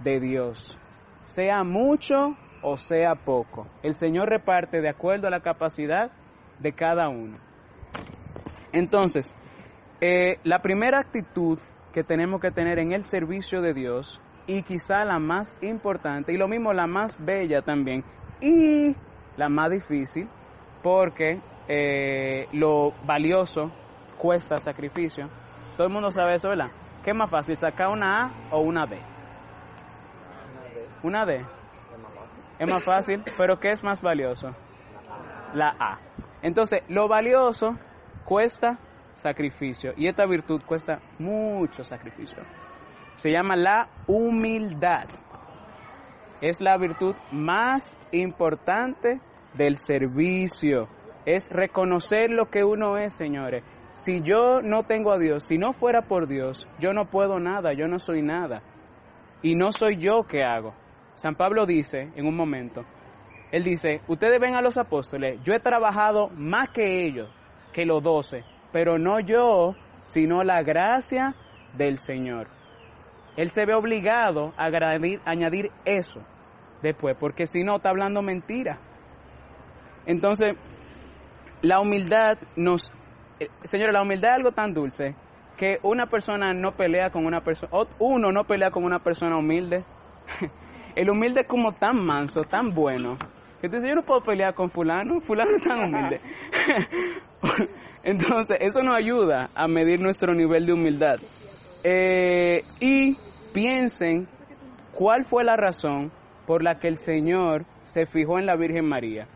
de 0.05 0.21
Dios, 0.21 0.79
sea 1.21 1.65
mucho 1.65 2.37
o 2.61 2.77
sea 2.77 3.15
poco. 3.15 3.67
El 3.83 3.93
Señor 3.93 4.29
reparte 4.29 4.79
de 4.79 4.87
acuerdo 4.87 5.27
a 5.27 5.29
la 5.29 5.41
capacidad 5.41 6.09
de 6.59 6.71
cada 6.71 7.09
uno. 7.09 7.37
Entonces, 8.71 9.35
eh, 9.99 10.37
la 10.45 10.61
primera 10.61 10.99
actitud 10.99 11.59
que 11.91 12.05
tenemos 12.05 12.39
que 12.39 12.51
tener 12.51 12.79
en 12.79 12.93
el 12.93 13.03
servicio 13.03 13.59
de 13.59 13.73
Dios 13.73 14.21
y 14.47 14.63
quizá 14.63 15.03
la 15.05 15.19
más 15.19 15.55
importante 15.61 16.33
y 16.33 16.37
lo 16.37 16.47
mismo 16.47 16.73
la 16.73 16.87
más 16.87 17.15
bella 17.23 17.61
también 17.61 18.03
y 18.41 18.95
la 19.35 19.49
más 19.49 19.69
difícil 19.69 20.27
porque 20.81 21.41
eh, 21.67 22.47
lo 22.53 22.93
valioso 23.05 23.71
cuesta 24.17 24.57
sacrificio. 24.57 25.29
Todo 25.75 25.87
el 25.87 25.93
mundo 25.93 26.11
sabe 26.11 26.35
eso, 26.35 26.49
¿verdad? 26.49 26.71
¿Qué 27.03 27.11
es 27.11 27.15
más 27.15 27.29
fácil, 27.29 27.57
sacar 27.57 27.89
una 27.89 28.25
A 28.25 28.31
o 28.51 28.61
una 28.61 28.85
D? 28.85 28.97
Una 31.03 31.25
D. 31.25 31.45
Es 32.59 32.69
más 32.69 32.83
fácil, 32.83 33.23
pero 33.37 33.59
¿qué 33.59 33.71
es 33.71 33.83
más 33.83 34.01
valioso? 34.01 34.55
La 35.53 35.75
A. 35.79 35.99
Entonces, 36.41 36.81
lo 36.87 37.07
valioso 37.07 37.77
cuesta 38.25 38.79
sacrificio. 39.13 39.93
Y 39.95 40.07
esta 40.07 40.25
virtud 40.25 40.61
cuesta 40.65 41.01
mucho 41.19 41.83
sacrificio. 41.83 42.43
Se 43.17 43.31
llama 43.31 43.55
la 43.55 43.89
humildad. 44.05 45.05
Es 46.39 46.61
la 46.61 46.77
virtud 46.77 47.15
más 47.31 47.97
importante 48.11 49.19
del 49.55 49.75
servicio. 49.75 50.87
Es 51.25 51.49
reconocer 51.49 52.29
lo 52.29 52.51
que 52.51 52.63
uno 52.63 52.99
es, 52.99 53.15
señores. 53.15 53.63
Si 53.93 54.21
yo 54.21 54.61
no 54.61 54.83
tengo 54.83 55.11
a 55.11 55.17
Dios, 55.17 55.43
si 55.45 55.57
no 55.57 55.73
fuera 55.73 56.03
por 56.03 56.27
Dios, 56.27 56.67
yo 56.79 56.93
no 56.93 57.09
puedo 57.09 57.39
nada, 57.39 57.73
yo 57.73 57.87
no 57.87 57.97
soy 57.97 58.21
nada. 58.21 58.61
Y 59.41 59.55
no 59.55 59.71
soy 59.71 59.97
yo 59.97 60.23
que 60.27 60.43
hago. 60.43 60.75
San 61.15 61.33
Pablo 61.33 61.65
dice 61.65 62.11
en 62.15 62.27
un 62.27 62.35
momento, 62.35 62.85
él 63.51 63.63
dice, 63.63 64.01
ustedes 64.07 64.39
ven 64.39 64.55
a 64.55 64.61
los 64.61 64.77
apóstoles, 64.77 65.39
yo 65.43 65.53
he 65.53 65.59
trabajado 65.59 66.29
más 66.35 66.69
que 66.69 67.05
ellos, 67.05 67.29
que 67.73 67.83
los 67.83 68.03
doce, 68.03 68.43
pero 68.71 68.99
no 68.99 69.19
yo, 69.19 69.73
sino 70.03 70.43
la 70.43 70.61
gracia 70.61 71.35
del 71.75 71.97
Señor. 71.97 72.56
Él 73.37 73.51
se 73.51 73.65
ve 73.65 73.73
obligado 73.73 74.53
a 74.57 74.65
añadir, 75.25 75.71
eso 75.85 76.21
después, 76.81 77.15
porque 77.17 77.47
si 77.47 77.63
no 77.63 77.77
está 77.77 77.89
hablando 77.89 78.21
mentira. 78.21 78.79
Entonces, 80.05 80.57
la 81.61 81.79
humildad 81.79 82.37
nos... 82.55 82.91
Eh, 83.39 83.47
señores, 83.63 83.93
la 83.93 84.01
humildad 84.01 84.31
es 84.31 84.35
algo 84.35 84.51
tan 84.51 84.73
dulce 84.73 85.15
que 85.55 85.79
una 85.83 86.07
persona 86.07 86.53
no 86.53 86.73
pelea 86.73 87.09
con 87.11 87.25
una 87.25 87.41
persona, 87.41 87.71
uno 87.99 88.31
no 88.31 88.43
pelea 88.43 88.71
con 88.71 88.83
una 88.83 88.99
persona 88.99 89.37
humilde. 89.37 89.85
El 90.95 91.09
humilde 91.09 91.41
es 91.41 91.47
como 91.47 91.73
tan 91.73 92.03
manso, 92.03 92.41
tan 92.41 92.73
bueno, 92.73 93.17
dices, 93.61 93.83
yo 93.87 93.95
no 93.95 94.03
puedo 94.03 94.21
pelear 94.21 94.53
con 94.53 94.69
fulano, 94.69 95.19
fulano 95.21 95.57
es 95.57 95.63
tan 95.63 95.79
humilde. 95.79 96.21
Entonces, 98.03 98.57
eso 98.61 98.81
nos 98.83 98.95
ayuda 98.95 99.49
a 99.53 99.67
medir 99.67 99.99
nuestro 99.99 100.33
nivel 100.33 100.65
de 100.65 100.73
humildad. 100.73 101.17
Eh, 101.83 102.63
y 102.79 103.17
piensen 103.57 104.27
cuál 104.93 105.25
fue 105.25 105.43
la 105.43 105.55
razón 105.57 106.11
por 106.45 106.61
la 106.61 106.77
que 106.77 106.87
el 106.87 106.95
Señor 106.95 107.65
se 107.81 108.05
fijó 108.05 108.37
en 108.37 108.45
la 108.45 108.55
Virgen 108.55 108.87
María. 108.87 109.27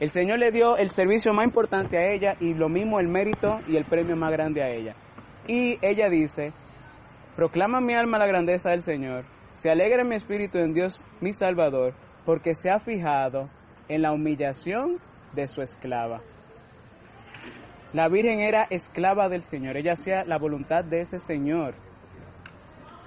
El 0.00 0.10
Señor 0.10 0.38
le 0.38 0.50
dio 0.50 0.76
el 0.76 0.90
servicio 0.90 1.32
más 1.32 1.46
importante 1.46 1.96
a 1.96 2.12
ella 2.12 2.36
y 2.40 2.52
lo 2.52 2.68
mismo 2.68 3.00
el 3.00 3.08
mérito 3.08 3.60
y 3.66 3.76
el 3.76 3.86
premio 3.86 4.16
más 4.16 4.32
grande 4.32 4.62
a 4.62 4.68
ella. 4.68 4.94
Y 5.46 5.78
ella 5.80 6.10
dice, 6.10 6.52
proclama 7.36 7.80
mi 7.80 7.94
alma 7.94 8.18
la 8.18 8.26
grandeza 8.26 8.68
del 8.68 8.82
Señor, 8.82 9.24
se 9.54 9.70
alegra 9.70 10.04
mi 10.04 10.14
espíritu 10.14 10.58
en 10.58 10.74
Dios 10.74 11.00
mi 11.22 11.32
Salvador, 11.32 11.94
porque 12.26 12.54
se 12.54 12.68
ha 12.68 12.80
fijado 12.80 13.48
en 13.88 14.02
la 14.02 14.12
humillación 14.12 14.98
de 15.32 15.48
su 15.48 15.62
esclava. 15.62 16.20
La 17.94 18.08
Virgen 18.08 18.40
era 18.40 18.66
esclava 18.68 19.30
del 19.30 19.40
Señor, 19.40 19.78
ella 19.78 19.92
hacía 19.92 20.22
la 20.24 20.36
voluntad 20.36 20.84
de 20.84 21.00
ese 21.00 21.18
Señor. 21.18 21.74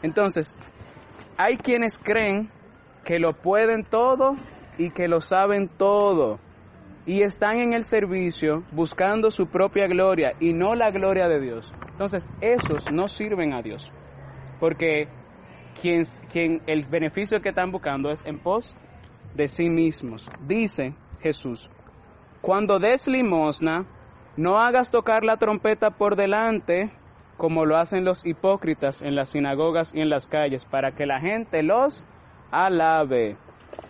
Entonces, 0.02 0.56
hay 1.38 1.58
quienes 1.58 1.98
creen 1.98 2.50
que 3.04 3.20
lo 3.20 3.34
pueden 3.34 3.84
todo 3.84 4.36
y 4.78 4.92
que 4.92 5.08
lo 5.08 5.22
saben 5.22 5.70
todo 5.70 6.40
y 7.08 7.22
están 7.22 7.58
en 7.58 7.74
el 7.74 7.86
servicio 7.86 8.64
buscando 8.72 9.32
su 9.32 9.48
propia 9.48 9.88
gloria 9.88 10.34
y 10.42 10.52
no 10.52 10.76
la 10.76 10.92
gloria 10.92 11.30
de 11.30 11.40
Dios. 11.40 11.74
Entonces, 11.90 12.30
esos 12.42 12.92
no 12.92 13.08
sirven 13.08 13.54
a 13.54 13.62
Dios, 13.62 13.94
porque 14.60 15.08
quien, 15.82 16.04
quien 16.30 16.62
el 16.68 16.86
beneficio 16.86 17.42
que 17.42 17.50
están 17.50 17.72
buscando 17.72 18.12
es 18.12 18.26
en 18.26 18.40
pos 18.40 18.76
de 19.34 19.48
sí 19.48 19.70
mismos. 19.70 20.30
Dice 20.42 20.96
Jesús, 21.22 21.70
cuando 22.42 22.78
des 22.78 23.08
limosna, 23.08 23.86
no 24.36 24.60
hagas 24.60 24.92
tocar 24.92 25.24
la 25.24 25.38
trompeta 25.38 25.92
por 25.92 26.18
delante, 26.18 26.92
como 27.38 27.66
lo 27.66 27.78
hacen 27.78 28.04
los 28.04 28.26
hipócritas 28.26 29.02
en 29.02 29.16
las 29.16 29.30
sinagogas 29.30 29.94
y 29.94 30.02
en 30.02 30.10
las 30.10 30.28
calles, 30.28 30.66
para 30.66 30.92
que 30.92 31.06
la 31.06 31.20
gente 31.20 31.64
los 31.64 32.04
alabe. 32.52 33.38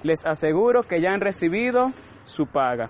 Les 0.04 0.26
aseguro 0.26 0.84
que 0.84 1.02
ya 1.02 1.14
han 1.14 1.22
recibido 1.22 1.92
su 2.26 2.48
paga. 2.48 2.90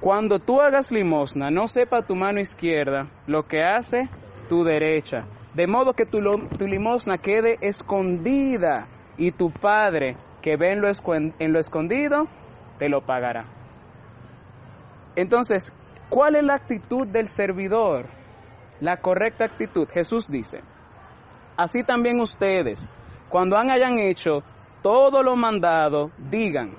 Cuando 0.00 0.38
tú 0.38 0.60
hagas 0.60 0.90
limosna, 0.90 1.50
no 1.50 1.68
sepa 1.68 2.02
tu 2.02 2.14
mano 2.14 2.40
izquierda 2.40 3.08
lo 3.26 3.46
que 3.46 3.62
hace 3.62 4.08
tu 4.48 4.64
derecha, 4.64 5.26
de 5.54 5.66
modo 5.66 5.92
que 5.94 6.06
tu, 6.06 6.20
limosna 6.66 7.18
quede 7.18 7.58
escondida 7.60 8.86
y 9.18 9.30
tu 9.32 9.52
Padre 9.52 10.16
que 10.42 10.56
ve 10.56 10.72
en 10.72 10.80
lo, 10.80 10.88
en 11.14 11.52
lo 11.52 11.60
escondido, 11.60 12.26
te 12.78 12.88
lo 12.88 13.04
pagará. 13.04 13.44
Entonces, 15.16 15.72
¿cuál 16.08 16.36
es 16.36 16.44
la 16.44 16.54
actitud 16.54 17.06
del 17.06 17.28
servidor? 17.28 18.06
La 18.80 18.98
correcta 18.98 19.44
actitud. 19.44 19.88
Jesús 19.88 20.26
dice, 20.28 20.62
así 21.56 21.84
también 21.84 22.20
ustedes, 22.20 22.88
cuando 23.28 23.56
hayan 23.56 23.98
hecho 23.98 24.42
todo 24.82 25.22
lo 25.22 25.36
mandado, 25.36 26.10
digan, 26.18 26.76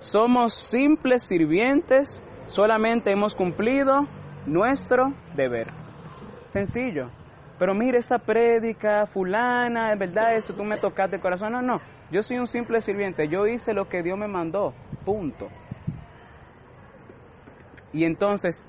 somos 0.00 0.54
simples 0.54 1.24
sirvientes, 1.24 2.22
solamente 2.46 3.10
hemos 3.10 3.34
cumplido 3.34 4.06
nuestro 4.46 5.06
deber. 5.34 5.68
Sencillo. 6.46 7.10
Pero 7.58 7.74
mire 7.74 7.98
esa 7.98 8.18
prédica 8.18 9.06
fulana, 9.06 9.92
es 9.92 9.98
verdad, 9.98 10.34
eso 10.34 10.54
tú 10.54 10.64
me 10.64 10.76
tocaste 10.76 11.16
el 11.16 11.22
corazón. 11.22 11.52
No, 11.52 11.62
no. 11.62 11.80
Yo 12.10 12.22
soy 12.22 12.38
un 12.38 12.46
simple 12.46 12.80
sirviente. 12.80 13.28
Yo 13.28 13.46
hice 13.46 13.72
lo 13.74 13.88
que 13.88 14.02
Dios 14.02 14.18
me 14.18 14.28
mandó. 14.28 14.74
Punto. 15.04 15.48
Y 17.92 18.04
entonces, 18.04 18.62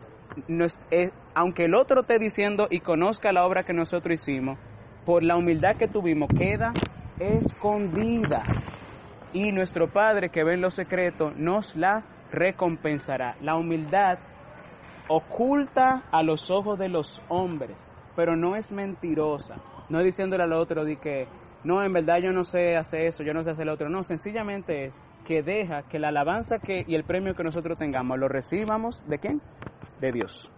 aunque 1.33 1.65
el 1.65 1.75
otro 1.75 2.01
esté 2.01 2.19
diciendo 2.19 2.67
y 2.69 2.79
conozca 2.79 3.31
la 3.31 3.45
obra 3.45 3.63
que 3.63 3.73
nosotros 3.73 4.21
hicimos, 4.21 4.57
por 5.05 5.23
la 5.23 5.37
humildad 5.37 5.75
que 5.77 5.87
tuvimos, 5.87 6.29
queda 6.29 6.73
escondida. 7.19 8.43
Y 9.33 9.51
nuestro 9.51 9.91
Padre 9.91 10.29
que 10.29 10.43
ve 10.43 10.53
en 10.53 10.61
lo 10.61 10.71
secreto 10.71 11.31
nos 11.35 11.75
la 11.75 12.03
recompensará. 12.31 13.35
La 13.41 13.55
humildad 13.55 14.17
oculta 15.07 16.03
a 16.11 16.23
los 16.23 16.49
ojos 16.49 16.79
de 16.79 16.89
los 16.89 17.21
hombres, 17.27 17.89
pero 18.15 18.35
no 18.35 18.55
es 18.55 18.71
mentirosa. 18.71 19.57
No 19.89 20.01
diciéndole 20.01 20.43
al 20.43 20.53
otro 20.53 20.83
de 20.83 20.97
que, 20.97 21.27
no, 21.65 21.83
en 21.83 21.93
verdad 21.93 22.19
yo 22.21 22.31
no 22.31 22.43
sé 22.43 22.77
hacer 22.77 23.01
eso, 23.01 23.23
yo 23.23 23.33
no 23.33 23.41
sé 23.41 23.49
hacer 23.49 23.65
lo 23.65 23.73
otro. 23.73 23.89
No, 23.89 24.03
sencillamente 24.03 24.85
es 24.85 25.01
que 25.25 25.41
deja 25.41 25.81
que 25.89 25.97
la 25.97 26.09
alabanza 26.09 26.59
que, 26.59 26.85
y 26.87 26.93
el 26.93 27.03
premio 27.03 27.33
que 27.33 27.43
nosotros 27.43 27.79
tengamos 27.79 28.19
lo 28.19 28.27
recibamos 28.27 29.03
de 29.07 29.17
quién? 29.17 29.41
De 29.99 30.11
Dios. 30.11 30.51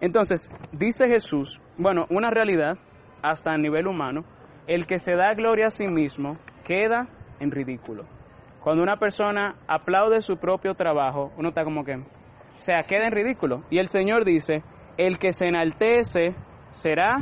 Entonces, 0.00 0.48
dice 0.70 1.08
Jesús, 1.08 1.60
bueno, 1.76 2.06
una 2.10 2.30
realidad 2.30 2.78
hasta 3.22 3.50
a 3.50 3.58
nivel 3.58 3.88
humano, 3.88 4.24
el 4.68 4.86
que 4.86 5.00
se 5.00 5.16
da 5.16 5.34
gloria 5.34 5.66
a 5.66 5.70
sí 5.70 5.88
mismo 5.88 6.38
queda 6.64 7.08
en 7.40 7.50
ridículo. 7.50 8.04
Cuando 8.62 8.84
una 8.84 8.98
persona 8.98 9.56
aplaude 9.66 10.22
su 10.22 10.36
propio 10.36 10.74
trabajo, 10.74 11.32
uno 11.38 11.48
está 11.48 11.64
como 11.64 11.84
que, 11.84 11.96
o 11.96 12.04
sea, 12.58 12.82
queda 12.86 13.06
en 13.06 13.12
ridículo. 13.12 13.64
Y 13.68 13.78
el 13.78 13.88
Señor 13.88 14.24
dice, 14.24 14.62
el 14.96 15.18
que 15.18 15.32
se 15.32 15.48
enaltece 15.48 16.36
será 16.70 17.16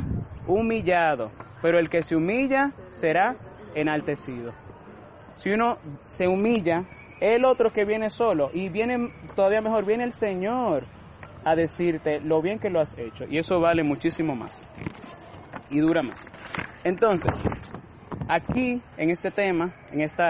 humillado, 0.45 1.31
pero 1.61 1.79
el 1.79 1.89
que 1.89 2.03
se 2.03 2.15
humilla 2.15 2.71
será 2.91 3.35
enaltecido. 3.75 4.53
Si 5.35 5.49
uno 5.51 5.77
se 6.07 6.27
humilla, 6.27 6.83
el 7.21 7.45
otro 7.45 7.71
que 7.71 7.85
viene 7.85 8.09
solo, 8.09 8.49
y 8.53 8.69
viene 8.69 9.11
todavía 9.35 9.61
mejor, 9.61 9.85
viene 9.85 10.03
el 10.03 10.13
Señor 10.13 10.83
a 11.45 11.55
decirte 11.55 12.19
lo 12.19 12.41
bien 12.41 12.59
que 12.59 12.69
lo 12.69 12.79
has 12.79 12.97
hecho. 12.97 13.25
Y 13.29 13.37
eso 13.37 13.59
vale 13.59 13.83
muchísimo 13.83 14.35
más. 14.35 14.67
Y 15.69 15.79
dura 15.79 16.01
más. 16.01 16.31
Entonces, 16.83 17.43
aquí, 18.27 18.81
en 18.97 19.09
este 19.09 19.31
tema, 19.31 19.73
en 19.91 20.01
este 20.01 20.23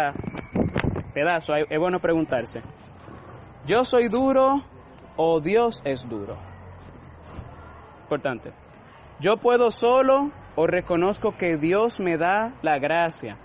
pedazo, 1.14 1.54
es 1.56 1.80
bueno 1.80 2.00
preguntarse, 2.00 2.62
¿yo 3.66 3.84
soy 3.86 4.10
duro 4.10 4.64
o 5.16 5.40
Dios 5.40 5.82
es 5.86 6.08
duro? 6.08 6.38
Importante. 8.04 8.52
¿Yo 9.20 9.38
puedo 9.38 9.70
solo 9.70 10.32
o 10.62 10.68
reconozco 10.68 11.38
que 11.38 11.56
Dios 11.56 12.02
me 12.02 12.18
da 12.18 12.52
la 12.62 12.80
gracia? 12.80 13.38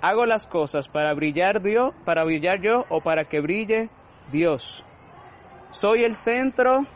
¿Hago 0.00 0.26
las 0.26 0.46
cosas 0.46 0.86
para 0.86 1.12
brillar 1.12 1.60
Dios, 1.60 1.92
para 2.04 2.22
brillar 2.22 2.60
yo 2.60 2.84
o 2.88 3.00
para 3.00 3.24
que 3.24 3.40
brille 3.40 3.90
Dios? 4.30 4.84
¿Soy 5.72 6.04
el 6.04 6.14
centro 6.14 6.86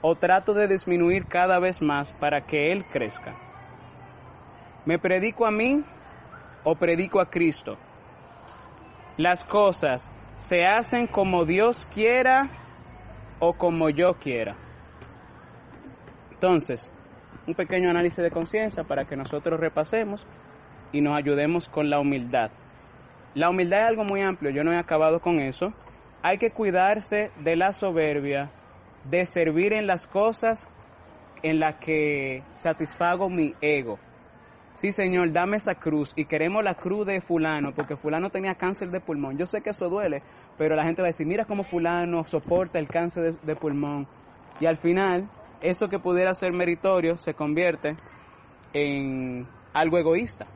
o 0.00 0.16
trato 0.16 0.54
de 0.54 0.66
disminuir 0.66 1.26
cada 1.26 1.60
vez 1.60 1.80
más 1.80 2.10
para 2.14 2.44
que 2.44 2.72
Él 2.72 2.84
crezca? 2.86 3.36
¿Me 4.86 4.98
predico 4.98 5.46
a 5.46 5.52
mí 5.52 5.84
o 6.64 6.74
predico 6.74 7.20
a 7.20 7.30
Cristo? 7.30 7.78
Las 9.18 9.44
cosas 9.44 10.10
se 10.38 10.66
hacen 10.66 11.06
como 11.06 11.44
Dios 11.44 11.86
quiera 11.94 12.50
o 13.38 13.52
como 13.52 13.88
yo 13.88 14.14
quiera. 14.14 14.56
Entonces, 16.32 16.92
un 17.46 17.54
pequeño 17.54 17.90
análisis 17.90 18.22
de 18.22 18.30
conciencia 18.30 18.84
para 18.84 19.04
que 19.04 19.16
nosotros 19.16 19.58
repasemos 19.58 20.26
y 20.92 21.00
nos 21.00 21.16
ayudemos 21.16 21.68
con 21.68 21.90
la 21.90 21.98
humildad. 22.00 22.50
La 23.34 23.48
humildad 23.50 23.80
es 23.80 23.86
algo 23.86 24.04
muy 24.04 24.20
amplio, 24.20 24.50
yo 24.50 24.62
no 24.62 24.72
he 24.72 24.78
acabado 24.78 25.20
con 25.20 25.40
eso. 25.40 25.72
Hay 26.22 26.38
que 26.38 26.50
cuidarse 26.50 27.30
de 27.40 27.56
la 27.56 27.72
soberbia, 27.72 28.50
de 29.04 29.24
servir 29.24 29.72
en 29.72 29.86
las 29.86 30.06
cosas 30.06 30.68
en 31.42 31.58
las 31.58 31.76
que 31.76 32.42
satisfago 32.54 33.28
mi 33.28 33.54
ego. 33.60 33.98
Sí, 34.74 34.92
Señor, 34.92 35.32
dame 35.32 35.56
esa 35.56 35.74
cruz 35.74 36.12
y 36.16 36.24
queremos 36.24 36.62
la 36.62 36.74
cruz 36.74 37.06
de 37.06 37.20
fulano, 37.20 37.72
porque 37.74 37.96
fulano 37.96 38.30
tenía 38.30 38.54
cáncer 38.54 38.90
de 38.90 39.00
pulmón. 39.00 39.36
Yo 39.36 39.46
sé 39.46 39.60
que 39.60 39.70
eso 39.70 39.88
duele, 39.88 40.22
pero 40.56 40.76
la 40.76 40.84
gente 40.84 41.02
va 41.02 41.08
a 41.08 41.10
decir, 41.10 41.26
mira 41.26 41.44
cómo 41.44 41.62
fulano 41.62 42.24
soporta 42.24 42.78
el 42.78 42.88
cáncer 42.88 43.34
de, 43.34 43.46
de 43.46 43.56
pulmón. 43.56 44.06
Y 44.60 44.66
al 44.66 44.76
final 44.76 45.28
eso 45.62 45.88
que 45.88 45.98
pudiera 45.98 46.34
ser 46.34 46.52
meritorio 46.52 47.16
se 47.16 47.34
convierte 47.34 47.96
en 48.72 49.46
algo 49.72 49.98
egoísta. 49.98 50.46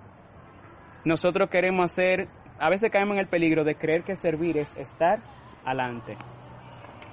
Nosotros 1.04 1.48
queremos 1.48 1.92
hacer, 1.92 2.28
a 2.58 2.68
veces 2.68 2.90
caemos 2.90 3.14
en 3.14 3.20
el 3.20 3.28
peligro 3.28 3.64
de 3.64 3.76
creer 3.76 4.02
que 4.02 4.16
servir 4.16 4.58
es 4.58 4.76
estar 4.76 5.20
adelante. 5.64 6.16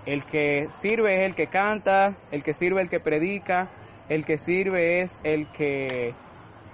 El 0.05 0.25
que 0.25 0.67
sirve 0.69 1.21
es 1.21 1.29
el 1.29 1.35
que 1.35 1.47
canta, 1.47 2.17
el 2.31 2.43
que 2.43 2.53
sirve 2.53 2.81
es 2.81 2.85
el 2.85 2.89
que 2.89 2.99
predica, 2.99 3.69
el 4.09 4.25
que 4.25 4.37
sirve 4.37 5.01
es 5.01 5.21
el 5.23 5.49
que, 5.51 6.13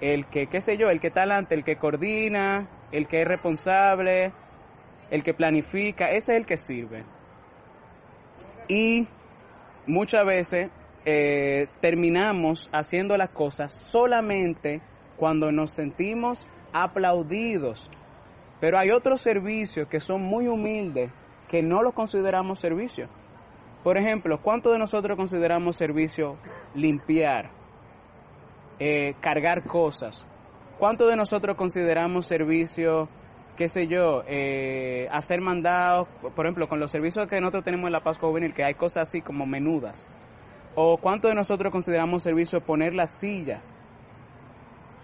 el 0.02 0.26
que, 0.28 0.48
qué 0.48 0.62
sé 0.62 0.78
yo, 0.78 0.90
el 0.90 1.00
que 1.00 1.08
está 1.08 1.22
adelante, 1.22 1.54
el 1.54 1.64
que 1.64 1.76
coordina, 1.76 2.68
el 2.92 3.08
que 3.08 3.22
es 3.22 3.28
responsable, 3.28 4.32
el 5.12 5.24
que 5.24 5.34
planifica, 5.34 6.06
ese 6.10 6.34
es 6.34 6.40
el 6.40 6.46
que 6.46 6.58
sirve. 6.58 7.04
Y 8.68 9.08
muchas 9.86 10.26
veces 10.26 10.70
eh, 11.12 11.68
terminamos 11.82 12.70
haciendo 12.72 13.18
las 13.18 13.32
cosas 13.32 13.74
solamente 13.74 14.80
cuando 15.18 15.52
nos 15.52 15.72
sentimos 15.72 16.46
aplaudidos. 16.72 17.90
Pero 18.60 18.78
hay 18.78 18.92
otros 18.92 19.22
servicios 19.22 19.88
que 19.88 20.00
son 20.00 20.22
muy 20.22 20.48
humildes 20.48 21.12
que 21.48 21.64
no 21.64 21.82
los 21.82 21.96
consideramos 21.96 22.60
servicios. 22.60 23.10
Por 23.84 23.98
ejemplo, 23.98 24.40
¿cuántos 24.40 24.72
de 24.72 24.78
nosotros 24.78 25.18
consideramos 25.18 25.78
servicio 25.78 26.38
limpiar, 26.76 27.50
eh, 28.78 29.16
cargar 29.20 29.64
cosas? 29.64 30.26
¿Cuántos 30.78 31.10
de 31.10 31.16
nosotros 31.16 31.58
consideramos 31.58 32.28
servicio 32.28 33.10
qué 33.58 33.68
sé 33.68 33.88
yo, 33.88 34.24
eh, 34.26 35.10
hacer 35.12 35.42
mandados, 35.42 36.08
por 36.34 36.46
ejemplo, 36.46 36.70
con 36.70 36.80
los 36.80 36.92
servicios 36.92 37.28
que 37.28 37.42
nosotros 37.42 37.66
tenemos 37.66 37.88
en 37.88 37.92
la 37.92 38.00
Pascua 38.00 38.30
Juvenil, 38.30 38.54
que 38.54 38.64
hay 38.64 38.76
cosas 38.76 39.10
así 39.10 39.22
como 39.22 39.46
menudas. 39.46 40.08
O 40.76 40.98
cuánto 40.98 41.28
de 41.28 41.36
nosotros 41.36 41.72
consideramos 41.72 42.24
servicio 42.24 42.62
poner 42.62 42.94
la 42.94 43.08
silla. 43.08 43.62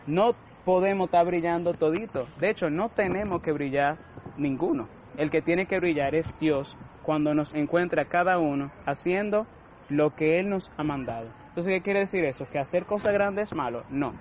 No 0.08 0.36
podemos 0.64 1.08
estar 1.08 1.26
brillando 1.26 1.74
todito. 1.74 2.28
De 2.40 2.50
hecho, 2.50 2.70
no 2.70 2.90
tenemos 2.90 3.42
que 3.42 3.52
brillar 3.52 3.98
ninguno. 4.38 4.88
El 5.18 5.30
que 5.30 5.42
tiene 5.42 5.66
que 5.66 5.80
brillar 5.80 6.16
es 6.16 6.34
Dios 6.40 6.76
cuando 7.04 7.34
nos 7.34 7.54
encuentra 7.54 8.06
cada 8.06 8.38
uno 8.40 8.72
haciendo 8.86 9.46
lo 9.90 10.16
que 10.16 10.40
Él 10.40 10.50
nos 10.50 10.72
ha 10.78 10.84
mandado. 10.84 11.30
Entonces, 11.50 11.74
¿qué 11.74 11.82
quiere 11.82 12.00
decir 12.02 12.26
eso? 12.26 12.46
¿Que 12.52 12.60
hacer 12.60 12.86
cosas 12.86 13.14
grandes 13.14 13.50
es 13.50 13.56
malo? 13.56 13.84
No. 13.90 14.14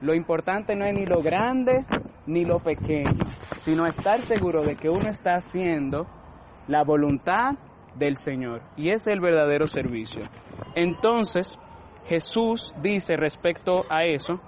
Lo 0.00 0.14
importante 0.14 0.74
no 0.74 0.84
es 0.84 0.94
ni 0.94 1.06
lo 1.06 1.22
grande 1.22 1.86
ni 2.26 2.44
lo 2.44 2.58
pequeño, 2.58 3.12
sino 3.58 3.86
estar 3.86 4.20
seguro 4.20 4.62
de 4.62 4.76
que 4.76 4.90
uno 4.90 5.08
está 5.08 5.36
haciendo 5.36 6.06
la 6.66 6.82
voluntad 6.82 7.54
del 7.96 8.16
Señor. 8.16 8.62
Y 8.76 8.90
es 8.90 9.06
el 9.06 9.20
verdadero 9.20 9.66
servicio. 9.66 10.22
Entonces, 10.74 11.58
Jesús 12.06 12.72
dice 12.82 13.16
respecto 13.16 13.84
a 13.90 14.04
eso, 14.04 14.40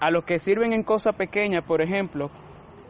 a 0.00 0.10
los 0.10 0.24
que 0.24 0.38
sirven 0.38 0.72
en 0.72 0.82
cosas 0.82 1.14
pequeñas, 1.16 1.64
por 1.64 1.82
ejemplo, 1.82 2.30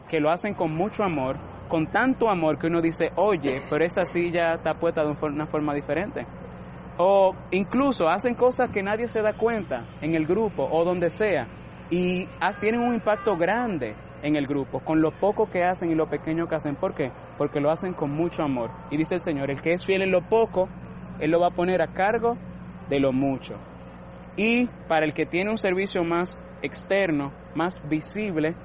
que 0.09 0.19
lo 0.19 0.29
hacen 0.29 0.53
con 0.53 0.73
mucho 0.73 1.03
amor, 1.03 1.37
con 1.67 1.87
tanto 1.87 2.29
amor 2.29 2.57
que 2.57 2.67
uno 2.67 2.81
dice, 2.81 3.11
oye, 3.15 3.61
pero 3.69 3.85
esa 3.85 4.05
silla 4.05 4.55
está 4.55 4.73
puesta 4.73 5.03
de 5.03 5.13
una 5.21 5.47
forma 5.47 5.73
diferente. 5.73 6.25
O 6.97 7.33
incluso 7.51 8.07
hacen 8.07 8.35
cosas 8.35 8.69
que 8.71 8.83
nadie 8.83 9.07
se 9.07 9.21
da 9.21 9.33
cuenta 9.33 9.81
en 10.01 10.15
el 10.15 10.25
grupo 10.25 10.67
o 10.69 10.83
donde 10.83 11.09
sea 11.09 11.47
y 11.89 12.27
tienen 12.59 12.81
un 12.81 12.93
impacto 12.93 13.37
grande 13.37 13.95
en 14.23 14.35
el 14.35 14.47
grupo, 14.47 14.79
con 14.79 15.01
lo 15.01 15.11
poco 15.11 15.49
que 15.49 15.63
hacen 15.63 15.91
y 15.91 15.95
lo 15.95 16.07
pequeño 16.07 16.47
que 16.47 16.55
hacen. 16.55 16.75
¿Por 16.75 16.93
qué? 16.93 17.11
Porque 17.37 17.59
lo 17.59 17.71
hacen 17.71 17.93
con 17.93 18.11
mucho 18.11 18.43
amor. 18.43 18.71
Y 18.91 18.97
dice 18.97 19.15
el 19.15 19.21
Señor, 19.21 19.51
el 19.51 19.61
que 19.61 19.71
es 19.71 19.85
fiel 19.85 20.01
en 20.01 20.11
lo 20.11 20.21
poco, 20.21 20.69
Él 21.19 21.31
lo 21.31 21.39
va 21.39 21.47
a 21.47 21.51
poner 21.51 21.81
a 21.81 21.87
cargo 21.87 22.37
de 22.89 22.99
lo 22.99 23.11
mucho. 23.11 23.55
Y 24.35 24.67
para 24.87 25.05
el 25.05 25.13
que 25.13 25.25
tiene 25.25 25.49
un 25.49 25.57
servicio 25.57 26.03
más 26.03 26.37
externo, 26.61 27.31
más 27.55 27.81
visible, 27.89 28.55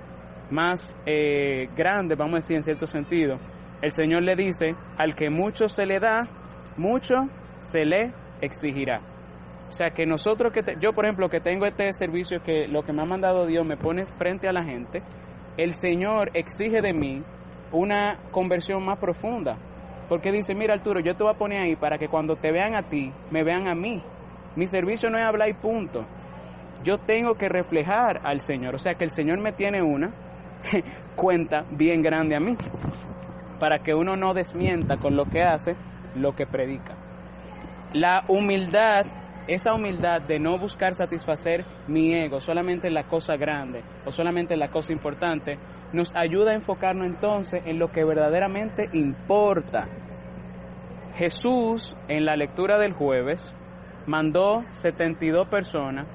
más 0.51 0.99
eh, 1.07 1.69
grande, 1.77 2.15
vamos 2.15 2.35
a 2.35 2.37
decir 2.37 2.57
en 2.57 2.63
cierto 2.63 2.87
sentido, 2.87 3.39
el 3.83 3.91
Señor 3.91 4.23
le 4.23 4.37
dice, 4.37 4.75
al 4.97 5.15
que 5.15 5.31
mucho 5.31 5.69
se 5.69 5.87
le 5.87 6.01
da, 6.01 6.29
mucho 6.77 7.15
se 7.59 7.85
le 7.85 8.13
exigirá. 8.41 9.01
O 9.69 9.73
sea 9.73 9.91
que 9.91 10.07
nosotros 10.07 10.53
que 10.53 10.63
yo 10.79 10.93
por 10.93 11.05
ejemplo 11.05 11.29
que 11.29 11.41
tengo 11.41 11.67
este 11.67 11.93
servicio 11.93 12.39
que 12.41 12.69
lo 12.69 12.83
que 12.83 12.93
me 12.93 13.03
ha 13.03 13.07
mandado 13.07 13.47
Dios 13.47 13.67
me 13.67 13.77
pone 13.77 14.07
frente 14.07 14.47
a 14.47 14.53
la 14.53 14.63
gente, 14.63 15.03
el 15.57 15.75
Señor 15.75 16.31
exige 16.35 16.81
de 16.83 16.93
mí 16.93 17.23
una 17.73 18.19
conversión 18.31 18.85
más 18.85 18.99
profunda. 18.99 19.57
Porque 20.09 20.33
dice, 20.33 20.55
mira 20.55 20.75
Arturo, 20.75 21.01
yo 21.01 21.17
te 21.17 21.25
voy 21.25 21.33
a 21.33 21.39
poner 21.39 21.63
ahí 21.63 21.77
para 21.77 21.99
que 21.99 22.09
cuando 22.09 22.37
te 22.37 22.53
vean 22.53 22.75
a 22.75 22.83
ti, 22.83 23.13
me 23.31 23.43
vean 23.43 23.69
a 23.69 23.75
mí. 23.75 24.03
Mi 24.57 24.67
servicio 24.67 25.11
no 25.11 25.19
es 25.19 25.25
hablar 25.25 25.49
y 25.49 25.55
punto. 25.55 26.05
Yo 26.85 26.99
tengo 26.99 27.35
que 27.35 27.49
reflejar 27.49 28.21
al 28.25 28.41
Señor. 28.41 28.75
O 28.75 28.79
sea 28.79 28.95
que 28.95 29.05
el 29.05 29.11
Señor 29.11 29.41
me 29.41 29.53
tiene 29.53 29.83
una 29.83 30.13
cuenta 31.17 31.65
bien 31.71 32.03
grande 32.03 32.37
a 32.37 32.41
mí. 32.41 32.57
Para 33.59 33.79
que 33.79 33.95
uno 33.95 34.17
no 34.17 34.35
desmienta 34.35 34.99
con 34.99 35.17
lo 35.17 35.25
que 35.25 35.43
hace 35.43 35.75
lo 36.15 36.33
que 36.33 36.47
predica. 36.47 36.95
La 37.93 38.25
humildad, 38.29 39.07
esa 39.47 39.75
humildad 39.75 40.23
de 40.23 40.39
no 40.39 40.59
buscar 40.59 40.95
satisfacer 40.95 41.65
mi 41.87 42.15
ego 42.15 42.41
solamente 42.41 42.89
en 42.89 42.95
la 42.95 43.05
cosa 43.05 43.37
grande 43.37 43.83
o 44.07 44.13
solamente 44.13 44.55
en 44.55 44.61
la 44.61 44.71
cosa 44.71 44.93
importante, 44.93 45.59
nos 45.93 46.15
ayuda 46.15 46.53
a 46.53 46.55
enfocarnos 46.55 47.07
entonces 47.07 47.63
en 47.67 47.79
lo 47.79 47.89
que 47.89 48.05
verdaderamente 48.05 48.89
importa. 48.93 49.89
Jesús, 51.17 51.97
en 52.09 52.25
la 52.25 52.37
lectura 52.37 52.79
del 52.79 52.93
jueves, 52.93 53.55
mandó 54.07 54.65
72 54.73 55.49
personas, 55.49 56.07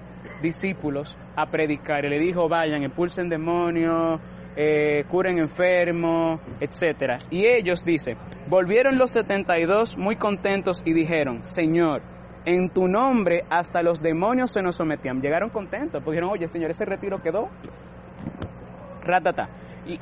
discípulos, 0.41 1.17
a 1.35 1.45
predicar 1.45 2.05
y 2.05 2.09
le 2.09 2.19
dijo, 2.19 2.49
vayan, 2.49 2.83
expulsen 2.83 3.29
demonios, 3.29 4.19
eh, 4.55 5.05
curen 5.07 5.39
enfermos, 5.39 6.41
etc. 6.59 7.21
Y 7.29 7.45
ellos, 7.45 7.85
dice, 7.85 8.17
volvieron 8.47 8.97
los 8.97 9.11
72 9.11 9.97
muy 9.97 10.17
contentos 10.17 10.83
y 10.85 10.91
dijeron, 10.91 11.45
Señor, 11.45 12.01
en 12.45 12.69
tu 12.69 12.87
nombre 12.87 13.43
hasta 13.49 13.81
los 13.81 14.01
demonios 14.01 14.51
se 14.51 14.61
nos 14.61 14.75
sometían. 14.75 15.21
Llegaron 15.21 15.49
contentos, 15.49 16.01
porque 16.03 16.17
dijeron, 16.17 16.31
oye, 16.31 16.47
Señor, 16.47 16.71
ese 16.71 16.85
retiro 16.85 17.21
quedó. 17.21 17.49
Ratata. 19.03 19.49
Y, 19.85 19.99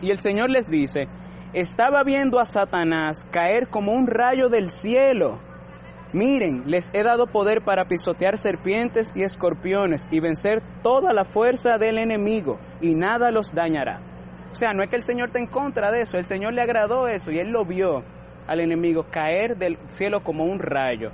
y 0.06 0.10
el 0.10 0.18
Señor 0.18 0.50
les 0.50 0.66
dice, 0.66 1.08
estaba 1.52 2.02
viendo 2.04 2.38
a 2.38 2.44
Satanás 2.44 3.24
caer 3.30 3.68
como 3.68 3.92
un 3.92 4.06
rayo 4.06 4.48
del 4.48 4.68
cielo. 4.68 5.38
Miren, 6.12 6.62
les 6.66 6.90
he 6.94 7.02
dado 7.02 7.26
poder 7.26 7.62
para 7.62 7.86
pisotear 7.86 8.38
serpientes 8.38 9.12
y 9.14 9.22
escorpiones 9.22 10.08
y 10.10 10.20
vencer 10.20 10.62
toda 10.82 11.12
la 11.12 11.24
fuerza 11.24 11.78
del 11.78 11.98
enemigo 11.98 12.58
y 12.80 12.94
nada 12.94 13.30
los 13.30 13.52
dañará. 13.52 14.00
O 14.52 14.54
sea, 14.54 14.72
no 14.72 14.82
es 14.82 14.88
que 14.88 14.96
el 14.96 15.02
Señor 15.02 15.28
esté 15.28 15.40
en 15.40 15.48
contra 15.48 15.90
de 15.90 16.00
eso, 16.00 16.16
el 16.16 16.24
Señor 16.24 16.54
le 16.54 16.62
agradó 16.62 17.08
eso 17.08 17.30
y 17.30 17.38
él 17.38 17.48
lo 17.50 17.64
vio 17.64 18.02
al 18.46 18.60
enemigo 18.60 19.06
caer 19.10 19.56
del 19.56 19.78
cielo 19.88 20.22
como 20.22 20.44
un 20.44 20.58
rayo. 20.58 21.10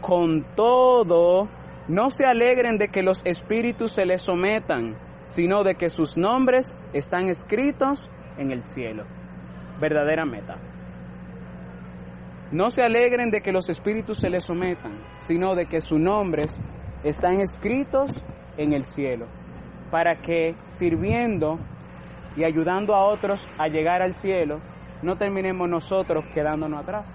Con 0.00 0.44
todo, 0.56 1.48
no 1.88 2.10
se 2.10 2.24
alegren 2.24 2.78
de 2.78 2.88
que 2.88 3.02
los 3.02 3.24
espíritus 3.24 3.92
se 3.92 4.06
les 4.06 4.22
sometan, 4.22 4.96
sino 5.26 5.64
de 5.64 5.74
que 5.76 5.90
sus 5.90 6.16
nombres 6.16 6.74
están 6.92 7.28
escritos 7.28 8.10
en 8.38 8.50
el 8.50 8.62
cielo. 8.62 9.04
Verdadera 9.80 10.24
meta. 10.24 10.56
No 12.50 12.70
se 12.70 12.82
alegren 12.82 13.30
de 13.30 13.40
que 13.40 13.52
los 13.52 13.70
espíritus 13.70 14.18
se 14.18 14.28
les 14.28 14.44
sometan, 14.44 14.98
sino 15.18 15.54
de 15.54 15.66
que 15.66 15.80
sus 15.80 15.98
nombres 15.98 16.60
están 17.02 17.40
escritos 17.40 18.22
en 18.56 18.74
el 18.74 18.84
cielo, 18.84 19.26
para 19.90 20.16
que 20.16 20.54
sirviendo 20.66 21.58
y 22.36 22.44
ayudando 22.44 22.94
a 22.94 23.04
otros 23.04 23.46
a 23.58 23.68
llegar 23.68 24.02
al 24.02 24.14
cielo, 24.14 24.60
no 25.02 25.16
terminemos 25.16 25.68
nosotros 25.68 26.24
quedándonos 26.32 26.82
atrás. 26.82 27.12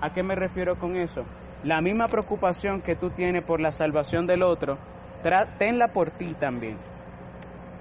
¿A 0.00 0.12
qué 0.12 0.22
me 0.22 0.34
refiero 0.34 0.76
con 0.76 0.96
eso? 0.96 1.24
La 1.64 1.80
misma 1.80 2.06
preocupación 2.06 2.80
que 2.80 2.96
tú 2.96 3.10
tienes 3.10 3.44
por 3.44 3.60
la 3.60 3.72
salvación 3.72 4.26
del 4.26 4.42
otro, 4.42 4.78
tenla 5.58 5.88
por 5.88 6.10
ti 6.10 6.34
también. 6.34 6.76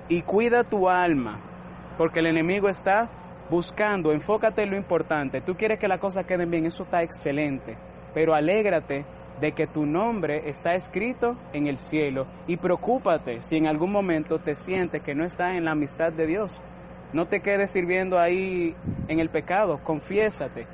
Y 0.09 0.21
cuida 0.21 0.63
tu 0.63 0.89
alma, 0.89 1.39
porque 1.97 2.19
el 2.19 2.27
enemigo 2.27 2.69
está 2.69 3.09
buscando, 3.49 4.11
enfócate 4.11 4.63
en 4.63 4.71
lo 4.71 4.77
importante. 4.77 5.41
Tú 5.41 5.55
quieres 5.55 5.79
que 5.79 5.87
las 5.87 5.99
cosas 5.99 6.25
queden 6.25 6.49
bien, 6.49 6.65
eso 6.65 6.83
está 6.83 7.03
excelente, 7.03 7.77
pero 8.13 8.33
alégrate 8.33 9.05
de 9.39 9.51
que 9.51 9.67
tu 9.67 9.85
nombre 9.85 10.49
está 10.49 10.73
escrito 10.75 11.35
en 11.53 11.67
el 11.67 11.77
cielo 11.77 12.25
y 12.47 12.57
preocúpate 12.57 13.41
si 13.41 13.57
en 13.57 13.67
algún 13.67 13.91
momento 13.91 14.39
te 14.39 14.55
sientes 14.55 15.03
que 15.03 15.13
no 15.13 15.25
estás 15.25 15.55
en 15.55 15.65
la 15.65 15.71
amistad 15.71 16.13
de 16.13 16.25
Dios. 16.25 16.61
No 17.13 17.27
te 17.27 17.41
quedes 17.41 17.71
sirviendo 17.71 18.19
ahí 18.19 18.75
en 19.07 19.19
el 19.19 19.29
pecado, 19.29 19.79
confiésate 19.83 20.67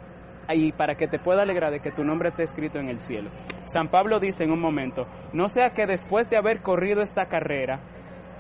y 0.54 0.72
para 0.72 0.96
que 0.96 1.08
te 1.08 1.20
pueda 1.20 1.44
alegrar 1.44 1.72
de 1.72 1.80
que 1.80 1.92
tu 1.92 2.04
nombre 2.04 2.30
esté 2.30 2.44
escrito 2.44 2.80
en 2.80 2.90
el 2.90 3.00
cielo. 3.00 3.30
San 3.66 3.88
Pablo 3.88 4.20
dice 4.20 4.44
en 4.44 4.52
un 4.52 4.60
momento, 4.60 5.06
no 5.34 5.48
sea 5.48 5.70
que 5.70 5.88
después 5.88 6.30
de 6.30 6.38
haber 6.38 6.62
corrido 6.62 7.02
esta 7.02 7.28
carrera 7.28 7.80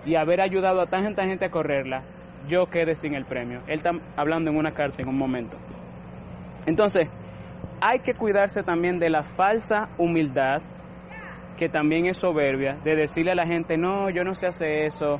y 0.05 0.15
haber 0.15 0.41
ayudado 0.41 0.81
a 0.81 0.87
tanta 0.87 1.25
gente 1.25 1.45
a 1.45 1.51
correrla, 1.51 2.03
yo 2.47 2.65
quede 2.65 2.95
sin 2.95 3.13
el 3.13 3.25
premio. 3.25 3.61
Él 3.67 3.75
está 3.75 3.91
hablando 4.15 4.49
en 4.49 4.57
una 4.57 4.71
carta 4.71 4.97
en 5.01 5.09
un 5.09 5.17
momento. 5.17 5.57
Entonces, 6.65 7.09
hay 7.81 7.99
que 7.99 8.13
cuidarse 8.13 8.63
también 8.63 8.99
de 8.99 9.09
la 9.09 9.23
falsa 9.23 9.89
humildad, 9.97 10.61
que 11.57 11.69
también 11.69 12.07
es 12.07 12.17
soberbia, 12.17 12.77
de 12.83 12.95
decirle 12.95 13.31
a 13.31 13.35
la 13.35 13.45
gente, 13.45 13.77
no, 13.77 14.09
yo 14.09 14.23
no 14.23 14.33
sé 14.33 14.47
hacer 14.47 14.85
eso, 14.85 15.19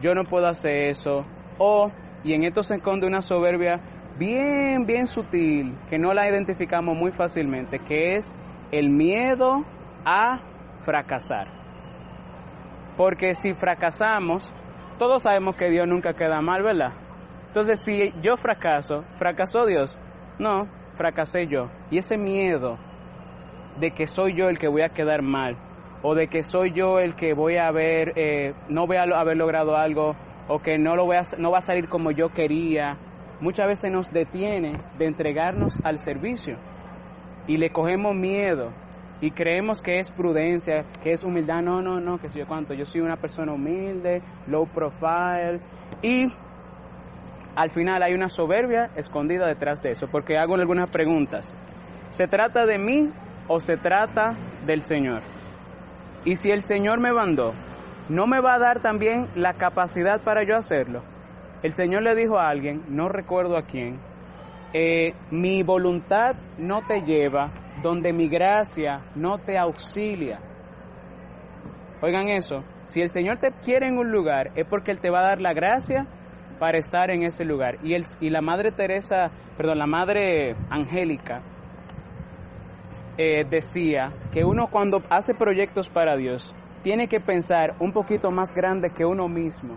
yo 0.00 0.14
no 0.14 0.24
puedo 0.24 0.48
hacer 0.48 0.88
eso, 0.88 1.22
o, 1.58 1.90
y 2.26 2.34
en 2.34 2.42
esto 2.42 2.64
se 2.64 2.74
esconde 2.74 3.06
una 3.06 3.22
soberbia 3.22 3.78
bien, 4.18 4.84
bien 4.84 5.06
sutil, 5.06 5.72
que 5.88 5.96
no 5.96 6.12
la 6.12 6.28
identificamos 6.28 6.96
muy 6.96 7.12
fácilmente, 7.12 7.78
que 7.78 8.14
es 8.14 8.34
el 8.72 8.90
miedo 8.90 9.64
a 10.04 10.40
fracasar. 10.84 11.46
Porque 12.96 13.34
si 13.34 13.54
fracasamos, 13.54 14.52
todos 14.98 15.22
sabemos 15.22 15.54
que 15.54 15.70
Dios 15.70 15.86
nunca 15.86 16.14
queda 16.14 16.40
mal, 16.40 16.64
¿verdad? 16.64 16.92
Entonces, 17.46 17.84
si 17.84 18.12
yo 18.22 18.36
fracaso, 18.36 19.04
¿fracasó 19.18 19.64
Dios? 19.64 19.96
No, 20.40 20.66
fracasé 20.96 21.46
yo. 21.46 21.68
Y 21.92 21.98
ese 21.98 22.18
miedo 22.18 22.76
de 23.78 23.92
que 23.92 24.08
soy 24.08 24.34
yo 24.34 24.48
el 24.48 24.58
que 24.58 24.66
voy 24.66 24.82
a 24.82 24.88
quedar 24.88 25.22
mal, 25.22 25.56
o 26.02 26.14
de 26.16 26.26
que 26.26 26.42
soy 26.42 26.72
yo 26.72 26.98
el 26.98 27.14
que 27.14 27.34
voy 27.34 27.56
a 27.56 27.68
haber, 27.68 28.14
eh, 28.16 28.52
no 28.68 28.86
voy 28.86 28.96
a 28.96 29.02
haber 29.02 29.36
logrado 29.36 29.76
algo, 29.76 30.16
o 30.48 30.60
que 30.60 30.78
no, 30.78 30.96
lo 30.96 31.06
voy 31.06 31.16
a, 31.16 31.22
no 31.38 31.50
va 31.50 31.58
a 31.58 31.62
salir 31.62 31.88
como 31.88 32.10
yo 32.10 32.28
quería, 32.28 32.96
muchas 33.40 33.66
veces 33.66 33.90
nos 33.90 34.12
detiene 34.12 34.78
de 34.98 35.06
entregarnos 35.06 35.78
al 35.84 35.98
servicio. 35.98 36.56
Y 37.46 37.58
le 37.58 37.70
cogemos 37.70 38.14
miedo 38.14 38.72
y 39.20 39.30
creemos 39.30 39.80
que 39.80 39.98
es 39.98 40.10
prudencia, 40.10 40.84
que 41.02 41.12
es 41.12 41.24
humildad. 41.24 41.62
No, 41.62 41.80
no, 41.80 42.00
no, 42.00 42.18
que 42.18 42.28
sé 42.28 42.40
yo 42.40 42.46
cuánto. 42.46 42.74
Yo 42.74 42.84
soy 42.84 43.00
una 43.00 43.16
persona 43.16 43.52
humilde, 43.52 44.22
low 44.46 44.66
profile. 44.66 45.60
Y 46.02 46.26
al 47.54 47.70
final 47.70 48.02
hay 48.02 48.14
una 48.14 48.28
soberbia 48.28 48.90
escondida 48.96 49.46
detrás 49.46 49.80
de 49.80 49.92
eso, 49.92 50.06
porque 50.08 50.36
hago 50.36 50.56
algunas 50.56 50.90
preguntas. 50.90 51.54
¿Se 52.10 52.26
trata 52.26 52.66
de 52.66 52.78
mí 52.78 53.10
o 53.48 53.60
se 53.60 53.76
trata 53.76 54.36
del 54.66 54.82
Señor? 54.82 55.22
Y 56.24 56.36
si 56.36 56.50
el 56.50 56.62
Señor 56.62 57.00
me 57.00 57.12
mandó, 57.12 57.54
¿no 58.08 58.26
me 58.26 58.40
va 58.40 58.54
a 58.54 58.58
dar 58.58 58.80
también 58.80 59.26
la 59.34 59.54
capacidad 59.54 60.20
para 60.20 60.44
yo 60.44 60.56
hacerlo? 60.56 61.02
El 61.62 61.72
Señor 61.72 62.02
le 62.02 62.14
dijo 62.14 62.38
a 62.38 62.48
alguien, 62.48 62.82
no 62.88 63.08
recuerdo 63.08 63.56
a 63.56 63.62
quién, 63.62 63.98
eh, 64.72 65.14
mi 65.30 65.62
voluntad 65.62 66.36
no 66.58 66.82
te 66.86 67.02
lleva 67.02 67.50
donde 67.82 68.12
mi 68.12 68.28
gracia 68.28 69.00
no 69.14 69.38
te 69.38 69.58
auxilia. 69.58 70.38
Oigan 72.02 72.28
eso, 72.28 72.62
si 72.86 73.00
el 73.00 73.10
Señor 73.10 73.38
te 73.38 73.50
quiere 73.52 73.88
en 73.88 73.98
un 73.98 74.10
lugar 74.10 74.50
es 74.54 74.66
porque 74.66 74.90
Él 74.90 75.00
te 75.00 75.10
va 75.10 75.20
a 75.20 75.28
dar 75.28 75.40
la 75.40 75.52
gracia 75.52 76.06
para 76.58 76.78
estar 76.78 77.10
en 77.10 77.22
ese 77.22 77.44
lugar. 77.44 77.78
Y, 77.82 77.96
y 78.20 78.30
la 78.30 78.40
Madre 78.40 78.70
Teresa, 78.70 79.30
perdón, 79.56 79.78
la 79.78 79.86
Madre 79.86 80.54
Angélica 80.70 81.42
eh, 83.18 83.44
decía 83.48 84.10
que 84.32 84.44
uno 84.44 84.66
cuando 84.70 85.02
hace 85.08 85.34
proyectos 85.34 85.88
para 85.88 86.16
Dios 86.16 86.54
tiene 86.86 87.08
que 87.08 87.18
pensar 87.18 87.74
un 87.80 87.90
poquito 87.90 88.30
más 88.30 88.54
grande 88.54 88.90
que 88.90 89.04
uno 89.04 89.26
mismo. 89.26 89.74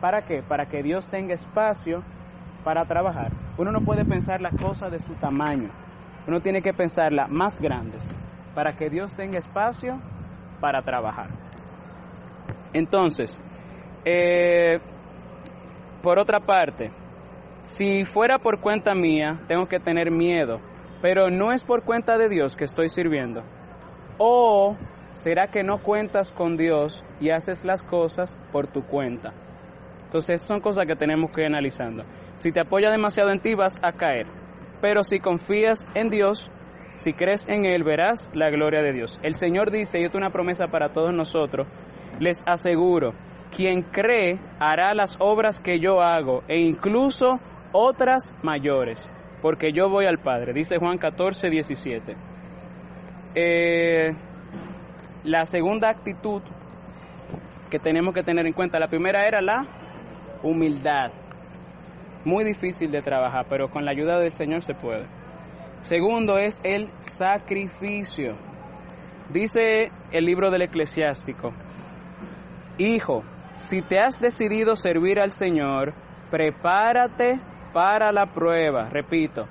¿Para 0.00 0.22
qué? 0.22 0.42
Para 0.42 0.64
que 0.64 0.82
Dios 0.82 1.06
tenga 1.06 1.34
espacio 1.34 2.02
para 2.64 2.86
trabajar. 2.86 3.30
Uno 3.58 3.72
no 3.72 3.82
puede 3.82 4.06
pensar 4.06 4.40
las 4.40 4.54
cosas 4.54 4.90
de 4.90 4.98
su 4.98 5.12
tamaño. 5.16 5.68
Uno 6.26 6.40
tiene 6.40 6.62
que 6.62 6.72
pensarlas 6.72 7.28
más 7.28 7.60
grandes 7.60 8.10
para 8.54 8.74
que 8.74 8.88
Dios 8.88 9.14
tenga 9.14 9.38
espacio 9.38 10.00
para 10.58 10.80
trabajar. 10.80 11.28
Entonces, 12.72 13.38
eh, 14.06 14.78
por 16.02 16.18
otra 16.18 16.40
parte, 16.40 16.90
si 17.66 18.06
fuera 18.06 18.38
por 18.38 18.62
cuenta 18.62 18.94
mía, 18.94 19.40
tengo 19.46 19.66
que 19.66 19.78
tener 19.78 20.10
miedo, 20.10 20.62
pero 21.02 21.28
no 21.28 21.52
es 21.52 21.62
por 21.62 21.82
cuenta 21.82 22.16
de 22.16 22.30
Dios 22.30 22.54
que 22.56 22.64
estoy 22.64 22.88
sirviendo. 22.88 23.42
O 24.16 24.74
será 25.16 25.48
que 25.48 25.62
no 25.62 25.78
cuentas 25.78 26.30
con 26.30 26.56
Dios 26.56 27.02
y 27.20 27.30
haces 27.30 27.64
las 27.64 27.82
cosas 27.82 28.36
por 28.52 28.66
tu 28.66 28.82
cuenta. 28.82 29.32
Entonces, 30.04 30.42
son 30.42 30.60
cosas 30.60 30.86
que 30.86 30.94
tenemos 30.94 31.30
que 31.30 31.40
ir 31.40 31.46
analizando. 31.46 32.04
Si 32.36 32.52
te 32.52 32.60
apoya 32.60 32.90
demasiado 32.90 33.30
en 33.30 33.40
ti, 33.40 33.54
vas 33.54 33.78
a 33.82 33.92
caer. 33.92 34.26
Pero 34.80 35.02
si 35.02 35.18
confías 35.18 35.86
en 35.94 36.10
Dios, 36.10 36.50
si 36.96 37.14
crees 37.14 37.48
en 37.48 37.64
Él, 37.64 37.82
verás 37.82 38.28
la 38.34 38.50
gloria 38.50 38.82
de 38.82 38.92
Dios. 38.92 39.18
El 39.22 39.34
Señor 39.34 39.70
dice, 39.70 39.98
y 39.98 40.04
esto 40.04 40.18
es 40.18 40.22
una 40.22 40.30
promesa 40.30 40.66
para 40.66 40.90
todos 40.90 41.14
nosotros, 41.14 41.66
les 42.20 42.42
aseguro, 42.46 43.12
quien 43.54 43.82
cree 43.82 44.38
hará 44.60 44.94
las 44.94 45.16
obras 45.18 45.58
que 45.58 45.80
yo 45.80 46.02
hago 46.02 46.42
e 46.46 46.58
incluso 46.58 47.40
otras 47.72 48.34
mayores, 48.42 49.10
porque 49.40 49.72
yo 49.72 49.88
voy 49.88 50.04
al 50.04 50.18
Padre, 50.18 50.52
dice 50.52 50.78
Juan 50.78 50.98
14, 50.98 51.48
17. 51.50 52.16
Eh, 53.34 54.10
la 55.26 55.44
segunda 55.44 55.88
actitud 55.88 56.40
que 57.70 57.78
tenemos 57.78 58.14
que 58.14 58.22
tener 58.22 58.46
en 58.46 58.52
cuenta, 58.52 58.78
la 58.78 58.88
primera 58.88 59.26
era 59.26 59.40
la 59.40 59.66
humildad. 60.42 61.10
Muy 62.24 62.44
difícil 62.44 62.90
de 62.90 63.02
trabajar, 63.02 63.46
pero 63.48 63.68
con 63.68 63.84
la 63.84 63.90
ayuda 63.90 64.18
del 64.18 64.32
Señor 64.32 64.62
se 64.62 64.74
puede. 64.74 65.06
Segundo 65.82 66.38
es 66.38 66.60
el 66.64 66.88
sacrificio. 67.00 68.36
Dice 69.30 69.90
el 70.12 70.24
libro 70.24 70.50
del 70.50 70.62
eclesiástico, 70.62 71.52
Hijo, 72.78 73.24
si 73.56 73.82
te 73.82 73.98
has 73.98 74.20
decidido 74.20 74.76
servir 74.76 75.18
al 75.18 75.32
Señor, 75.32 75.94
prepárate 76.30 77.40
para 77.72 78.12
la 78.12 78.26
prueba. 78.26 78.88
Repito, 78.90 79.46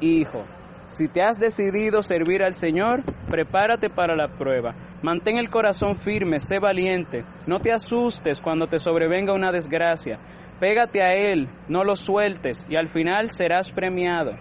hijo, 0.00 0.44
si 0.88 1.06
te 1.06 1.22
has 1.22 1.38
decidido 1.38 2.02
servir 2.02 2.42
al 2.42 2.54
Señor, 2.54 3.02
prepárate 3.28 3.90
para 3.90 4.16
la 4.16 4.28
prueba. 4.28 4.74
Mantén 5.02 5.36
el 5.36 5.50
corazón 5.50 5.98
firme, 5.98 6.40
sé 6.40 6.58
valiente. 6.58 7.24
No 7.46 7.60
te 7.60 7.72
asustes 7.72 8.40
cuando 8.40 8.66
te 8.66 8.78
sobrevenga 8.78 9.34
una 9.34 9.52
desgracia. 9.52 10.18
Pégate 10.58 11.02
a 11.02 11.14
Él, 11.14 11.48
no 11.68 11.84
lo 11.84 11.94
sueltes 11.94 12.66
y 12.70 12.76
al 12.76 12.88
final 12.88 13.28
serás 13.28 13.70
premiado. 13.70 14.32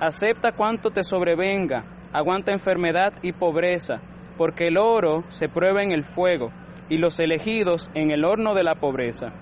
Acepta 0.00 0.52
cuanto 0.52 0.90
te 0.90 1.04
sobrevenga, 1.04 1.84
aguanta 2.12 2.52
enfermedad 2.52 3.12
y 3.22 3.32
pobreza, 3.32 4.00
porque 4.38 4.68
el 4.68 4.78
oro 4.78 5.24
se 5.28 5.48
prueba 5.48 5.82
en 5.82 5.92
el 5.92 6.04
fuego 6.04 6.50
y 6.88 6.96
los 6.96 7.20
elegidos 7.20 7.90
en 7.94 8.10
el 8.10 8.24
horno 8.24 8.54
de 8.54 8.64
la 8.64 8.74
pobreza. 8.74 9.34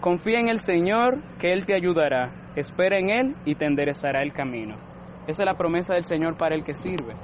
Confía 0.00 0.40
en 0.40 0.48
el 0.48 0.60
Señor, 0.60 1.18
que 1.38 1.52
Él 1.52 1.66
te 1.66 1.74
ayudará. 1.74 2.30
Espera 2.56 2.98
en 2.98 3.10
Él 3.10 3.34
y 3.44 3.54
te 3.54 3.66
enderezará 3.66 4.22
el 4.22 4.32
camino. 4.32 4.95
Esa 5.26 5.42
es 5.42 5.46
la 5.46 5.54
promesa 5.54 5.94
del 5.94 6.04
Señor 6.04 6.36
para 6.36 6.54
el 6.54 6.64
que 6.64 6.74
sirve. 6.74 7.14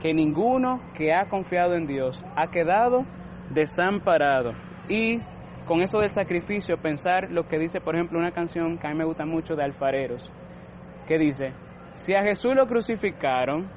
Que 0.00 0.14
ninguno 0.14 0.80
que 0.94 1.12
ha 1.12 1.28
confiado 1.28 1.74
en 1.74 1.86
Dios 1.86 2.24
ha 2.36 2.50
quedado 2.50 3.04
desamparado. 3.50 4.52
Y 4.88 5.20
con 5.66 5.82
eso 5.82 6.00
del 6.00 6.10
sacrificio, 6.10 6.78
pensar 6.78 7.30
lo 7.30 7.46
que 7.46 7.58
dice, 7.58 7.80
por 7.80 7.94
ejemplo, 7.94 8.18
una 8.18 8.32
canción 8.32 8.78
que 8.78 8.86
a 8.86 8.90
mí 8.90 8.96
me 8.96 9.04
gusta 9.04 9.26
mucho 9.26 9.54
de 9.54 9.64
Alfareros, 9.64 10.30
que 11.06 11.18
dice, 11.18 11.52
si 11.92 12.14
a 12.14 12.22
Jesús 12.22 12.54
lo 12.54 12.66
crucificaron, 12.66 13.68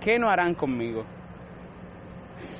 ¿qué 0.00 0.18
no 0.18 0.30
harán 0.30 0.54
conmigo? 0.54 1.04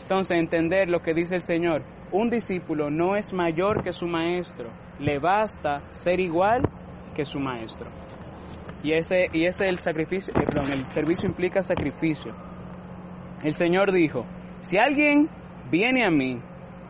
Entonces, 0.02 0.36
entender 0.36 0.90
lo 0.90 1.00
que 1.00 1.14
dice 1.14 1.36
el 1.36 1.40
Señor, 1.40 1.82
un 2.12 2.28
discípulo 2.28 2.90
no 2.90 3.16
es 3.16 3.32
mayor 3.32 3.82
que 3.82 3.92
su 3.92 4.06
maestro, 4.06 4.68
le 4.98 5.18
basta 5.18 5.80
ser 5.90 6.20
igual 6.20 6.62
que 7.14 7.24
su 7.24 7.38
maestro. 7.38 7.86
Y 8.84 8.92
ese, 8.92 9.30
y 9.32 9.46
ese 9.46 9.66
el 9.66 9.78
sacrificio, 9.78 10.34
eh, 10.36 10.44
perdón, 10.44 10.70
el 10.70 10.84
servicio 10.84 11.26
implica 11.26 11.62
sacrificio. 11.62 12.32
El 13.42 13.54
Señor 13.54 13.92
dijo, 13.92 14.26
si 14.60 14.76
alguien 14.76 15.30
viene 15.70 16.06
a 16.06 16.10
mí 16.10 16.38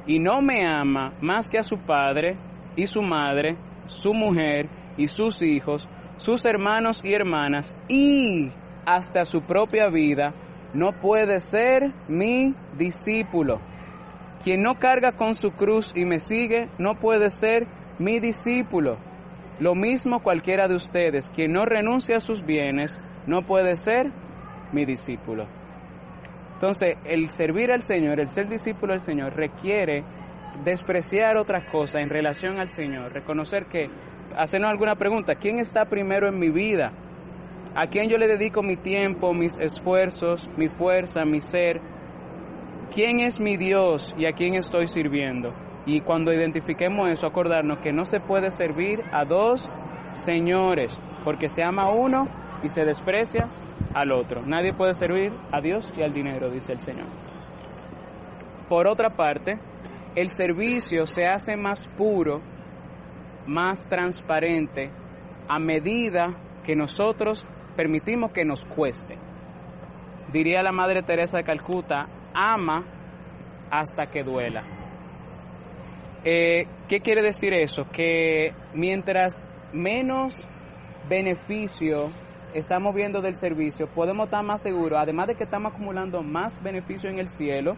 y 0.04 0.18
no 0.18 0.42
me 0.42 0.66
ama 0.66 1.12
más 1.20 1.48
que 1.48 1.58
a 1.58 1.62
su 1.62 1.78
padre 1.78 2.36
y 2.74 2.88
su 2.88 3.00
madre, 3.00 3.56
su 3.86 4.12
mujer 4.12 4.68
y 4.96 5.06
sus 5.06 5.40
hijos, 5.42 5.88
sus 6.16 6.44
hermanos 6.44 7.00
y 7.04 7.14
hermanas 7.14 7.72
y 7.88 8.50
hasta 8.84 9.24
su 9.24 9.42
propia 9.42 9.88
vida, 9.88 10.34
no 10.74 10.90
puede 11.00 11.38
ser 11.38 11.92
mi 12.08 12.56
discípulo. 12.76 13.60
Quien 14.42 14.62
no 14.62 14.80
carga 14.80 15.12
con 15.12 15.36
su 15.36 15.52
cruz 15.52 15.92
y 15.94 16.04
me 16.04 16.18
sigue 16.18 16.68
no 16.76 16.96
puede 16.96 17.30
ser 17.30 17.68
mi 18.00 18.18
discípulo. 18.18 18.98
Lo 19.60 19.74
mismo 19.74 20.20
cualquiera 20.20 20.68
de 20.68 20.74
ustedes, 20.74 21.30
quien 21.30 21.52
no 21.52 21.64
renuncia 21.64 22.16
a 22.16 22.20
sus 22.20 22.44
bienes 22.44 22.98
no 23.26 23.42
puede 23.42 23.76
ser 23.76 24.10
mi 24.72 24.84
discípulo. 24.84 25.46
Entonces, 26.54 26.96
el 27.04 27.30
servir 27.30 27.70
al 27.70 27.82
Señor, 27.82 28.20
el 28.20 28.28
ser 28.28 28.48
discípulo 28.48 28.92
del 28.92 29.00
Señor, 29.00 29.34
requiere 29.34 30.02
despreciar 30.64 31.36
otras 31.36 31.68
cosas 31.70 32.02
en 32.02 32.10
relación 32.10 32.58
al 32.58 32.68
Señor, 32.68 33.12
reconocer 33.12 33.66
que, 33.66 33.88
hacernos 34.36 34.70
alguna 34.70 34.94
pregunta, 34.96 35.34
¿quién 35.34 35.58
está 35.58 35.84
primero 35.84 36.28
en 36.28 36.38
mi 36.38 36.50
vida? 36.50 36.92
¿A 37.76 37.86
quién 37.86 38.08
yo 38.08 38.18
le 38.18 38.26
dedico 38.26 38.62
mi 38.62 38.76
tiempo, 38.76 39.34
mis 39.34 39.58
esfuerzos, 39.58 40.48
mi 40.56 40.68
fuerza, 40.68 41.24
mi 41.24 41.40
ser? 41.40 41.80
quién 42.94 43.18
es 43.18 43.40
mi 43.40 43.56
Dios 43.56 44.14
y 44.16 44.26
a 44.26 44.32
quién 44.32 44.54
estoy 44.54 44.86
sirviendo. 44.86 45.52
Y 45.86 46.00
cuando 46.00 46.32
identifiquemos 46.32 47.10
eso, 47.10 47.26
acordarnos 47.26 47.78
que 47.78 47.92
no 47.92 48.04
se 48.04 48.20
puede 48.20 48.50
servir 48.50 49.02
a 49.12 49.24
dos 49.24 49.68
señores, 50.12 50.98
porque 51.24 51.48
se 51.48 51.62
ama 51.62 51.84
a 51.84 51.90
uno 51.90 52.26
y 52.62 52.68
se 52.68 52.84
desprecia 52.84 53.48
al 53.92 54.12
otro. 54.12 54.42
Nadie 54.46 54.72
puede 54.72 54.94
servir 54.94 55.32
a 55.52 55.60
Dios 55.60 55.92
y 55.96 56.02
al 56.02 56.12
dinero, 56.12 56.50
dice 56.50 56.72
el 56.72 56.80
Señor. 56.80 57.06
Por 58.68 58.86
otra 58.86 59.10
parte, 59.10 59.58
el 60.14 60.30
servicio 60.30 61.06
se 61.06 61.26
hace 61.26 61.56
más 61.56 61.86
puro, 61.88 62.40
más 63.46 63.86
transparente, 63.88 64.90
a 65.48 65.58
medida 65.58 66.34
que 66.64 66.74
nosotros 66.74 67.46
permitimos 67.76 68.32
que 68.32 68.44
nos 68.44 68.64
cueste. 68.64 69.18
Diría 70.32 70.62
la 70.62 70.72
Madre 70.72 71.02
Teresa 71.02 71.36
de 71.36 71.44
Calcuta, 71.44 72.06
ama 72.32 72.84
hasta 73.70 74.06
que 74.06 74.22
duela. 74.22 74.62
Eh, 76.24 76.66
¿Qué 76.88 77.00
quiere 77.00 77.22
decir 77.22 77.52
eso? 77.54 77.86
Que 77.90 78.52
mientras 78.74 79.44
menos 79.72 80.46
beneficio 81.08 82.10
estamos 82.54 82.94
viendo 82.94 83.20
del 83.20 83.34
servicio, 83.34 83.86
podemos 83.86 84.26
estar 84.26 84.44
más 84.44 84.62
seguros, 84.62 84.98
además 85.00 85.28
de 85.28 85.34
que 85.34 85.44
estamos 85.44 85.72
acumulando 85.72 86.22
más 86.22 86.62
beneficio 86.62 87.10
en 87.10 87.18
el 87.18 87.28
cielo, 87.28 87.76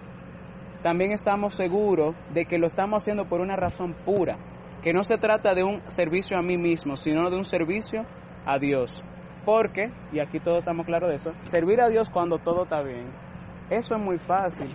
también 0.83 1.13
estamos 1.13 1.55
seguros 1.55 2.15
de 2.33 2.45
que 2.45 2.59
lo 2.59 2.67
estamos 2.67 3.03
haciendo 3.03 3.25
por 3.25 3.41
una 3.41 3.57
razón 3.57 3.95
pura, 4.05 4.37
que 4.83 4.93
no 4.93 5.03
se 5.03 5.19
trata 5.19 5.55
de 5.55 5.65
un 5.65 5.83
servicio 5.91 6.39
a 6.39 6.43
mí 6.43 6.57
mismo, 6.57 6.97
sino 6.97 7.29
de 7.31 7.37
un 7.37 7.45
servicio 7.45 8.05
a 8.45 8.59
Dios. 8.59 9.03
Porque, 9.45 9.91
y 10.13 10.21
aquí 10.21 10.39
todos 10.39 10.59
estamos 10.59 10.87
claros 10.87 11.09
de 11.09 11.17
eso, 11.17 11.33
servir 11.51 11.81
a 11.81 11.89
Dios 11.89 12.09
cuando 12.11 12.39
todo 12.39 12.65
está 12.65 12.83
bien 12.83 13.07
eso 13.71 13.97
es 13.97 14.01
muy 14.01 14.19
fácil. 14.19 14.69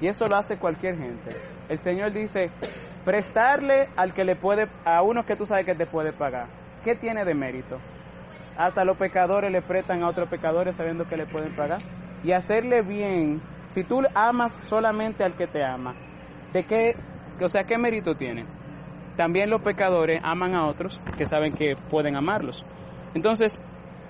Y 0.00 0.06
eso 0.06 0.26
lo 0.26 0.36
hace 0.36 0.58
cualquier 0.58 0.96
gente. 0.96 1.36
El 1.70 1.78
Señor 1.78 2.12
dice, 2.12 2.50
prestarle 3.06 3.88
al 3.96 4.12
que 4.12 4.24
le 4.24 4.36
puede, 4.36 4.66
a 4.84 5.02
uno 5.02 5.22
que 5.24 5.36
tú 5.36 5.46
sabes 5.46 5.64
que 5.64 5.74
te 5.74 5.86
puede 5.86 6.12
pagar. 6.12 6.48
¿qué 6.84 6.94
tiene 6.94 7.24
de 7.24 7.34
mérito? 7.34 7.78
Hasta 8.56 8.84
los 8.84 8.96
pecadores 8.96 9.50
le 9.50 9.62
prestan 9.62 10.02
a 10.02 10.08
otros 10.08 10.28
pecadores 10.28 10.76
sabiendo 10.76 11.06
que 11.06 11.16
le 11.16 11.26
pueden 11.26 11.54
pagar. 11.54 11.80
Y 12.24 12.32
hacerle 12.32 12.82
bien, 12.82 13.40
si 13.68 13.84
tú 13.84 14.02
amas 14.14 14.58
solamente 14.62 15.24
al 15.24 15.34
que 15.34 15.46
te 15.46 15.64
ama, 15.64 15.94
¿de 16.52 16.64
qué, 16.64 16.94
o 17.40 17.48
sea, 17.48 17.64
qué 17.64 17.78
mérito 17.78 18.14
tiene? 18.14 18.44
También 19.16 19.48
los 19.48 19.62
pecadores 19.62 20.20
aman 20.22 20.54
a 20.54 20.66
otros 20.66 21.00
que 21.16 21.24
saben 21.24 21.52
que 21.52 21.76
pueden 21.88 22.16
amarlos. 22.16 22.64
Entonces, 23.14 23.58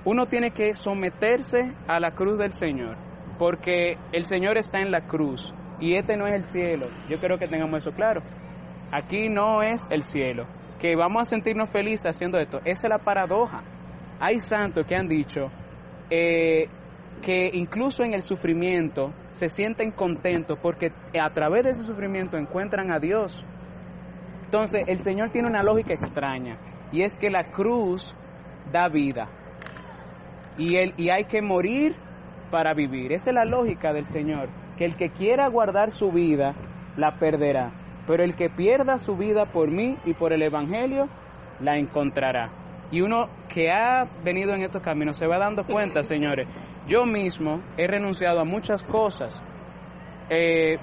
uno 0.05 0.27
tiene 0.27 0.51
que 0.51 0.75
someterse 0.75 1.75
a 1.87 2.01
la 2.01 2.13
cruz 2.13 2.39
del 2.39 2.53
Señor, 2.53 2.97
porque 3.39 3.99
el 4.13 4.25
Señor 4.25 4.57
está 4.57 4.81
en 4.81 4.91
la 4.91 5.03
cruz 5.03 5.53
y 5.81 5.95
este 5.95 6.17
no 6.17 6.27
es 6.27 6.35
el 6.35 6.45
cielo. 6.45 6.89
Yo 7.09 7.19
creo 7.19 7.39
que 7.39 7.47
tengamos 7.47 7.79
eso 7.79 7.93
claro. 7.93 8.23
Aquí 8.93 9.29
no 9.29 9.63
es 9.63 9.87
el 9.91 10.03
cielo. 10.03 10.47
Que 10.79 10.97
vamos 10.97 11.23
a 11.23 11.25
sentirnos 11.25 11.71
felices 11.71 12.07
haciendo 12.07 12.39
esto. 12.39 12.59
Esa 12.65 12.87
es 12.87 12.91
la 12.91 12.99
paradoja. 12.99 13.63
Hay 14.19 14.39
santos 14.41 14.87
que 14.87 14.97
han 14.97 15.09
dicho 15.09 15.51
eh, 16.11 16.69
que 17.23 17.51
incluso 17.55 18.03
en 18.03 18.15
el 18.15 18.23
sufrimiento 18.23 19.13
se 19.33 19.49
sienten 19.49 19.93
contentos 19.93 20.59
porque 20.61 20.93
a 21.21 21.31
través 21.31 21.65
de 21.65 21.71
ese 21.71 21.83
sufrimiento 21.83 22.37
encuentran 22.37 22.91
a 22.91 22.99
Dios. 22.99 23.45
Entonces 24.45 24.83
el 24.87 24.99
Señor 25.01 25.31
tiene 25.31 25.49
una 25.49 25.63
lógica 25.63 25.95
extraña 25.95 26.57
y 26.93 27.03
es 27.03 27.17
que 27.17 27.31
la 27.31 27.45
cruz 27.51 28.15
da 28.73 28.89
vida 28.89 29.29
y, 30.59 30.77
el, 30.77 30.95
y 30.97 31.11
hay 31.11 31.25
que 31.25 31.41
morir 31.41 31.95
para 32.51 32.75
vivir. 32.75 33.13
Esa 33.13 33.31
es 33.31 33.35
la 33.35 33.45
lógica 33.45 33.93
del 33.93 34.07
Señor, 34.07 34.49
que 34.81 34.87
el 34.87 34.97
que 34.97 35.11
quiera 35.11 35.47
guardar 35.49 35.93
su 35.93 36.11
vida 36.11 36.55
la 36.97 37.11
perderá, 37.11 37.71
pero 38.07 38.25
el 38.25 38.35
que 38.35 38.49
pierda 38.49 38.99
su 38.99 39.15
vida 39.15 39.45
por 39.45 39.71
mí 39.71 39.99
y 40.07 40.15
por 40.15 40.33
el 40.33 40.41
Evangelio 40.41 41.07
la 41.61 41.77
encontrará. 41.77 42.49
Y 42.91 43.03
uno 43.03 43.29
que 43.51 43.71
ha 43.71 44.07
venido 44.25 44.55
en 44.55 44.63
estos 44.63 44.81
caminos 44.81 45.19
se 45.19 45.27
va 45.27 45.37
dando 45.37 45.65
cuenta, 45.65 46.03
señores, 46.03 46.49
yo 46.89 47.05
mismo 47.05 47.61
he 47.77 47.87
renunciado 47.87 48.41
a 48.41 48.45
muchas 48.47 48.83
cosas, 48.83 49.43
eh, 50.31 50.79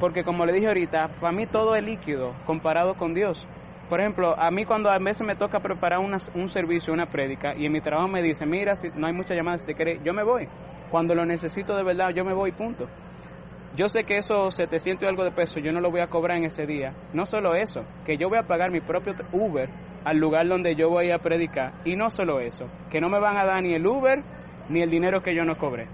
porque 0.00 0.24
como 0.24 0.44
le 0.44 0.52
dije 0.52 0.66
ahorita, 0.66 1.06
para 1.20 1.32
mí 1.32 1.46
todo 1.46 1.76
es 1.76 1.84
líquido 1.84 2.32
comparado 2.44 2.94
con 2.94 3.14
Dios. 3.14 3.46
Por 3.88 4.00
ejemplo, 4.00 4.36
a 4.36 4.50
mí 4.50 4.64
cuando 4.64 4.90
a 4.90 4.98
veces 4.98 5.24
me 5.24 5.36
toca 5.36 5.60
preparar 5.60 6.00
un 6.00 6.48
servicio, 6.48 6.92
una 6.92 7.06
prédica, 7.06 7.54
y 7.56 7.66
en 7.66 7.72
mi 7.72 7.80
trabajo 7.80 8.08
me 8.08 8.20
dice, 8.20 8.46
mira, 8.46 8.74
si 8.74 8.88
no 8.96 9.06
hay 9.06 9.12
muchas 9.12 9.36
llamadas, 9.36 9.60
si 9.60 9.68
te 9.68 9.74
querés, 9.76 10.02
yo 10.02 10.12
me 10.12 10.24
voy. 10.24 10.48
Cuando 10.90 11.14
lo 11.14 11.24
necesito 11.24 11.76
de 11.76 11.84
verdad, 11.84 12.10
yo 12.10 12.24
me 12.24 12.34
voy, 12.34 12.50
punto. 12.50 12.88
Yo 13.78 13.88
sé 13.88 14.02
que 14.02 14.18
esos 14.18 14.56
700 14.56 15.04
y 15.04 15.06
algo 15.06 15.22
de 15.22 15.30
pesos 15.30 15.62
yo 15.62 15.70
no 15.70 15.80
lo 15.80 15.92
voy 15.92 16.00
a 16.00 16.08
cobrar 16.08 16.36
en 16.36 16.44
ese 16.44 16.66
día. 16.66 16.94
No 17.12 17.24
solo 17.26 17.54
eso, 17.54 17.82
que 18.04 18.16
yo 18.16 18.28
voy 18.28 18.38
a 18.38 18.42
pagar 18.42 18.72
mi 18.72 18.80
propio 18.80 19.14
Uber 19.30 19.70
al 20.04 20.16
lugar 20.16 20.48
donde 20.48 20.74
yo 20.74 20.90
voy 20.90 21.12
a 21.12 21.20
predicar. 21.20 21.74
Y 21.84 21.94
no 21.94 22.10
solo 22.10 22.40
eso, 22.40 22.66
que 22.90 23.00
no 23.00 23.08
me 23.08 23.20
van 23.20 23.36
a 23.36 23.44
dar 23.44 23.62
ni 23.62 23.74
el 23.74 23.86
Uber 23.86 24.20
ni 24.68 24.82
el 24.82 24.90
dinero 24.90 25.22
que 25.22 25.32
yo 25.32 25.44
no 25.44 25.56
cobré. 25.56 25.86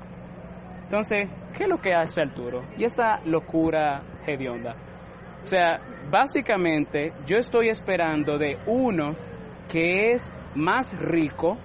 Entonces, 0.85 1.29
¿qué 1.55 1.65
es 1.65 1.69
lo 1.69 1.77
que 1.77 1.93
hace 1.93 2.23
Arturo? 2.23 2.63
Y 2.79 2.85
esa 2.85 3.21
locura 3.27 4.01
hedionda. 4.27 4.75
O 5.43 5.47
sea, 5.47 5.79
básicamente 6.11 7.13
yo 7.27 7.37
estoy 7.37 7.69
esperando 7.69 8.39
de 8.39 8.57
uno 8.67 9.15
que 9.71 10.13
es 10.13 10.33
más 10.55 10.99
rico 10.99 11.59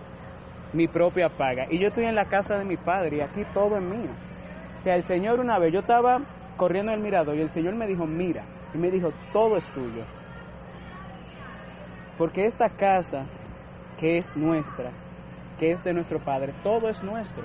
mi 0.74 0.90
propia 0.90 1.30
paga. 1.30 1.68
Y 1.70 1.80
yo 1.80 1.88
estoy 1.88 2.08
en 2.08 2.16
la 2.16 2.26
casa 2.26 2.58
de 2.58 2.66
mi 2.66 2.76
padre 2.76 3.18
y 3.18 3.22
aquí 3.22 3.46
todo 3.54 3.78
es 3.78 3.84
mío. 3.84 4.29
O 4.80 4.82
sea, 4.82 4.96
el 4.96 5.04
Señor 5.04 5.42
una 5.42 5.60
vez, 5.60 5.74
yo 5.74 5.82
estaba 5.82 6.22
corriendo 6.56 6.94
en 6.94 7.00
el 7.00 7.04
mirador 7.04 7.36
y 7.36 7.42
el 7.42 7.50
Señor 7.50 7.76
me 7.76 7.86
dijo, 7.86 8.08
mira, 8.08 8.44
y 8.74 8.78
me 8.78 8.90
dijo, 8.90 9.12
todo 9.34 9.58
es 9.58 9.68
tuyo. 9.74 10.04
Porque 12.18 12.46
esta 12.46 12.70
casa 12.70 13.26
que 14.00 14.18
es 14.18 14.36
nuestra, 14.38 14.92
que 15.60 15.72
es 15.72 15.84
de 15.84 15.94
nuestro 15.94 16.20
Padre, 16.20 16.54
todo 16.64 16.88
es 16.90 17.04
nuestro 17.04 17.44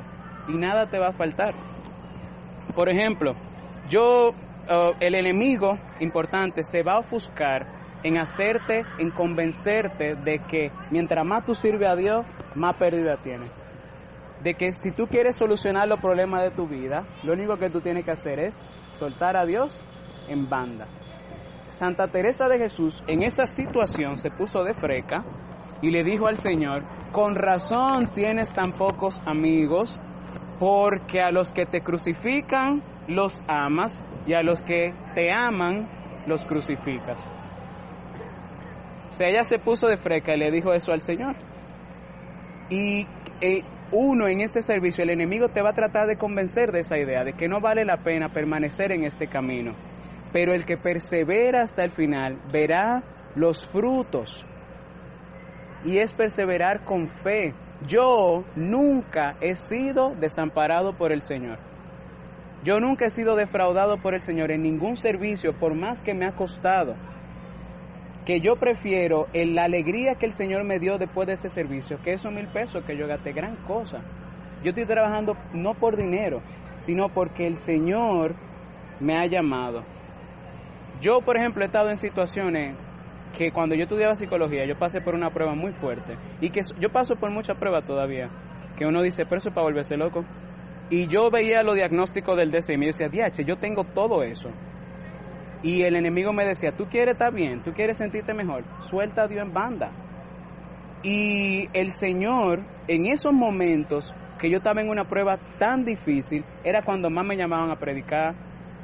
y 0.49 0.53
nada 0.53 0.87
te 0.87 0.99
va 0.99 1.09
a 1.09 1.12
faltar. 1.12 1.55
Por 2.74 2.89
ejemplo, 2.89 3.35
yo, 3.89 4.30
uh, 4.30 4.93
el 5.01 5.14
enemigo 5.16 5.78
importante 6.01 6.62
se 6.62 6.82
va 6.82 6.95
a 6.95 6.99
ofuscar 7.01 7.66
en 8.05 8.18
hacerte, 8.18 8.85
en 8.99 9.11
convencerte 9.11 10.14
de 10.14 10.39
que 10.41 10.70
mientras 10.91 11.26
más 11.26 11.45
tú 11.45 11.55
sirves 11.55 11.89
a 11.89 11.97
Dios, 11.97 12.24
más 12.55 12.76
pérdida 12.76 13.16
tienes. 13.16 13.63
De 14.45 14.55
que 14.55 14.72
si 14.72 14.92
tú 14.92 15.07
quieres 15.07 15.36
solucionar 15.36 15.88
los 15.88 15.99
problemas 16.01 16.42
de 16.42 16.51
tu 16.51 16.68
vida, 16.68 17.05
lo 17.22 17.32
único 17.32 17.57
que 17.57 17.70
tú 17.70 17.80
tienes 17.80 18.05
que 18.05 18.12
hacer 18.12 18.38
es 18.38 18.61
soltar 18.92 19.36
a 19.36 19.47
Dios 19.47 19.82
en 20.28 20.49
banda. 20.49 20.86
Santa 21.70 22.09
Teresa 22.09 22.47
de 22.49 22.59
Jesús 22.59 23.03
en 23.09 23.22
esa 23.22 23.47
situación 23.47 24.18
se 24.18 24.30
puso 24.30 24.62
de 24.62 24.74
freca 24.74 25.24
y 25.82 25.90
le 25.90 26.05
dijo 26.05 26.28
al 26.28 26.36
Señor, 26.36 26.84
con 27.11 27.34
razón 27.34 28.09
tienes 28.14 28.53
tan 28.53 28.72
pocos 28.72 29.20
amigos, 29.26 29.99
porque 30.59 31.20
a 31.20 31.30
los 31.30 31.53
que 31.53 31.66
te 31.66 31.82
crucifican 31.82 32.82
los 33.09 33.42
amas 33.49 34.03
y 34.26 34.34
a 34.34 34.42
los 34.42 34.62
que 34.62 34.95
te 35.14 35.32
aman 35.32 35.88
los 36.26 36.45
crucificas. 36.45 37.28
O 39.11 39.12
sea, 39.12 39.28
ella 39.28 39.45
se 39.45 39.59
puso 39.59 39.86
de 39.88 39.97
freca 39.97 40.34
y 40.34 40.38
le 40.38 40.51
dijo 40.51 40.72
eso 40.72 40.92
al 40.92 41.01
Señor. 41.01 41.36
Y 42.70 43.07
eh, 43.40 43.62
uno 43.93 44.28
en 44.28 44.41
este 44.41 44.62
servicio, 44.62 45.05
el 45.05 45.11
enemigo 45.11 45.49
te 45.49 45.62
va 45.62 45.70
a 45.70 45.74
tratar 45.74 46.07
de 46.07 46.16
convencer 46.16 46.72
de 46.72 46.80
esa 46.80 46.99
idea, 46.99 47.24
de 47.24 47.32
que 47.32 47.49
no 47.49 47.61
vale 47.61 47.85
la 47.85 47.99
pena 47.99 48.30
permanecer 48.30 48.93
en 48.93 49.05
este 49.05 49.28
camino. 49.28 49.74
Pero 50.32 50.53
el 50.53 50.64
que 50.64 50.76
persevera 50.76 51.62
hasta 51.62 51.85
el 51.85 51.91
final 51.91 52.39
verá 52.53 53.03
los 53.37 53.66
frutos. 53.66 54.45
Y 55.85 55.99
es 55.99 56.12
perseverar 56.12 56.85
con 56.85 57.09
fe. 57.09 57.55
Yo 57.87 58.45
nunca 58.57 59.37
he 59.41 59.55
sido 59.55 60.14
desamparado 60.14 60.95
por 60.97 61.12
el 61.12 61.22
Señor. 61.22 61.59
Yo 62.64 62.80
nunca 62.80 63.07
he 63.07 63.11
sido 63.11 63.37
defraudado 63.37 63.99
por 63.99 64.14
el 64.14 64.22
Señor 64.22 64.51
en 64.51 64.62
ningún 64.62 64.97
servicio, 64.97 65.53
por 65.53 65.74
más 65.74 66.01
que 66.01 66.14
me 66.14 66.26
ha 66.26 66.32
costado 66.32 66.95
que 68.24 68.40
yo 68.40 68.56
prefiero 68.56 69.26
en 69.32 69.54
la 69.54 69.64
alegría 69.64 70.14
que 70.14 70.26
el 70.26 70.32
Señor 70.32 70.64
me 70.64 70.78
dio 70.78 70.98
después 70.98 71.26
de 71.26 71.34
ese 71.34 71.50
servicio, 71.50 71.98
que 72.02 72.14
esos 72.14 72.32
mil 72.32 72.46
pesos 72.46 72.84
que 72.84 72.96
yo 72.96 73.06
gasté, 73.06 73.32
gran 73.32 73.56
cosa. 73.56 74.00
Yo 74.62 74.70
estoy 74.70 74.86
trabajando 74.86 75.36
no 75.52 75.74
por 75.74 75.96
dinero, 75.96 76.40
sino 76.76 77.08
porque 77.08 77.46
el 77.46 77.58
Señor 77.58 78.34
me 78.98 79.18
ha 79.18 79.26
llamado. 79.26 79.82
Yo, 81.02 81.20
por 81.20 81.36
ejemplo, 81.36 81.62
he 81.62 81.66
estado 81.66 81.90
en 81.90 81.98
situaciones 81.98 82.74
que 83.36 83.50
cuando 83.50 83.74
yo 83.74 83.82
estudiaba 83.82 84.14
psicología, 84.14 84.64
yo 84.64 84.78
pasé 84.78 85.00
por 85.00 85.14
una 85.14 85.30
prueba 85.30 85.54
muy 85.54 85.72
fuerte 85.72 86.16
y 86.40 86.50
que 86.50 86.62
yo 86.78 86.90
paso 86.90 87.16
por 87.16 87.30
muchas 87.30 87.58
pruebas 87.58 87.84
todavía, 87.84 88.30
que 88.78 88.86
uno 88.86 89.02
dice, 89.02 89.24
pero 89.24 89.38
eso 89.38 89.48
es 89.48 89.54
para 89.54 89.66
volverse 89.66 89.96
loco. 89.96 90.24
Y 90.88 91.08
yo 91.08 91.30
veía 91.30 91.62
los 91.62 91.74
diagnósticos 91.74 92.36
del 92.36 92.50
DCM 92.50 92.82
y 92.82 92.86
yo 92.86 92.92
decía, 92.92 93.08
diache, 93.08 93.44
yo 93.44 93.56
tengo 93.56 93.84
todo 93.84 94.22
eso. 94.22 94.50
Y 95.64 95.82
el 95.82 95.96
enemigo 95.96 96.34
me 96.34 96.44
decía, 96.44 96.72
tú 96.72 96.84
quieres 96.90 97.14
estar 97.14 97.32
bien, 97.32 97.62
tú 97.62 97.72
quieres 97.72 97.96
sentirte 97.96 98.34
mejor, 98.34 98.64
suelta 98.80 99.22
a 99.22 99.28
Dios 99.28 99.46
en 99.46 99.54
banda. 99.54 99.90
Y 101.02 101.68
el 101.72 101.92
Señor, 101.92 102.60
en 102.86 103.06
esos 103.06 103.32
momentos 103.32 104.14
que 104.38 104.50
yo 104.50 104.58
estaba 104.58 104.82
en 104.82 104.90
una 104.90 105.04
prueba 105.04 105.38
tan 105.58 105.86
difícil, 105.86 106.44
era 106.64 106.82
cuando 106.82 107.08
más 107.08 107.24
me 107.24 107.34
llamaban 107.34 107.70
a 107.70 107.76
predicar. 107.76 108.34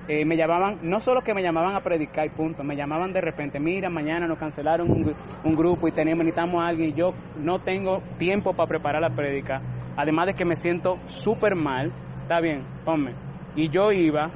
Eh, 0.08 0.24
me 0.24 0.38
llamaban, 0.38 0.78
no 0.82 1.00
solo 1.02 1.20
que 1.20 1.34
me 1.34 1.42
llamaban 1.42 1.74
a 1.74 1.82
predicar 1.82 2.26
y 2.26 2.30
punto, 2.30 2.64
me 2.64 2.74
llamaban 2.74 3.12
de 3.12 3.20
repente, 3.20 3.60
mira, 3.60 3.90
mañana 3.90 4.26
nos 4.26 4.38
cancelaron 4.38 4.90
un, 4.90 5.54
grupo 5.54 5.86
y 5.86 5.92
tenemos, 5.92 6.24
necesitamos 6.24 6.62
a 6.64 6.68
alguien 6.68 6.90
y 6.90 6.94
yo 6.94 7.12
no 7.38 7.60
tengo 7.60 8.02
tiempo 8.18 8.54
para 8.54 8.68
preparar 8.68 9.02
la 9.02 9.10
prédica. 9.10 9.60
Además 9.96 10.28
de 10.28 10.34
que 10.34 10.46
me 10.46 10.56
siento 10.56 10.98
súper 11.06 11.54
mal, 11.54 11.92
está 12.22 12.40
bien, 12.40 12.62
ponme. 12.84 13.12
Y 13.54 13.68
yo 13.68 13.92
iba, 13.92 14.30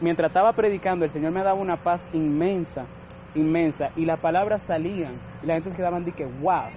mientras 0.00 0.30
estaba 0.30 0.52
predicando, 0.52 1.04
el 1.04 1.10
Señor 1.10 1.32
me 1.32 1.42
daba 1.42 1.58
una 1.58 1.76
paz 1.76 2.08
inmensa, 2.12 2.86
inmensa, 3.34 3.90
y 3.96 4.04
las 4.04 4.20
palabras 4.20 4.66
salían, 4.66 5.14
y 5.42 5.46
la 5.46 5.54
gente 5.54 5.70
se 5.70 5.76
quedaban 5.76 6.04
de 6.04 6.12
que, 6.12 6.24
wow. 6.24 6.68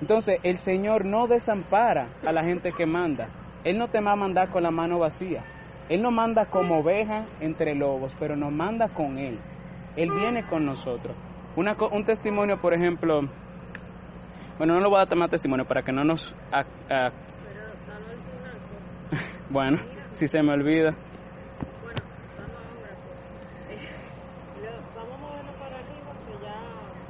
Entonces, 0.00 0.38
el 0.42 0.58
Señor 0.58 1.04
no 1.04 1.26
desampara 1.26 2.08
a 2.26 2.32
la 2.32 2.42
gente 2.42 2.72
que 2.72 2.86
manda. 2.86 3.28
Él 3.64 3.78
no 3.78 3.88
te 3.88 4.00
va 4.00 4.12
a 4.12 4.16
mandar 4.16 4.50
con 4.50 4.62
la 4.62 4.70
mano 4.70 4.98
vacía. 4.98 5.42
Él 5.88 6.02
no 6.02 6.10
manda 6.10 6.46
como 6.46 6.78
oveja 6.78 7.26
entre 7.40 7.74
lobos, 7.74 8.16
pero 8.18 8.36
nos 8.36 8.52
manda 8.52 8.88
con 8.88 9.18
Él. 9.18 9.38
Él 9.96 10.10
viene 10.12 10.44
con 10.44 10.64
nosotros. 10.64 11.14
Una, 11.56 11.76
un 11.90 12.04
testimonio, 12.04 12.58
por 12.58 12.74
ejemplo, 12.74 13.20
bueno, 14.56 14.74
no 14.74 14.80
lo 14.80 14.90
voy 14.90 15.00
a 15.00 15.06
dar 15.06 15.16
más 15.16 15.30
testimonio 15.30 15.64
para 15.64 15.82
que 15.82 15.92
no 15.92 16.04
nos... 16.04 16.32
bueno, 19.50 19.78
si 20.12 20.26
se 20.26 20.42
me 20.42 20.52
olvida. 20.52 20.94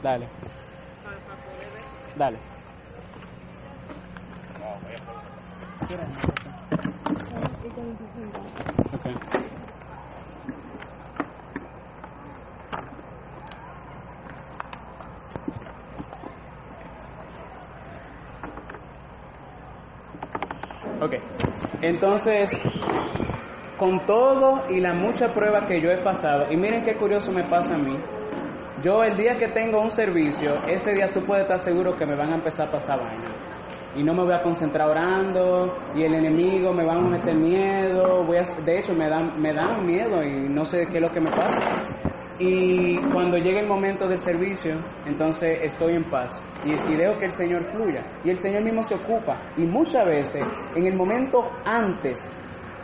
Dale. 0.03 0.27
Dale. 2.17 2.39
Okay. 8.95 9.15
ok, 21.01 21.15
entonces 21.83 22.63
con 23.77 24.01
todo 24.07 24.71
y 24.71 24.81
la 24.81 24.93
mucha 24.93 25.33
prueba 25.33 25.67
que 25.67 25.81
yo 25.81 25.91
he 25.91 26.03
pasado, 26.03 26.53
y 26.53 26.57
miren 26.57 26.83
qué 26.83 26.97
curioso 26.97 27.33
me 27.33 27.45
pasa 27.45 27.75
a 27.75 27.79
mí, 27.79 27.97
yo 28.83 29.05
el 29.05 29.17
día 29.17 29.37
que 29.37 29.49
tengo 29.49 29.81
un 29.81 29.91
servicio, 29.91 30.55
ese 30.67 30.93
día 30.95 31.13
tú 31.13 31.23
puedes 31.23 31.43
estar 31.43 31.59
seguro 31.59 31.97
que 31.97 32.07
me 32.07 32.17
van 32.17 32.33
a 32.33 32.37
empezar 32.37 32.69
a 32.69 32.73
pasar 32.73 32.99
vaina. 32.99 33.29
Y 33.95 34.03
no 34.05 34.15
me 34.15 34.23
voy 34.23 34.33
a 34.33 34.43
concentrar 34.43 34.89
orando, 34.89 35.79
y 35.95 36.05
el 36.05 36.15
enemigo 36.15 36.73
me 36.73 36.85
va 36.85 36.95
a 36.95 37.01
meter 37.01 37.35
miedo, 37.35 38.25
voy 38.25 38.37
a, 38.39 38.43
de 38.43 38.79
hecho 38.79 38.95
me 38.95 39.09
dan, 39.09 39.41
me 39.41 39.53
dan 39.53 39.85
miedo 39.85 40.23
y 40.23 40.49
no 40.49 40.65
sé 40.65 40.87
qué 40.87 40.99
es 40.99 41.03
lo 41.03 41.11
que 41.11 41.21
me 41.21 41.31
pasa. 41.31 41.83
Y 42.39 42.97
cuando 43.13 43.37
llega 43.37 43.61
el 43.61 43.67
momento 43.67 44.09
del 44.09 44.21
servicio, 44.21 44.81
entonces 45.05 45.59
estoy 45.63 45.97
en 45.97 46.05
paz 46.05 46.43
y, 46.65 46.71
y 46.71 46.97
veo 46.97 47.19
que 47.19 47.27
el 47.27 47.33
Señor 47.33 47.65
fluya. 47.65 48.03
Y 48.25 48.31
el 48.31 48.39
Señor 48.39 48.63
mismo 48.63 48.83
se 48.83 48.95
ocupa. 48.95 49.43
Y 49.59 49.63
muchas 49.63 50.07
veces, 50.07 50.43
en 50.75 50.87
el 50.87 50.95
momento 50.95 51.51
antes 51.67 52.39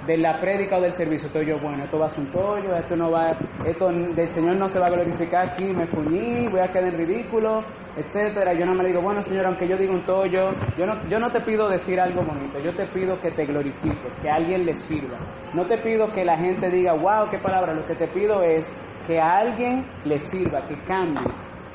de 0.07 0.17
la 0.17 0.39
prédica 0.39 0.77
o 0.77 0.81
del 0.81 0.93
servicio, 0.93 1.27
estoy 1.27 1.47
yo, 1.47 1.59
bueno, 1.59 1.83
esto 1.83 1.99
va 1.99 2.07
a 2.07 2.11
ser 2.11 2.21
un 2.21 2.31
tollo, 2.31 2.77
esto 2.77 2.95
no 2.95 3.11
va, 3.11 3.37
esto 3.65 3.89
del 3.89 4.31
Señor 4.31 4.57
no 4.57 4.69
se 4.69 4.79
va 4.79 4.87
a 4.87 4.91
glorificar 4.91 5.49
aquí, 5.49 5.65
me 5.65 5.87
fuñí, 5.87 6.47
voy 6.49 6.61
a 6.61 6.69
quedar 6.69 6.89
en 6.89 6.99
ridículo, 6.99 7.65
etcétera. 7.97 8.53
Yo 8.55 8.67
no 8.67 8.75
me 8.75 8.87
digo, 8.87 9.01
bueno 9.01 9.21
Señor, 9.21 9.47
aunque 9.47 9.67
yo 9.67 9.77
diga 9.77 9.93
un 9.93 10.03
tollo, 10.03 10.53
yo 10.79 10.87
no, 10.87 11.09
yo 11.09 11.19
no 11.19 11.31
te 11.31 11.41
pido 11.41 11.69
decir 11.69 12.01
algo 12.01 12.23
bonito, 12.23 12.61
yo 12.61 12.73
te 12.75 12.87
pido 12.87 13.21
que 13.21 13.33
te 13.33 13.47
glorifiques, 13.47 14.15
que 14.23 14.31
alguien 14.31 14.65
le 14.65 14.75
sirva. 14.75 15.19
No 15.53 15.67
te 15.67 15.77
pido 15.79 16.13
que 16.13 16.25
la 16.25 16.37
gente 16.37 16.71
diga, 16.71 16.93
wow, 16.93 17.29
qué 17.29 17.39
palabra, 17.39 17.75
lo 17.75 17.85
que 17.85 17.97
te 17.97 18.07
pido 18.07 18.43
es 18.43 18.73
que 19.09 19.19
a 19.19 19.39
alguien 19.39 19.85
le 20.05 20.21
sirva, 20.21 20.63
que 20.69 20.77
cambie. 20.87 21.27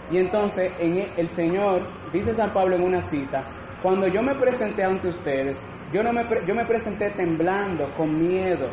Y 0.09 0.17
entonces 0.17 0.71
en 0.79 0.99
el, 0.99 1.11
el 1.17 1.29
Señor, 1.29 1.85
dice 2.13 2.33
San 2.33 2.51
Pablo 2.51 2.77
en 2.77 2.83
una 2.83 3.01
cita, 3.01 3.43
cuando 3.81 4.07
yo 4.07 4.21
me 4.21 4.35
presenté 4.35 4.83
ante 4.83 5.07
ustedes, 5.07 5.59
yo, 5.93 6.03
no 6.03 6.13
me, 6.13 6.25
yo 6.45 6.55
me 6.55 6.65
presenté 6.65 7.11
temblando, 7.11 7.93
con 7.95 8.17
miedo, 8.17 8.69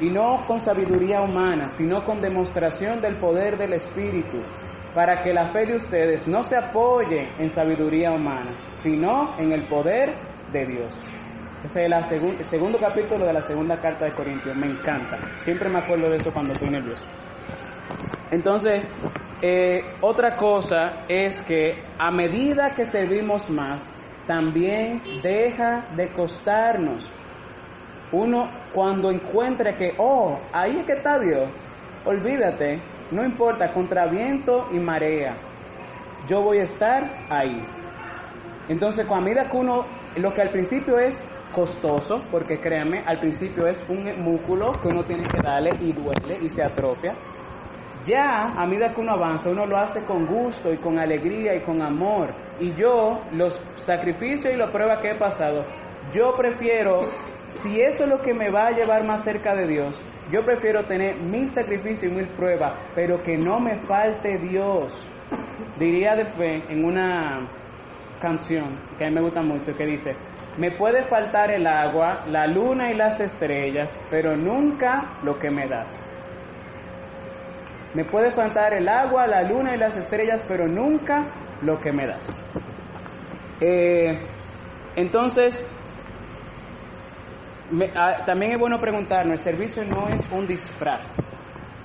y 0.00 0.10
no 0.10 0.44
con 0.46 0.60
sabiduría 0.60 1.20
humana, 1.22 1.68
sino 1.68 2.04
con 2.04 2.20
demostración 2.20 3.00
del 3.00 3.16
poder 3.16 3.56
del 3.56 3.74
Espíritu, 3.74 4.38
para 4.94 5.22
que 5.22 5.32
la 5.32 5.50
fe 5.52 5.66
de 5.66 5.76
ustedes 5.76 6.26
no 6.28 6.44
se 6.44 6.56
apoye 6.56 7.28
en 7.38 7.50
sabiduría 7.50 8.12
humana, 8.12 8.54
sino 8.72 9.36
en 9.38 9.52
el 9.52 9.66
poder 9.66 10.14
de 10.52 10.66
Dios. 10.66 11.04
Ese 11.64 11.86
es 11.86 12.12
el 12.12 12.46
segundo 12.46 12.78
capítulo 12.78 13.24
de 13.24 13.32
la 13.32 13.40
segunda 13.40 13.78
carta 13.80 14.04
de 14.04 14.12
Corintios. 14.12 14.54
Me 14.54 14.66
encanta. 14.66 15.18
Siempre 15.38 15.70
me 15.70 15.78
acuerdo 15.78 16.10
de 16.10 16.16
eso 16.16 16.30
cuando 16.30 16.52
estoy 16.52 16.68
nervioso. 16.68 17.06
Entonces, 18.30 18.82
eh, 19.40 19.80
otra 20.02 20.36
cosa 20.36 21.04
es 21.08 21.42
que 21.42 21.82
a 21.98 22.10
medida 22.10 22.74
que 22.74 22.84
servimos 22.84 23.48
más, 23.48 23.82
también 24.26 25.00
deja 25.22 25.86
de 25.96 26.08
costarnos. 26.08 27.10
Uno 28.12 28.48
cuando 28.72 29.10
encuentre 29.10 29.74
que, 29.74 29.94
oh, 29.98 30.38
ahí 30.52 30.78
es 30.78 30.86
que 30.86 30.92
está 30.92 31.18
Dios, 31.18 31.48
olvídate, 32.04 32.80
no 33.10 33.24
importa, 33.24 33.72
contra 33.72 34.06
viento 34.06 34.68
y 34.72 34.78
marea, 34.78 35.36
yo 36.28 36.42
voy 36.42 36.58
a 36.58 36.64
estar 36.64 37.26
ahí. 37.30 37.64
Entonces, 38.68 39.06
con 39.06 39.22
medida 39.22 39.48
que 39.50 39.56
uno, 39.56 39.84
lo 40.16 40.32
que 40.32 40.42
al 40.42 40.50
principio 40.50 40.98
es 40.98 41.16
costoso, 41.54 42.16
porque 42.30 42.58
créanme, 42.58 43.02
al 43.06 43.20
principio 43.20 43.66
es 43.66 43.84
un 43.88 44.04
músculo 44.22 44.72
que 44.72 44.88
uno 44.88 45.04
tiene 45.04 45.26
que 45.28 45.40
darle 45.42 45.70
y 45.80 45.92
duele 45.92 46.38
y 46.40 46.48
se 46.48 46.62
atrofia. 46.62 47.14
Ya 48.04 48.52
a 48.56 48.66
medida 48.66 48.92
que 48.92 49.00
uno 49.00 49.12
avanza, 49.12 49.48
uno 49.50 49.64
lo 49.64 49.78
hace 49.78 50.04
con 50.04 50.26
gusto 50.26 50.72
y 50.72 50.76
con 50.76 50.98
alegría 50.98 51.54
y 51.54 51.60
con 51.62 51.80
amor. 51.80 52.34
Y 52.60 52.74
yo, 52.74 53.22
los 53.32 53.54
sacrificios 53.80 54.52
y 54.52 54.56
las 54.56 54.70
pruebas 54.70 55.00
que 55.00 55.12
he 55.12 55.14
pasado, 55.14 55.64
yo 56.12 56.34
prefiero, 56.36 57.00
si 57.46 57.80
eso 57.80 58.04
es 58.04 58.08
lo 58.10 58.20
que 58.20 58.34
me 58.34 58.50
va 58.50 58.66
a 58.66 58.70
llevar 58.72 59.06
más 59.06 59.24
cerca 59.24 59.54
de 59.54 59.66
Dios, 59.66 59.98
yo 60.30 60.44
prefiero 60.44 60.84
tener 60.84 61.16
mil 61.16 61.48
sacrificios 61.48 62.12
y 62.12 62.14
mil 62.14 62.28
pruebas, 62.28 62.74
pero 62.94 63.22
que 63.22 63.38
no 63.38 63.58
me 63.58 63.80
falte 63.82 64.36
Dios. 64.38 65.10
Diría 65.78 66.14
de 66.14 66.26
fe 66.26 66.62
en 66.68 66.84
una 66.84 67.48
canción 68.20 68.76
que 68.98 69.06
a 69.06 69.08
mí 69.08 69.14
me 69.14 69.22
gusta 69.22 69.42
mucho, 69.42 69.74
que 69.74 69.86
dice, 69.86 70.14
me 70.58 70.70
puede 70.72 71.04
faltar 71.04 71.50
el 71.50 71.66
agua, 71.66 72.24
la 72.28 72.46
luna 72.46 72.90
y 72.90 72.96
las 72.96 73.18
estrellas, 73.20 73.98
pero 74.10 74.36
nunca 74.36 75.18
lo 75.22 75.38
que 75.38 75.50
me 75.50 75.66
das. 75.66 76.13
Me 77.94 78.04
puede 78.04 78.32
faltar 78.32 78.74
el 78.74 78.88
agua, 78.88 79.26
la 79.26 79.42
luna 79.42 79.74
y 79.74 79.78
las 79.78 79.96
estrellas, 79.96 80.42
pero 80.48 80.66
nunca 80.66 81.26
lo 81.62 81.78
que 81.78 81.92
me 81.92 82.06
das. 82.06 82.36
Eh, 83.60 84.18
entonces, 84.96 85.66
me, 87.70 87.92
ah, 87.96 88.24
también 88.26 88.52
es 88.52 88.58
bueno 88.58 88.80
preguntarnos, 88.80 89.34
el 89.34 89.38
servicio 89.38 89.84
no 89.84 90.08
es 90.08 90.22
un 90.30 90.46
disfraz. 90.46 91.12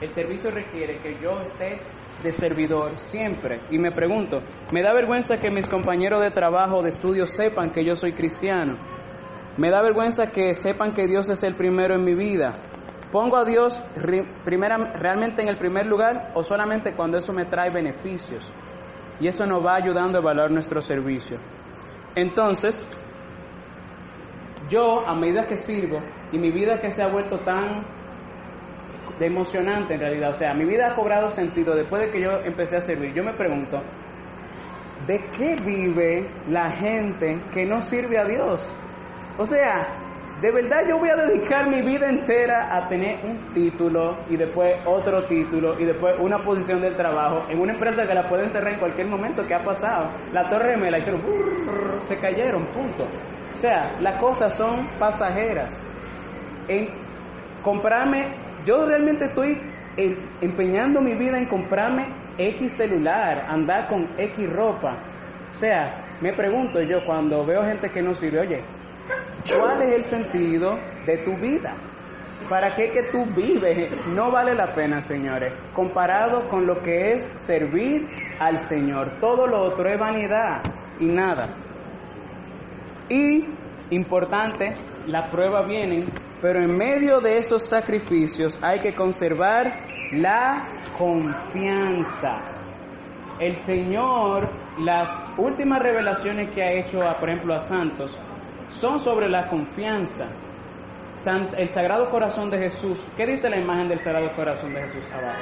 El 0.02 0.10
servicio 0.10 0.50
requiere 0.52 0.98
que 0.98 1.18
yo 1.22 1.42
esté 1.42 1.80
de 2.24 2.32
servidor 2.32 3.00
siempre. 3.00 3.60
Y 3.70 3.78
me 3.78 3.92
pregunto, 3.92 4.40
me 4.72 4.82
da 4.82 4.94
vergüenza 4.94 5.40
que 5.40 5.52
mis 5.52 5.68
compañeros 5.68 6.22
de 6.22 6.32
trabajo 6.32 6.82
de 6.82 6.90
estudio 6.90 7.28
sepan 7.28 7.72
que 7.72 7.84
yo 7.86 7.96
soy 7.96 8.14
cristiano. 8.14 8.78
Me 9.58 9.70
da 9.70 9.82
vergüenza 9.82 10.32
que 10.32 10.56
sepan 10.56 10.94
que 10.94 11.08
Dios 11.08 11.30
es 11.30 11.44
el 11.44 11.56
primero 11.56 11.96
en 11.96 12.04
mi 12.04 12.16
vida. 12.16 12.58
¿Pongo 13.12 13.38
a 13.38 13.46
Dios 13.46 13.82
primera, 14.46 14.78
realmente 14.78 15.42
en 15.42 15.48
el 15.48 15.58
primer 15.58 15.88
lugar 15.88 16.32
o 16.36 16.44
solamente 16.44 16.94
cuando 16.94 17.18
eso 17.18 17.34
me 17.34 17.46
trae 17.46 17.72
beneficios? 17.72 18.54
Y 19.20 19.28
eso 19.28 19.46
nos 19.48 19.66
va 19.66 19.76
ayudando 19.76 20.20
a 20.20 20.22
evaluar 20.22 20.52
nuestro 20.52 20.80
servicio. 20.80 21.38
Entonces, 22.16 22.86
yo 24.70 25.08
a 25.08 25.16
medida 25.16 25.46
que 25.46 25.58
sirvo 25.58 26.00
y 26.32 26.38
mi 26.38 26.52
vida 26.52 26.80
que 26.80 26.92
se 26.92 27.02
ha 27.02 27.08
vuelto 27.08 27.40
tan 27.40 27.84
emocionante 29.20 29.96
en 29.96 30.00
realidad, 30.00 30.30
o 30.30 30.34
sea, 30.34 30.54
mi 30.54 30.66
vida 30.66 30.88
ha 30.88 30.96
cobrado 30.96 31.30
sentido 31.30 31.76
después 31.76 32.04
de 32.04 32.12
que 32.12 32.22
yo 32.22 32.32
empecé 32.46 32.78
a 32.78 32.82
servir, 32.82 33.14
yo 33.14 33.24
me 33.24 33.34
pregunto, 33.34 33.78
¿de 35.08 35.20
qué 35.36 35.56
vive 35.66 36.30
la 36.48 36.70
gente 36.72 37.42
que 37.54 37.66
no 37.66 37.82
sirve 37.82 38.18
a 38.18 38.26
Dios? 38.26 38.62
O 39.38 39.46
sea, 39.46 40.09
de 40.42 40.52
verdad 40.52 40.84
yo 40.88 40.98
voy 40.98 41.10
a 41.10 41.16
dedicar 41.16 41.70
mi 41.70 41.82
vida 41.82 42.08
entera 42.08 42.74
a 42.74 42.88
tener 42.88 43.20
un 43.26 43.54
título 43.54 44.16
y 44.30 44.38
después 44.38 44.80
otro 44.86 45.24
título 45.26 45.78
y 45.78 45.84
después 45.84 46.16
una 46.20 46.38
posición 46.38 46.80
de 46.80 46.92
trabajo 46.92 47.46
en 47.50 47.60
una 47.60 47.74
empresa 47.74 48.04
que 48.08 48.14
la 48.14 48.28
pueden 48.30 48.50
cerrar 48.50 48.74
en 48.74 48.80
cualquier 48.80 49.08
momento. 49.08 49.46
¿Qué 49.46 49.54
ha 49.54 49.64
pasado? 49.64 50.12
La 50.32 50.48
torre 50.48 50.78
me 50.78 50.90
la 50.90 51.00
hicieron, 51.00 51.22
se 52.02 52.16
cayeron, 52.18 52.66
punto. 52.68 53.06
O 53.54 53.58
sea, 53.58 53.92
las 54.00 54.18
cosas 54.18 54.56
son 54.56 54.88
pasajeras. 54.98 55.78
En 56.70 56.88
comprarme, 57.62 58.28
yo 58.66 58.86
realmente 58.86 59.26
estoy 59.26 59.60
empeñando 60.42 61.02
mi 61.02 61.16
vida 61.16 61.38
en 61.38 61.48
comprarme 61.48 62.08
X 62.38 62.78
celular, 62.78 63.46
andar 63.50 63.90
con 63.90 64.08
X 64.18 64.50
ropa. 64.50 64.98
O 65.52 65.54
sea, 65.54 66.18
me 66.22 66.32
pregunto 66.32 66.82
yo 66.82 67.04
cuando 67.06 67.46
veo 67.46 67.64
gente 67.64 67.90
que 67.90 68.02
no 68.02 68.14
sirve, 68.14 68.40
oye, 68.40 68.62
¿Cuál 69.48 69.82
es 69.84 69.96
el 69.96 70.04
sentido 70.04 70.78
de 71.06 71.18
tu 71.20 71.36
vida? 71.38 71.76
¿Para 72.50 72.76
qué 72.76 72.92
que 72.92 73.04
tú 73.04 73.26
vives? 73.36 74.08
No 74.08 74.32
vale 74.32 74.56
la 74.56 74.74
pena, 74.74 75.02
señores, 75.02 75.54
comparado 75.74 76.48
con 76.48 76.66
lo 76.66 76.80
que 76.82 77.14
es 77.14 77.24
servir 77.46 78.08
al 78.40 78.60
Señor. 78.60 79.20
Todo 79.20 79.46
lo 79.46 79.62
otro 79.64 79.88
es 79.88 80.00
vanidad 80.00 80.62
y 81.00 81.06
nada. 81.06 81.48
Y, 83.10 83.46
importante, 83.92 84.74
las 85.08 85.30
pruebas 85.32 85.68
vienen, 85.68 86.06
pero 86.42 86.64
en 86.64 86.76
medio 86.76 87.22
de 87.22 87.38
esos 87.38 87.64
sacrificios 87.68 88.58
hay 88.62 88.80
que 88.80 88.94
conservar 88.94 89.72
la 90.14 90.66
confianza. 90.98 92.42
El 93.40 93.56
Señor, 93.56 94.50
las 94.80 95.10
últimas 95.38 95.80
revelaciones 95.80 96.52
que 96.52 96.64
ha 96.64 96.72
hecho, 96.72 97.00
por 97.20 97.30
ejemplo, 97.30 97.54
a 97.56 97.60
santos, 97.60 98.18
son 98.70 99.00
sobre 99.00 99.30
la 99.30 99.50
confianza. 99.50 100.28
el 101.58 101.70
Sagrado 101.70 102.10
Corazón 102.10 102.50
de 102.50 102.60
Jesús. 102.60 103.04
¿Qué 103.18 103.26
dice 103.26 103.50
la 103.50 103.60
imagen 103.60 103.90
del 103.90 104.00
Sagrado 104.00 104.34
Corazón 104.36 104.74
de 104.74 104.82
Jesús 104.84 105.04
abajo? 105.12 105.42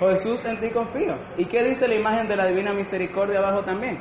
Jesús 0.00 0.44
en 0.44 0.60
ti 0.60 0.70
confío. 0.70 1.14
¿Y 1.36 1.44
qué 1.46 1.62
dice 1.62 1.88
la 1.88 1.96
imagen 1.96 2.28
de 2.28 2.36
la 2.36 2.46
Divina 2.46 2.72
Misericordia 2.72 3.38
abajo 3.38 3.62
también? 3.64 3.98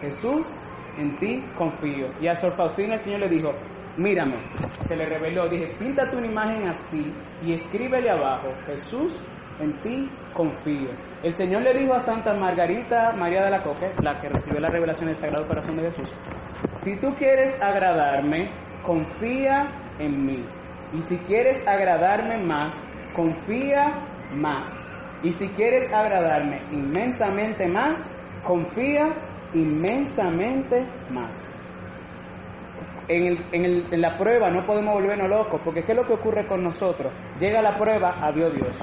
Jesús 0.00 0.54
en 0.98 1.18
ti 1.18 1.42
confío. 1.56 2.08
Y 2.20 2.28
a 2.28 2.34
Sor 2.34 2.52
Faustina 2.56 2.94
el 2.94 3.00
Señor 3.00 3.20
le 3.20 3.28
dijo, 3.28 3.50
mírame, 3.96 4.36
se 4.80 4.96
le 4.96 5.06
reveló, 5.06 5.48
dije, 5.48 5.74
píntate 5.78 6.16
una 6.16 6.26
imagen 6.26 6.68
así 6.68 7.12
y 7.42 7.54
escríbele 7.54 8.10
abajo, 8.10 8.48
Jesús 8.66 9.22
en 9.60 9.72
ti 9.82 10.10
confío. 10.36 10.90
El 11.22 11.32
Señor 11.32 11.62
le 11.62 11.72
dijo 11.72 11.94
a 11.94 12.00
Santa 12.00 12.34
Margarita 12.34 13.12
María 13.12 13.42
de 13.44 13.50
la 13.50 13.62
Coque, 13.62 13.90
la 14.02 14.20
que 14.20 14.28
recibió 14.28 14.60
la 14.60 14.68
revelación 14.68 15.06
del 15.06 15.16
Sagrado 15.16 15.48
Corazón 15.48 15.76
de 15.76 15.84
Jesús, 15.84 16.12
si 16.74 16.94
tú 16.96 17.14
quieres 17.14 17.60
agradarme, 17.60 18.50
confía 18.84 19.66
en 19.98 20.24
mí. 20.24 20.44
Y 20.92 21.00
si 21.02 21.16
quieres 21.18 21.66
agradarme 21.66 22.36
más, 22.38 22.80
confía 23.14 23.84
más. 24.34 24.92
Y 25.22 25.32
si 25.32 25.48
quieres 25.48 25.92
agradarme 25.92 26.60
inmensamente 26.70 27.66
más, 27.66 28.14
confía 28.44 29.08
inmensamente 29.54 30.86
más. 31.10 31.52
en, 33.08 33.26
el, 33.26 33.44
en, 33.52 33.64
el, 33.64 33.86
en, 33.90 34.00
la 34.00 34.16
prueba 34.18 34.50
no 34.50 34.64
podemos 34.64 34.94
volvernos 34.94 35.28
locos, 35.28 35.60
porque 35.64 35.82
¿qué 35.82 35.92
es 35.92 35.98
lo 35.98 36.04
que 36.04 36.12
ocurre 36.12 36.46
con 36.46 36.62
nosotros? 36.62 37.12
Llega 37.40 37.62
la 37.62 37.76
prueba, 37.76 38.14
adiós 38.20 38.54
Dios. 38.54 38.78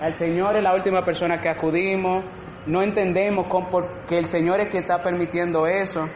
Al 0.00 0.14
Señor 0.14 0.56
es 0.56 0.62
la 0.62 0.74
última 0.74 1.04
persona 1.04 1.38
que 1.38 1.50
acudimos, 1.50 2.24
no 2.66 2.82
entendemos 2.82 3.46
cómo, 3.48 3.82
que 4.08 4.18
el 4.18 4.26
Señor 4.26 4.60
es 4.60 4.68
que 4.70 4.78
está 4.78 5.02
permitiendo 5.02 5.66
eso. 5.66 6.08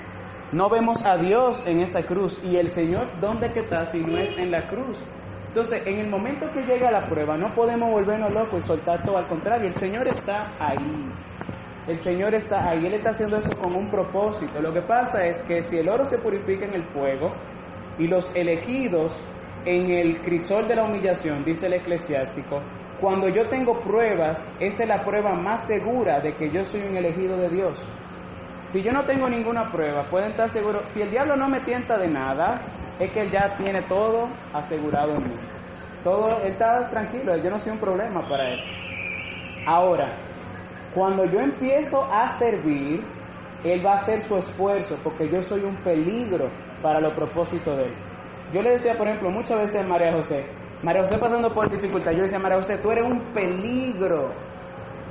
No 0.53 0.70
vemos 0.70 1.05
a 1.05 1.16
Dios 1.16 1.62
en 1.66 1.80
esa 1.80 2.03
cruz. 2.03 2.41
¿Y 2.45 2.57
el 2.57 2.70
Señor 2.70 3.09
dónde 3.20 3.53
que 3.53 3.61
está 3.61 3.85
si 3.85 3.99
no 3.99 4.16
es 4.16 4.37
en 4.39 4.51
la 4.51 4.66
cruz? 4.68 5.01
Entonces, 5.49 5.82
en 5.87 5.99
el 5.99 6.09
momento 6.09 6.47
que 6.53 6.62
llega 6.62 6.91
la 6.91 7.07
prueba, 7.07 7.37
no 7.37 7.53
podemos 7.55 7.91
volvernos 7.91 8.32
locos 8.32 8.61
y 8.61 8.62
soltar 8.62 9.05
todo. 9.05 9.18
Al 9.18 9.26
contrario, 9.26 9.66
el 9.66 9.74
Señor 9.74 10.09
está 10.09 10.53
ahí. 10.59 11.11
El 11.87 11.99
Señor 11.99 12.35
está 12.35 12.68
ahí. 12.68 12.87
Él 12.87 12.95
está 12.95 13.11
haciendo 13.11 13.37
eso 13.37 13.55
con 13.57 13.74
un 13.74 13.91
propósito. 13.91 14.61
Lo 14.61 14.72
que 14.72 14.82
pasa 14.82 15.26
es 15.26 15.43
que 15.43 15.62
si 15.62 15.76
el 15.78 15.89
oro 15.89 16.05
se 16.07 16.18
purifica 16.18 16.64
en 16.64 16.74
el 16.74 16.85
fuego 16.85 17.32
y 17.99 18.07
los 18.07 18.35
elegidos 18.35 19.20
en 19.64 19.91
el 19.91 20.20
crisol 20.22 20.68
de 20.68 20.76
la 20.76 20.85
humillación, 20.85 21.45
dice 21.45 21.66
el 21.66 21.74
eclesiástico, 21.74 22.61
cuando 23.05 23.28
yo 23.28 23.46
tengo 23.50 23.82
pruebas, 23.82 24.48
esa 24.59 24.82
es 24.84 24.88
la 24.88 25.05
prueba 25.05 25.34
más 25.34 25.66
segura 25.66 26.20
de 26.20 26.32
que 26.36 26.50
yo 26.50 26.64
soy 26.64 26.84
un 26.84 26.96
elegido 26.96 27.36
de 27.36 27.50
Dios. 27.50 27.86
Si 28.66 28.82
yo 28.82 28.92
no 28.92 29.02
tengo 29.02 29.28
ninguna 29.28 29.70
prueba, 29.70 30.07
pueden 30.07 30.30
estar 30.30 30.48
seguros, 30.48 30.84
si 30.86 31.02
el 31.02 31.11
diablo 31.11 31.36
no 31.36 31.46
me 31.46 31.61
tienta 31.61 31.98
de 31.98 32.09
nada, 32.09 32.55
es 32.98 33.12
que 33.12 33.20
él 33.20 33.30
ya 33.30 33.55
tiene 33.59 33.82
todo 33.82 34.26
asegurado 34.55 35.16
en 35.16 35.22
mí. 35.22 35.36
Todo, 36.02 36.38
él 36.38 36.52
está 36.52 36.88
tranquilo, 36.88 37.36
yo 37.36 37.50
no 37.50 37.59
soy 37.59 37.72
un 37.72 37.78
problema 37.78 38.26
para 38.26 38.48
él. 38.48 38.61
Ahora, 39.66 40.14
cuando 40.94 41.26
yo 41.26 41.40
empiezo 41.40 42.11
a 42.11 42.30
servir, 42.30 43.05
él 43.64 43.84
va 43.84 43.90
a 43.90 43.96
hacer 43.96 44.22
su 44.22 44.34
esfuerzo, 44.38 44.94
porque 45.05 45.28
yo 45.28 45.42
soy 45.42 45.61
un 45.61 45.76
peligro 45.84 46.48
para 46.80 47.00
los 47.00 47.12
propósitos 47.12 47.76
de 47.76 47.84
él. 47.84 47.94
Yo 48.55 48.62
le 48.62 48.70
decía, 48.70 48.96
por 48.96 49.07
ejemplo, 49.09 49.30
muchas 49.30 49.59
veces 49.59 49.82
a 49.82 49.86
María 49.86 50.11
José, 50.11 50.46
María 50.85 51.01
José 51.01 51.16
pasando 51.16 51.49
por 51.49 51.70
dificultad, 51.70 52.12
yo 52.12 52.22
decía, 52.22 52.39
María 52.39 52.59
José, 52.59 52.76
tú 52.76 52.91
eres 52.91 53.05
un 53.05 53.20
peligro. 53.32 54.30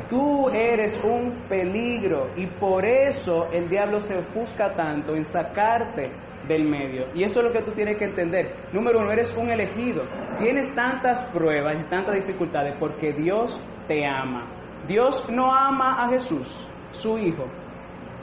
Tú 0.07 0.49
eres 0.49 1.03
un 1.03 1.31
peligro 1.49 2.29
y 2.35 2.45
por 2.45 2.85
eso 2.85 3.47
el 3.51 3.67
diablo 3.67 3.99
se 3.99 4.19
ofusca 4.19 4.71
tanto 4.73 5.15
en 5.15 5.25
sacarte 5.25 6.11
del 6.47 6.69
medio. 6.69 7.07
Y 7.15 7.23
eso 7.23 7.39
es 7.39 7.47
lo 7.47 7.51
que 7.51 7.61
tú 7.63 7.71
tienes 7.71 7.97
que 7.97 8.05
entender. 8.05 8.53
Número 8.71 8.99
uno, 8.99 9.11
eres 9.11 9.35
un 9.35 9.49
elegido. 9.49 10.03
Tienes 10.37 10.75
tantas 10.75 11.21
pruebas 11.31 11.83
y 11.83 11.89
tantas 11.89 12.15
dificultades 12.15 12.75
porque 12.79 13.11
Dios 13.11 13.59
te 13.87 14.05
ama. 14.05 14.47
Dios 14.87 15.27
no 15.31 15.51
ama 15.51 16.03
a 16.03 16.09
Jesús, 16.09 16.67
su 16.91 17.17
hijo, 17.17 17.45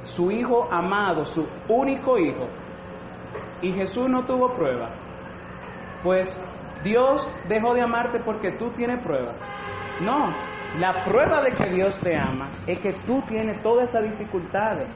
su 0.05 0.31
hijo 0.31 0.69
amado, 0.71 1.25
su 1.25 1.49
único 1.69 2.17
hijo. 2.17 2.47
Y 3.63 3.73
Jesús 3.73 4.09
no 4.09 4.25
tuvo 4.25 4.55
prueba. 4.55 4.91
Pues 6.05 6.39
Dios 6.83 7.31
dejó 7.49 7.75
de 7.75 7.83
amarte 7.83 8.21
porque 8.21 8.53
tú 8.53 8.71
tienes 8.71 9.03
pruebas. 9.03 9.37
No, 10.01 10.35
la 10.79 11.05
prueba 11.05 11.43
de 11.43 11.53
que 11.53 11.69
Dios 11.71 11.99
te 12.01 12.17
ama 12.17 12.51
es 12.67 12.79
que 12.79 12.93
tú 12.93 13.23
tienes 13.29 13.63
todas 13.63 13.91
esas 13.91 14.05
dificultades. 14.05 14.89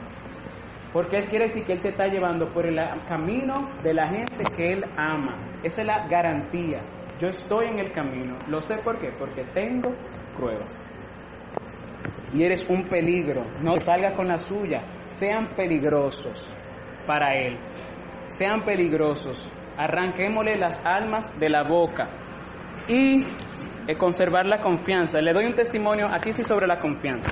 Porque 0.93 1.19
Él 1.19 1.25
quiere 1.25 1.47
decir 1.47 1.65
que 1.65 1.73
Él 1.73 1.81
te 1.81 1.89
está 1.89 2.07
llevando 2.07 2.49
por 2.53 2.67
el 2.67 2.79
camino 3.09 3.69
de 3.83 3.93
la 3.93 4.07
gente 4.07 4.45
que 4.57 4.73
Él 4.73 4.85
ama. 4.97 5.37
Esa 5.65 5.81
es 5.81 5.87
la 5.87 6.07
garantía. 6.07 6.81
Yo 7.19 7.27
estoy 7.27 7.67
en 7.67 7.81
el 7.81 7.91
camino. 7.91 8.37
Lo 8.47 8.63
sé 8.63 8.77
por 8.77 9.01
qué. 9.01 9.11
Porque 9.19 9.43
tengo 9.53 9.91
pruebas. 10.37 10.89
Y 12.33 12.45
eres 12.45 12.65
un 12.69 12.85
peligro. 12.89 13.45
No 13.61 13.75
salgas 13.75 14.13
con 14.13 14.29
la 14.29 14.39
suya. 14.39 14.85
Sean 15.09 15.49
peligrosos 15.49 16.57
para 17.07 17.35
Él. 17.35 17.59
Sean 18.29 18.63
peligrosos 18.63 19.51
arranquémosle 19.77 20.57
las 20.57 20.85
almas 20.85 21.39
de 21.39 21.49
la 21.49 21.63
boca 21.63 22.09
y 22.89 23.25
eh, 23.87 23.97
conservar 23.97 24.47
la 24.47 24.59
confianza. 24.59 25.21
Le 25.21 25.33
doy 25.33 25.47
un 25.47 25.55
testimonio 25.55 26.09
aquí 26.13 26.33
sí 26.33 26.43
sobre 26.43 26.67
la 26.67 26.81
confianza. 26.81 27.31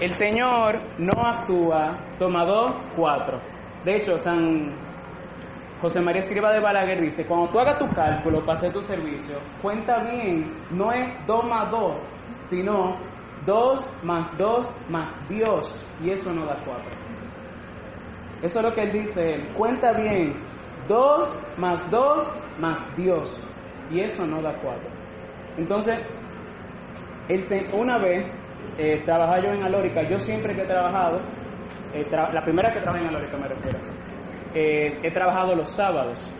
El 0.00 0.10
Señor 0.10 0.80
no 0.98 1.26
actúa, 1.26 1.98
toma 2.18 2.44
dos, 2.44 2.72
cuatro. 2.96 3.40
De 3.84 3.96
hecho, 3.96 4.18
San 4.18 4.72
José 5.80 6.00
María 6.00 6.20
Escriba 6.20 6.52
de 6.52 6.60
Balaguer 6.60 7.00
dice, 7.00 7.26
cuando 7.26 7.48
tú 7.48 7.58
hagas 7.58 7.78
tu 7.78 7.88
cálculo 7.88 8.40
para 8.40 8.52
hacer 8.52 8.72
tu 8.72 8.82
servicio, 8.82 9.36
cuenta 9.60 10.04
bien, 10.04 10.52
no 10.70 10.92
es 10.92 11.04
dos 11.26 11.44
más 11.44 11.70
dos, 11.70 11.96
sino 12.40 12.96
dos 13.44 13.84
más 14.04 14.38
dos 14.38 14.68
más 14.88 15.28
Dios, 15.28 15.84
y 16.02 16.10
eso 16.10 16.32
no 16.32 16.46
da 16.46 16.56
cuatro. 16.64 16.90
Eso 18.42 18.58
es 18.58 18.64
lo 18.64 18.72
que 18.72 18.82
él 18.82 18.92
dice, 18.92 19.50
cuenta 19.56 19.92
bien, 19.92 20.34
Dos 20.88 21.38
más 21.58 21.90
dos 21.90 22.34
más 22.58 22.96
Dios. 22.96 23.48
Y 23.90 24.00
eso 24.00 24.26
no 24.26 24.40
da 24.40 24.54
cuatro. 24.54 24.88
Entonces, 25.56 25.98
una 27.72 27.98
vez 27.98 28.26
eh, 28.78 29.02
trabajaba 29.04 29.40
yo 29.40 29.52
en 29.52 29.62
Alórica. 29.62 30.02
Yo 30.08 30.18
siempre 30.18 30.54
que 30.54 30.62
he 30.62 30.66
trabajado, 30.66 31.20
eh, 31.92 32.06
la 32.10 32.42
primera 32.42 32.72
que 32.72 32.80
trabajé 32.80 33.04
en 33.04 33.08
Alórica 33.08 33.36
me 33.36 33.48
refiero, 33.48 33.78
eh, 34.54 34.98
he 35.02 35.10
trabajado 35.10 35.54
los 35.54 35.68
sábados. 35.68 36.30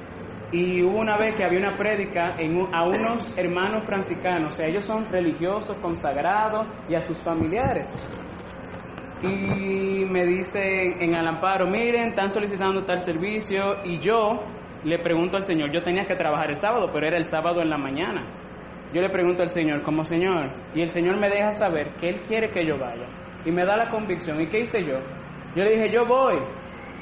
Y 0.51 0.83
hubo 0.83 0.99
una 0.99 1.17
vez 1.17 1.35
que 1.35 1.45
había 1.45 1.59
una 1.59 1.77
prédica 1.77 2.35
en, 2.39 2.69
a 2.75 2.85
unos 2.85 3.33
hermanos 3.39 3.85
franciscanos, 3.85 4.53
o 4.53 4.57
sea, 4.57 4.67
ellos 4.67 4.85
son 4.85 5.11
religiosos, 5.11 5.77
consagrados, 5.79 6.67
y 6.91 6.95
a 6.95 7.01
sus 7.01 7.17
familiares 7.19 7.91
y 9.23 10.05
me 10.11 10.25
dicen 10.25 11.01
en 11.01 11.15
el 11.15 11.27
amparo, 11.27 11.67
miren, 11.67 12.09
están 12.09 12.31
solicitando 12.31 12.85
tal 12.85 13.01
servicio 13.01 13.77
y 13.85 13.99
yo 13.99 14.43
le 14.85 14.99
pregunto 14.99 15.37
al 15.37 15.45
Señor, 15.45 15.71
yo 15.73 15.83
tenía 15.83 16.07
que 16.07 16.17
trabajar 16.17 16.51
el 16.51 16.59
sábado, 16.59 16.91
pero 16.93 17.07
era 17.07 17.17
el 17.17 17.25
sábado 17.25 17.63
en 17.63 17.71
la 17.71 17.79
mañana. 17.79 18.25
Yo 18.93 19.01
le 19.01 19.09
pregunto 19.09 19.43
al 19.43 19.49
Señor, 19.49 19.83
como 19.83 20.05
Señor, 20.05 20.51
y 20.75 20.83
el 20.83 20.89
Señor 20.89 21.19
me 21.19 21.31
deja 21.31 21.53
saber 21.53 21.95
que 22.01 22.09
Él 22.09 22.21
quiere 22.23 22.51
que 22.51 22.67
yo 22.67 22.77
vaya 22.79 23.07
y 23.45 23.51
me 23.51 23.65
da 23.65 23.77
la 23.77 23.91
convicción. 23.91 24.41
¿Y 24.41 24.49
qué 24.49 24.61
hice 24.61 24.85
yo? 24.85 24.99
Yo 25.55 25.65
le 25.65 25.73
dije, 25.73 25.91
yo 25.91 26.05
voy. 26.05 26.37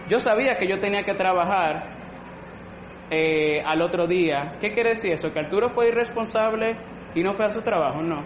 Yo 0.09 0.21
sabía 0.21 0.57
que 0.57 0.67
yo 0.67 0.79
tenía 0.79 1.03
que 1.03 1.15
trabajar 1.15 1.97
eh, 3.11 3.63
al 3.65 3.81
otro 3.83 4.07
día. 4.07 4.57
¿Qué 4.61 4.71
quiere 4.71 4.91
decir 4.91 5.13
eso? 5.13 5.33
¿Que 5.33 5.41
Arturo 5.41 5.71
fue 5.71 5.89
irresponsable 5.89 6.77
y 7.15 7.23
no 7.23 7.35
fue 7.35 7.47
a 7.47 7.51
su 7.51 7.63
trabajo? 7.63 8.03
No. 8.03 8.23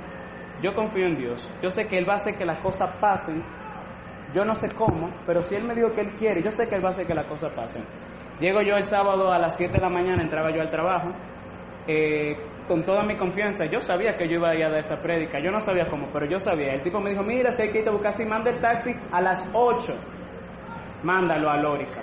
Yo 0.62 0.74
confío 0.74 1.06
en 1.06 1.16
Dios. 1.16 1.48
Yo 1.62 1.70
sé 1.70 1.84
que 1.84 1.96
Él 1.96 2.08
va 2.08 2.14
a 2.14 2.16
hacer 2.16 2.34
que 2.34 2.44
las 2.44 2.58
cosas 2.58 2.96
pasen 2.98 3.42
yo 4.34 4.44
no 4.44 4.54
sé 4.54 4.68
cómo, 4.70 5.10
pero 5.26 5.42
si 5.42 5.54
Él 5.54 5.64
me 5.64 5.74
dijo 5.74 5.92
que 5.92 6.00
Él 6.00 6.10
quiere, 6.18 6.42
yo 6.42 6.50
sé 6.50 6.68
que 6.68 6.74
Él 6.74 6.84
va 6.84 6.88
a 6.88 6.92
hacer 6.92 7.06
que 7.06 7.14
las 7.14 7.26
cosas 7.26 7.52
pasen. 7.52 7.84
Llego 8.40 8.62
yo 8.62 8.76
el 8.76 8.84
sábado 8.84 9.32
a 9.32 9.38
las 9.38 9.56
7 9.56 9.74
de 9.74 9.80
la 9.80 9.88
mañana, 9.88 10.22
entraba 10.22 10.50
yo 10.50 10.60
al 10.60 10.70
trabajo, 10.70 11.10
eh, 11.86 12.36
con 12.66 12.82
toda 12.84 13.04
mi 13.04 13.16
confianza. 13.16 13.66
Yo 13.66 13.80
sabía 13.80 14.16
que 14.16 14.26
yo 14.26 14.34
iba 14.34 14.50
a 14.50 14.54
ir 14.56 14.64
a 14.64 14.70
dar 14.70 14.80
esa 14.80 15.00
prédica, 15.00 15.38
yo 15.38 15.52
no 15.52 15.60
sabía 15.60 15.86
cómo, 15.86 16.08
pero 16.12 16.26
yo 16.26 16.40
sabía. 16.40 16.72
El 16.72 16.82
tipo 16.82 17.00
me 17.00 17.10
dijo, 17.10 17.22
mira, 17.22 17.52
si 17.52 17.62
hay 17.62 17.70
que 17.70 17.80
ir 17.80 17.88
a 17.88 17.92
buscar, 17.92 18.12
si 18.12 18.24
manda 18.24 18.50
el 18.50 18.60
taxi 18.60 18.90
a 19.12 19.20
las 19.20 19.48
8, 19.52 19.94
mándalo 21.04 21.48
a 21.48 21.56
Lórica. 21.56 22.02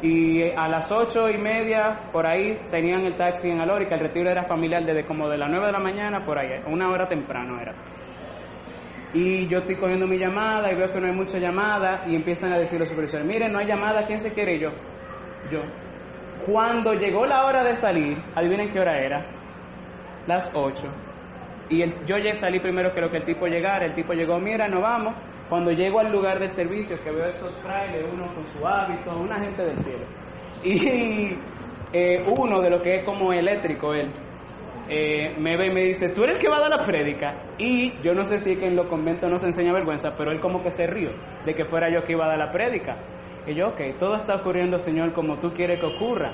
Y 0.00 0.42
a 0.52 0.68
las 0.68 0.92
ocho 0.92 1.28
y 1.28 1.38
media, 1.38 2.02
por 2.12 2.24
ahí, 2.24 2.56
tenían 2.70 3.00
el 3.00 3.16
taxi 3.16 3.48
en 3.48 3.60
Alórica. 3.60 3.96
El 3.96 4.02
retiro 4.02 4.30
era 4.30 4.44
familiar 4.44 4.84
desde 4.84 5.04
como 5.04 5.28
de 5.28 5.38
las 5.38 5.50
9 5.50 5.66
de 5.66 5.72
la 5.72 5.80
mañana, 5.80 6.24
por 6.24 6.38
ahí, 6.38 6.62
una 6.66 6.90
hora 6.90 7.08
temprano 7.08 7.60
era. 7.60 7.74
Y 9.14 9.46
yo 9.48 9.58
estoy 9.58 9.76
cogiendo 9.76 10.06
mi 10.06 10.18
llamada 10.18 10.70
y 10.70 10.76
veo 10.76 10.92
que 10.92 11.00
no 11.00 11.06
hay 11.06 11.12
mucha 11.12 11.38
llamada 11.38 12.04
y 12.06 12.14
empiezan 12.14 12.52
a 12.52 12.58
decir 12.58 12.78
los 12.78 12.88
supervisores, 12.88 13.26
miren, 13.26 13.52
no 13.52 13.58
hay 13.58 13.66
llamada, 13.66 14.06
¿quién 14.06 14.20
se 14.20 14.32
quiere? 14.32 14.58
yo, 14.58 14.70
yo. 15.50 15.60
Cuando 16.44 16.92
llegó 16.92 17.26
la 17.26 17.46
hora 17.46 17.64
de 17.64 17.74
salir, 17.74 18.16
adivinen 18.34 18.70
qué 18.70 18.80
hora 18.80 18.98
era, 18.98 19.24
las 20.26 20.50
8. 20.54 20.86
Y 21.70 21.82
el, 21.82 22.06
yo 22.06 22.16
ya 22.18 22.34
salí 22.34 22.60
primero 22.60 22.92
que 22.92 23.00
lo 23.00 23.10
que 23.10 23.18
el 23.18 23.24
tipo 23.24 23.46
llegara, 23.46 23.86
el 23.86 23.94
tipo 23.94 24.12
llegó, 24.12 24.38
mira, 24.38 24.68
no 24.68 24.80
vamos. 24.80 25.14
Cuando 25.48 25.70
llego 25.70 26.00
al 26.00 26.12
lugar 26.12 26.38
del 26.38 26.50
servicio, 26.50 27.02
que 27.02 27.10
veo 27.10 27.26
estos 27.26 27.54
frailes, 27.56 28.04
uno 28.12 28.26
con 28.34 28.46
su 28.48 28.66
hábito, 28.66 29.18
una 29.18 29.38
gente 29.40 29.64
del 29.64 29.80
cielo. 29.80 30.04
Y 30.62 31.36
eh, 31.92 32.24
uno 32.36 32.60
de 32.60 32.70
lo 32.70 32.82
que 32.82 32.96
es 32.96 33.04
como 33.04 33.32
eléctrico, 33.32 33.94
él, 33.94 34.10
eh, 34.90 35.34
me 35.38 35.56
ve 35.56 35.66
y 35.66 35.70
me 35.70 35.82
dice, 35.82 36.08
tú 36.08 36.24
eres 36.24 36.36
el 36.36 36.42
que 36.42 36.48
va 36.48 36.56
a 36.56 36.60
dar 36.60 36.70
la 36.70 36.84
prédica. 36.84 37.34
Y 37.58 37.92
yo 38.02 38.14
no 38.14 38.24
sé 38.24 38.38
si 38.38 38.52
en 38.52 38.74
los 38.74 38.86
conventos 38.86 39.30
no 39.30 39.38
se 39.38 39.46
enseña 39.46 39.72
vergüenza, 39.72 40.16
pero 40.16 40.32
él 40.32 40.40
como 40.40 40.62
que 40.62 40.70
se 40.70 40.86
rió 40.86 41.10
de 41.44 41.54
que 41.54 41.64
fuera 41.64 41.90
yo 41.92 42.04
que 42.06 42.12
iba 42.12 42.24
a 42.24 42.28
dar 42.28 42.38
la 42.38 42.50
prédica. 42.50 42.96
Y 43.46 43.54
yo, 43.54 43.68
ok, 43.68 43.80
todo 43.98 44.16
está 44.16 44.36
ocurriendo, 44.36 44.78
Señor, 44.78 45.12
como 45.12 45.38
tú 45.38 45.52
quieres 45.52 45.80
que 45.80 45.86
ocurra. 45.86 46.32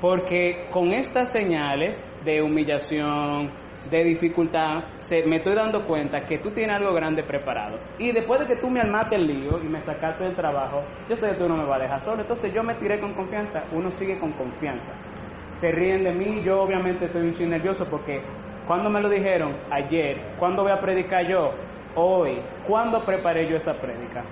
Porque 0.00 0.66
con 0.70 0.88
estas 0.92 1.30
señales 1.30 2.04
de 2.24 2.42
humillación, 2.42 3.50
de 3.90 4.04
dificultad, 4.04 4.84
se, 4.98 5.24
me 5.26 5.36
estoy 5.36 5.54
dando 5.54 5.84
cuenta 5.84 6.24
que 6.24 6.38
tú 6.38 6.50
tienes 6.50 6.76
algo 6.76 6.92
grande 6.92 7.22
preparado. 7.24 7.78
Y 7.98 8.12
después 8.12 8.40
de 8.40 8.46
que 8.46 8.56
tú 8.56 8.70
me 8.70 8.80
armaste 8.80 9.16
el 9.16 9.26
lío 9.26 9.60
y 9.62 9.68
me 9.68 9.80
sacaste 9.80 10.24
del 10.24 10.34
trabajo, 10.34 10.82
yo 11.08 11.16
sé 11.16 11.28
que 11.28 11.34
tú 11.34 11.48
no 11.48 11.56
me 11.56 11.64
vas 11.64 11.80
a 11.80 11.82
dejar 11.82 12.00
solo. 12.00 12.22
Entonces 12.22 12.52
yo 12.52 12.62
me 12.62 12.74
tiré 12.74 13.00
con 13.00 13.14
confianza, 13.14 13.64
uno 13.72 13.90
sigue 13.90 14.18
con 14.18 14.32
confianza 14.32 14.92
se 15.54 15.70
ríen 15.70 16.04
de 16.04 16.12
mí, 16.12 16.42
yo 16.42 16.62
obviamente 16.62 17.06
estoy 17.06 17.22
un 17.22 17.50
nervioso 17.50 17.86
porque 17.90 18.22
cuando 18.66 18.90
me 18.90 19.00
lo 19.00 19.08
dijeron 19.08 19.56
ayer, 19.70 20.16
¿cuándo 20.38 20.62
voy 20.62 20.72
a 20.72 20.80
predicar 20.80 21.26
yo? 21.28 21.50
Hoy, 21.94 22.40
¿cuándo 22.66 23.04
preparé 23.04 23.48
yo 23.48 23.56
esa 23.56 23.74
prédica? 23.74 24.24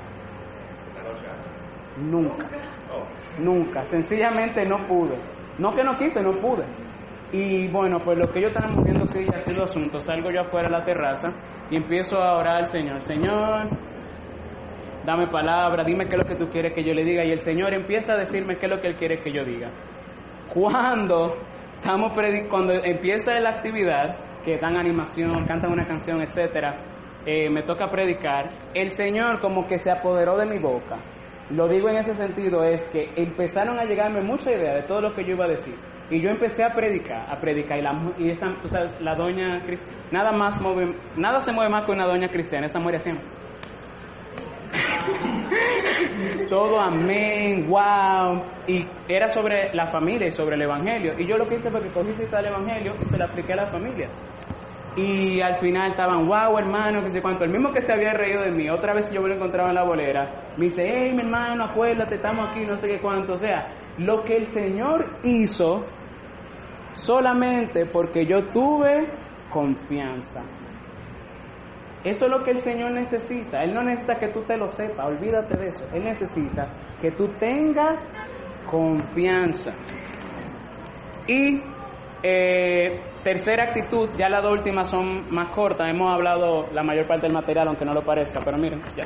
Nunca. 1.98 2.46
Nunca. 3.38 3.84
Sencillamente 3.84 4.64
no 4.64 4.86
pude. 4.86 5.16
No 5.58 5.74
que 5.74 5.84
no 5.84 5.98
quise, 5.98 6.22
no 6.22 6.32
pude. 6.32 6.64
Y 7.32 7.68
bueno, 7.68 7.98
pues 7.98 8.18
lo 8.18 8.32
que 8.32 8.40
yo 8.40 8.48
estaba 8.48 8.68
moviendo 8.68 9.06
sí, 9.06 9.26
así 9.34 9.52
los 9.52 9.70
asuntos. 9.70 10.04
Salgo 10.04 10.30
yo 10.30 10.40
afuera 10.40 10.68
a 10.68 10.70
la 10.70 10.84
terraza 10.84 11.32
y 11.70 11.76
empiezo 11.76 12.18
a 12.18 12.38
orar 12.38 12.56
al 12.56 12.66
Señor. 12.66 13.02
Señor, 13.02 13.68
dame 15.04 15.28
palabra, 15.28 15.84
dime 15.84 16.06
qué 16.06 16.12
es 16.12 16.18
lo 16.18 16.24
que 16.24 16.36
tú 16.36 16.48
quieres 16.48 16.72
que 16.72 16.82
yo 16.82 16.92
le 16.92 17.04
diga. 17.04 17.24
Y 17.24 17.30
el 17.30 17.38
Señor 17.38 17.74
empieza 17.74 18.14
a 18.14 18.16
decirme 18.16 18.56
qué 18.56 18.66
es 18.66 18.70
lo 18.72 18.80
que 18.80 18.88
Él 18.88 18.96
quiere 18.96 19.18
que 19.18 19.32
yo 19.32 19.44
diga. 19.44 19.68
Cuando 20.52 21.36
estamos 21.74 22.12
cuando 22.48 22.72
empieza 22.72 23.38
la 23.40 23.50
actividad, 23.50 24.16
que 24.44 24.58
dan 24.58 24.78
animación, 24.78 25.44
cantan 25.46 25.72
una 25.72 25.86
canción, 25.86 26.20
etcétera, 26.20 26.76
eh, 27.26 27.50
me 27.50 27.62
toca 27.62 27.90
predicar, 27.90 28.50
el 28.74 28.90
Señor 28.90 29.40
como 29.40 29.66
que 29.66 29.78
se 29.78 29.90
apoderó 29.90 30.36
de 30.36 30.46
mi 30.46 30.58
boca. 30.58 30.98
Lo 31.50 31.68
digo 31.68 31.88
en 31.88 31.96
ese 31.96 32.14
sentido, 32.14 32.64
es 32.64 32.88
que 32.88 33.10
empezaron 33.16 33.78
a 33.78 33.84
llegarme 33.84 34.22
mucha 34.22 34.52
idea 34.52 34.74
de 34.74 34.82
todo 34.82 35.00
lo 35.00 35.14
que 35.14 35.24
yo 35.24 35.32
iba 35.32 35.44
a 35.44 35.48
decir. 35.48 35.74
Y 36.10 36.20
yo 36.20 36.30
empecé 36.30 36.64
a 36.64 36.70
predicar, 36.70 37.26
a 37.28 37.38
predicar. 37.40 37.78
Y, 37.78 37.82
la, 37.82 38.12
y 38.18 38.30
esa, 38.30 38.50
tú 38.60 38.68
sabes, 38.68 39.00
la 39.00 39.14
doña 39.14 39.60
nada 40.10 40.32
más 40.32 40.58
nada 41.16 41.40
se 41.40 41.52
mueve 41.52 41.70
más 41.70 41.84
que 41.84 41.92
una 41.92 42.06
doña 42.06 42.28
cristiana, 42.28 42.66
esa 42.66 42.80
muere 42.80 42.98
siempre. 42.98 43.24
Todo 46.48 46.80
amén, 46.80 47.68
wow. 47.68 48.42
Y 48.66 48.86
era 49.08 49.28
sobre 49.28 49.74
la 49.74 49.86
familia 49.86 50.28
y 50.28 50.32
sobre 50.32 50.56
el 50.56 50.62
evangelio. 50.62 51.14
Y 51.18 51.26
yo 51.26 51.36
lo 51.36 51.46
que 51.46 51.56
hice 51.56 51.70
fue 51.70 51.82
que 51.82 51.90
cogí 51.90 52.12
cita 52.14 52.38
del 52.38 52.48
evangelio 52.48 52.94
y 53.00 53.08
se 53.08 53.18
la 53.18 53.26
apliqué 53.26 53.52
a 53.52 53.56
la 53.56 53.66
familia. 53.66 54.08
Y 54.96 55.40
al 55.40 55.56
final 55.56 55.92
estaban, 55.92 56.26
wow, 56.26 56.58
hermano, 56.58 57.02
que 57.02 57.10
sé 57.10 57.22
cuánto. 57.22 57.44
El 57.44 57.50
mismo 57.50 57.72
que 57.72 57.80
se 57.80 57.92
había 57.92 58.12
reído 58.12 58.42
de 58.42 58.50
mí, 58.50 58.68
otra 58.68 58.92
vez 58.92 59.10
yo 59.12 59.22
me 59.22 59.28
lo 59.28 59.34
encontraba 59.34 59.68
en 59.68 59.76
la 59.76 59.84
bolera, 59.84 60.52
me 60.56 60.64
dice, 60.64 60.82
hey, 60.84 61.12
mi 61.14 61.22
hermano, 61.22 61.64
acuérdate, 61.64 62.16
estamos 62.16 62.50
aquí, 62.50 62.64
no 62.66 62.76
sé 62.76 62.88
qué 62.88 63.00
cuánto. 63.00 63.34
O 63.34 63.36
sea, 63.36 63.68
lo 63.98 64.24
que 64.24 64.36
el 64.36 64.46
Señor 64.46 65.18
hizo 65.22 65.86
solamente 66.92 67.86
porque 67.86 68.26
yo 68.26 68.44
tuve 68.44 69.08
confianza. 69.50 70.42
Eso 72.04 72.24
es 72.24 72.30
lo 72.30 72.42
que 72.42 72.52
el 72.52 72.58
Señor 72.58 72.92
necesita. 72.92 73.62
Él 73.62 73.74
no 73.74 73.82
necesita 73.82 74.16
que 74.16 74.28
tú 74.28 74.42
te 74.42 74.56
lo 74.56 74.68
sepas, 74.68 75.06
olvídate 75.06 75.56
de 75.58 75.68
eso. 75.68 75.84
Él 75.92 76.04
necesita 76.04 76.68
que 77.00 77.10
tú 77.10 77.28
tengas 77.38 78.10
confianza. 78.66 79.72
Y 81.26 81.62
eh, 82.22 83.00
tercera 83.22 83.64
actitud, 83.64 84.10
ya 84.16 84.28
las 84.28 84.42
dos 84.42 84.52
últimas 84.52 84.88
son 84.88 85.32
más 85.32 85.50
cortas. 85.50 85.88
Hemos 85.90 86.12
hablado 86.12 86.68
la 86.72 86.82
mayor 86.82 87.06
parte 87.06 87.26
del 87.26 87.34
material, 87.34 87.68
aunque 87.68 87.84
no 87.84 87.92
lo 87.92 88.02
parezca, 88.02 88.40
pero 88.44 88.56
miren, 88.56 88.82
ya. 88.96 89.04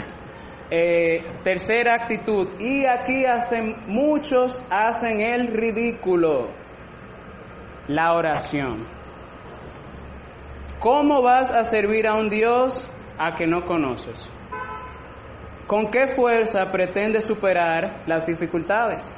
Eh, 0.70 1.22
tercera 1.42 1.94
actitud, 1.94 2.48
y 2.58 2.86
aquí 2.86 3.26
hacen, 3.26 3.76
muchos 3.86 4.66
hacen 4.70 5.20
el 5.20 5.48
ridículo, 5.48 6.48
la 7.88 8.14
oración. 8.14 9.03
¿Cómo 10.84 11.22
vas 11.22 11.50
a 11.50 11.64
servir 11.64 12.06
a 12.06 12.12
un 12.12 12.28
Dios 12.28 12.86
a 13.16 13.36
que 13.36 13.46
no 13.46 13.64
conoces? 13.64 14.28
¿Con 15.66 15.90
qué 15.90 16.08
fuerza 16.08 16.70
pretendes 16.70 17.24
superar 17.24 18.02
las 18.06 18.26
dificultades? 18.26 19.14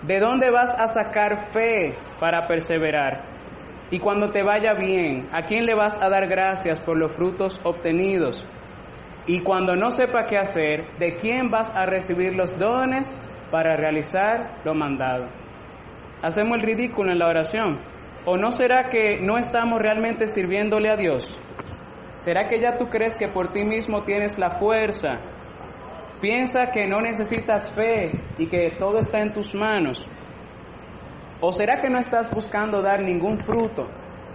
¿De 0.00 0.18
dónde 0.20 0.48
vas 0.48 0.70
a 0.70 0.88
sacar 0.88 1.52
fe 1.52 1.94
para 2.18 2.46
perseverar? 2.46 3.20
Y 3.90 3.98
cuando 3.98 4.30
te 4.30 4.42
vaya 4.42 4.72
bien, 4.72 5.28
¿a 5.34 5.42
quién 5.42 5.66
le 5.66 5.74
vas 5.74 6.00
a 6.00 6.08
dar 6.08 6.26
gracias 6.28 6.78
por 6.78 6.96
los 6.96 7.12
frutos 7.12 7.60
obtenidos? 7.62 8.46
Y 9.26 9.40
cuando 9.40 9.76
no 9.76 9.90
sepa 9.90 10.26
qué 10.26 10.38
hacer, 10.38 10.86
¿de 10.98 11.14
quién 11.16 11.50
vas 11.50 11.76
a 11.76 11.84
recibir 11.84 12.34
los 12.34 12.58
dones 12.58 13.12
para 13.50 13.76
realizar 13.76 14.54
lo 14.64 14.72
mandado? 14.72 15.26
Hacemos 16.22 16.56
el 16.56 16.64
ridículo 16.64 17.12
en 17.12 17.18
la 17.18 17.28
oración. 17.28 17.99
¿O 18.26 18.36
no 18.36 18.52
será 18.52 18.90
que 18.90 19.18
no 19.20 19.38
estamos 19.38 19.80
realmente 19.80 20.26
sirviéndole 20.26 20.90
a 20.90 20.96
Dios? 20.96 21.38
¿Será 22.16 22.46
que 22.48 22.60
ya 22.60 22.76
tú 22.76 22.88
crees 22.90 23.16
que 23.16 23.28
por 23.28 23.52
ti 23.52 23.64
mismo 23.64 24.02
tienes 24.02 24.38
la 24.38 24.50
fuerza? 24.50 25.20
Piensa 26.20 26.70
que 26.70 26.86
no 26.86 27.00
necesitas 27.00 27.72
fe 27.72 28.10
y 28.36 28.46
que 28.46 28.72
todo 28.78 28.98
está 28.98 29.20
en 29.20 29.32
tus 29.32 29.54
manos. 29.54 30.04
¿O 31.40 31.50
será 31.50 31.80
que 31.80 31.88
no 31.88 31.98
estás 31.98 32.30
buscando 32.30 32.82
dar 32.82 33.00
ningún 33.00 33.38
fruto? 33.38 33.88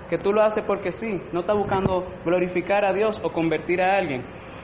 Que 0.09 0.17
tú 0.17 0.33
lo 0.33 0.41
haces 0.41 0.63
porque 0.65 0.91
sí, 0.91 1.21
no 1.31 1.41
estás 1.41 1.55
buscando 1.55 2.07
glorificar 2.25 2.85
a 2.85 2.93
Dios 2.93 3.21
o 3.23 3.31
convertir 3.31 3.83
a 3.83 3.95
alguien. 3.97 4.23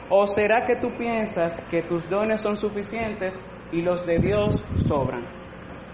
¿O 0.10 0.26
será 0.26 0.66
que 0.66 0.76
tú 0.76 0.96
piensas 0.98 1.62
que 1.70 1.84
tus 1.84 2.10
dones 2.10 2.42
son 2.42 2.58
suficientes 2.58 3.38
y 3.72 3.84
los 3.84 4.04
de 4.08 4.18
Dios 4.18 4.66
sobran? 4.88 5.24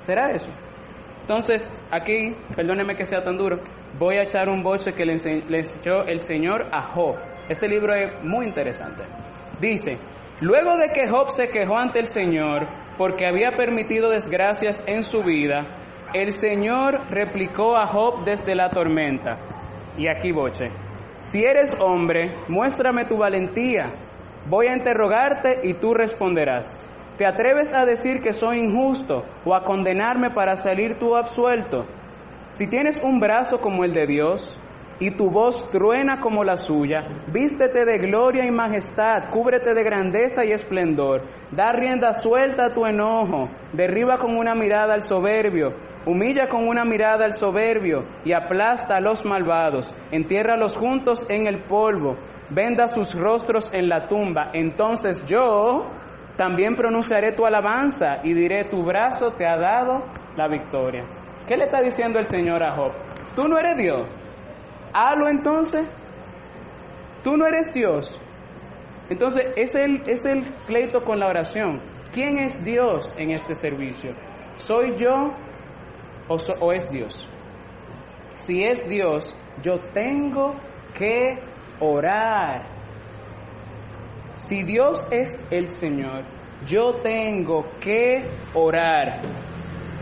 ¿Será 0.01 0.31
eso? 0.31 0.47
Entonces, 1.27 1.69
aquí, 1.91 2.33
perdóneme 2.55 2.95
que 2.95 3.05
sea 3.05 3.21
tan 3.21 3.37
duro, 3.37 3.59
voy 3.99 4.15
a 4.15 4.21
echar 4.21 4.47
un 4.47 4.63
boche 4.63 4.93
que 4.93 5.05
le, 5.05 5.15
echó 5.15 6.03
el 6.07 6.21
Señor 6.21 6.67
a 6.71 6.83
Job. 6.83 7.17
Este 7.49 7.67
libro 7.67 7.93
es 7.93 8.23
muy 8.23 8.45
interesante. 8.45 9.03
Dice, 9.59 9.97
luego 10.39 10.77
de 10.77 10.87
que 10.93 11.09
Job 11.09 11.29
se 11.29 11.49
quejó 11.49 11.77
ante 11.77 11.99
el 11.99 12.05
Señor 12.05 12.65
porque 12.97 13.25
había 13.25 13.51
permitido 13.57 14.09
desgracias 14.09 14.85
en 14.87 15.03
su 15.03 15.21
vida, 15.21 15.67
el 16.13 16.31
Señor 16.31 17.01
replicó 17.09 17.75
a 17.75 17.87
Job 17.87 18.23
desde 18.23 18.55
la 18.55 18.69
tormenta. 18.69 19.37
Y 19.97 20.07
aquí 20.07 20.31
boche. 20.31 20.71
Si 21.19 21.43
eres 21.43 21.77
hombre, 21.81 22.35
muéstrame 22.47 23.03
tu 23.03 23.17
valentía. 23.17 23.91
Voy 24.45 24.67
a 24.67 24.77
interrogarte 24.77 25.59
y 25.63 25.73
tú 25.73 25.93
responderás. 25.93 26.73
¿Te 27.17 27.25
atreves 27.25 27.73
a 27.73 27.83
decir 27.83 28.21
que 28.21 28.31
soy 28.31 28.59
injusto 28.59 29.25
o 29.43 29.55
a 29.55 29.63
condenarme 29.63 30.29
para 30.29 30.55
salir 30.55 30.99
tú 30.99 31.15
absuelto? 31.15 31.85
Si 32.51 32.67
tienes 32.67 32.97
un 33.01 33.19
brazo 33.19 33.57
como 33.57 33.83
el 33.83 33.91
de 33.91 34.05
Dios 34.05 34.55
y 34.99 35.09
tu 35.09 35.31
voz 35.31 35.65
truena 35.65 36.19
como 36.21 36.43
la 36.43 36.57
suya, 36.57 36.99
vístete 37.33 37.85
de 37.85 37.97
gloria 37.97 38.45
y 38.45 38.51
majestad, 38.51 39.31
cúbrete 39.31 39.73
de 39.73 39.83
grandeza 39.83 40.45
y 40.45 40.51
esplendor, 40.51 41.23
da 41.51 41.71
rienda 41.71 42.13
suelta 42.13 42.65
a 42.65 42.73
tu 42.75 42.85
enojo, 42.85 43.45
derriba 43.73 44.19
con 44.19 44.37
una 44.37 44.53
mirada 44.53 44.93
al 44.93 45.01
soberbio, 45.01 45.73
humilla 46.05 46.47
con 46.47 46.67
una 46.67 46.85
mirada 46.85 47.25
al 47.25 47.33
soberbio 47.33 48.03
y 48.25 48.33
aplasta 48.33 48.95
a 48.95 49.01
los 49.01 49.25
malvados, 49.25 49.91
entiérralos 50.11 50.75
juntos 50.75 51.25
en 51.29 51.47
el 51.47 51.63
polvo, 51.63 52.15
venda 52.51 52.87
sus 52.87 53.15
rostros 53.15 53.73
en 53.73 53.89
la 53.89 54.07
tumba, 54.07 54.51
entonces 54.53 55.25
yo 55.25 55.89
también 56.37 56.75
pronunciaré 56.75 57.31
tu 57.31 57.45
alabanza 57.45 58.19
y 58.23 58.33
diré, 58.33 58.63
tu 58.65 58.83
brazo 58.83 59.31
te 59.33 59.45
ha 59.47 59.57
dado 59.57 60.05
la 60.35 60.47
victoria. 60.47 61.03
¿Qué 61.47 61.57
le 61.57 61.65
está 61.65 61.81
diciendo 61.81 62.19
el 62.19 62.25
Señor 62.25 62.63
a 62.63 62.75
Job? 62.75 62.91
Tú 63.35 63.47
no 63.47 63.57
eres 63.57 63.75
Dios. 63.75 64.07
Halo 64.93 65.27
entonces. 65.27 65.85
Tú 67.23 67.35
no 67.37 67.47
eres 67.47 67.73
Dios. 67.73 68.21
Entonces, 69.09 69.49
es 69.55 69.73
el, 69.73 70.03
es 70.07 70.25
el 70.25 70.43
pleito 70.67 71.03
con 71.03 71.19
la 71.19 71.27
oración. 71.27 71.81
¿Quién 72.13 72.37
es 72.37 72.63
Dios 72.63 73.13
en 73.17 73.31
este 73.31 73.55
servicio? 73.55 74.11
¿Soy 74.57 74.95
yo 74.95 75.33
o, 76.27 76.37
o 76.59 76.71
es 76.71 76.89
Dios? 76.91 77.27
Si 78.35 78.63
es 78.63 78.87
Dios, 78.87 79.35
yo 79.63 79.79
tengo 79.93 80.55
que 80.93 81.39
orar 81.79 82.76
si 84.37 84.63
Dios 84.63 85.07
es 85.11 85.37
el 85.49 85.67
Señor, 85.67 86.23
yo 86.65 86.93
tengo 86.95 87.65
que 87.81 88.23
orar, 88.53 89.19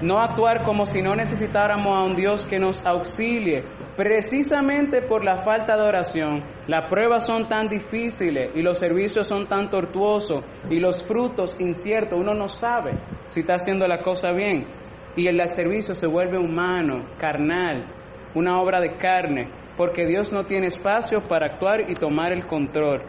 no 0.01 0.19
actuar 0.19 0.63
como 0.63 0.85
si 0.85 1.01
no 1.01 1.15
necesitáramos 1.15 1.97
a 1.97 2.03
un 2.03 2.15
Dios 2.15 2.43
que 2.43 2.59
nos 2.59 2.85
auxilie. 2.85 3.63
Precisamente 3.95 5.01
por 5.01 5.23
la 5.23 5.37
falta 5.37 5.77
de 5.77 5.83
oración, 5.83 6.43
las 6.67 6.89
pruebas 6.89 7.25
son 7.25 7.47
tan 7.47 7.69
difíciles 7.69 8.51
y 8.53 8.61
los 8.61 8.77
servicios 8.77 9.25
son 9.25 9.47
tan 9.47 9.69
tortuosos 9.69 10.43
y 10.69 10.81
los 10.81 11.01
frutos 11.05 11.55
inciertos. 11.59 12.19
Uno 12.19 12.33
no 12.33 12.49
sabe 12.49 12.91
si 13.27 13.39
está 13.39 13.55
haciendo 13.55 13.87
la 13.87 14.01
cosa 14.01 14.33
bien 14.33 14.67
y 15.15 15.27
el 15.27 15.49
servicio 15.49 15.95
se 15.95 16.07
vuelve 16.07 16.37
humano, 16.37 17.05
carnal, 17.17 17.85
una 18.33 18.59
obra 18.59 18.81
de 18.81 18.97
carne, 18.97 19.47
porque 19.77 20.05
Dios 20.05 20.33
no 20.33 20.43
tiene 20.43 20.67
espacio 20.67 21.21
para 21.21 21.47
actuar 21.47 21.89
y 21.89 21.93
tomar 21.93 22.33
el 22.33 22.45
control 22.45 23.01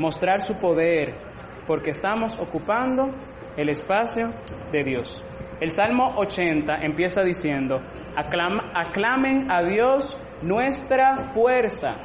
mostrar 0.00 0.40
su 0.40 0.58
poder, 0.58 1.14
porque 1.66 1.90
estamos 1.90 2.38
ocupando 2.38 3.14
el 3.58 3.68
espacio 3.68 4.32
de 4.72 4.82
Dios. 4.82 5.26
El 5.60 5.70
Salmo 5.70 6.14
80 6.16 6.72
empieza 6.80 7.22
diciendo, 7.22 7.82
aclamen 8.16 9.52
a 9.52 9.62
Dios 9.62 10.18
nuestra 10.40 11.32
fuerza. 11.34 11.96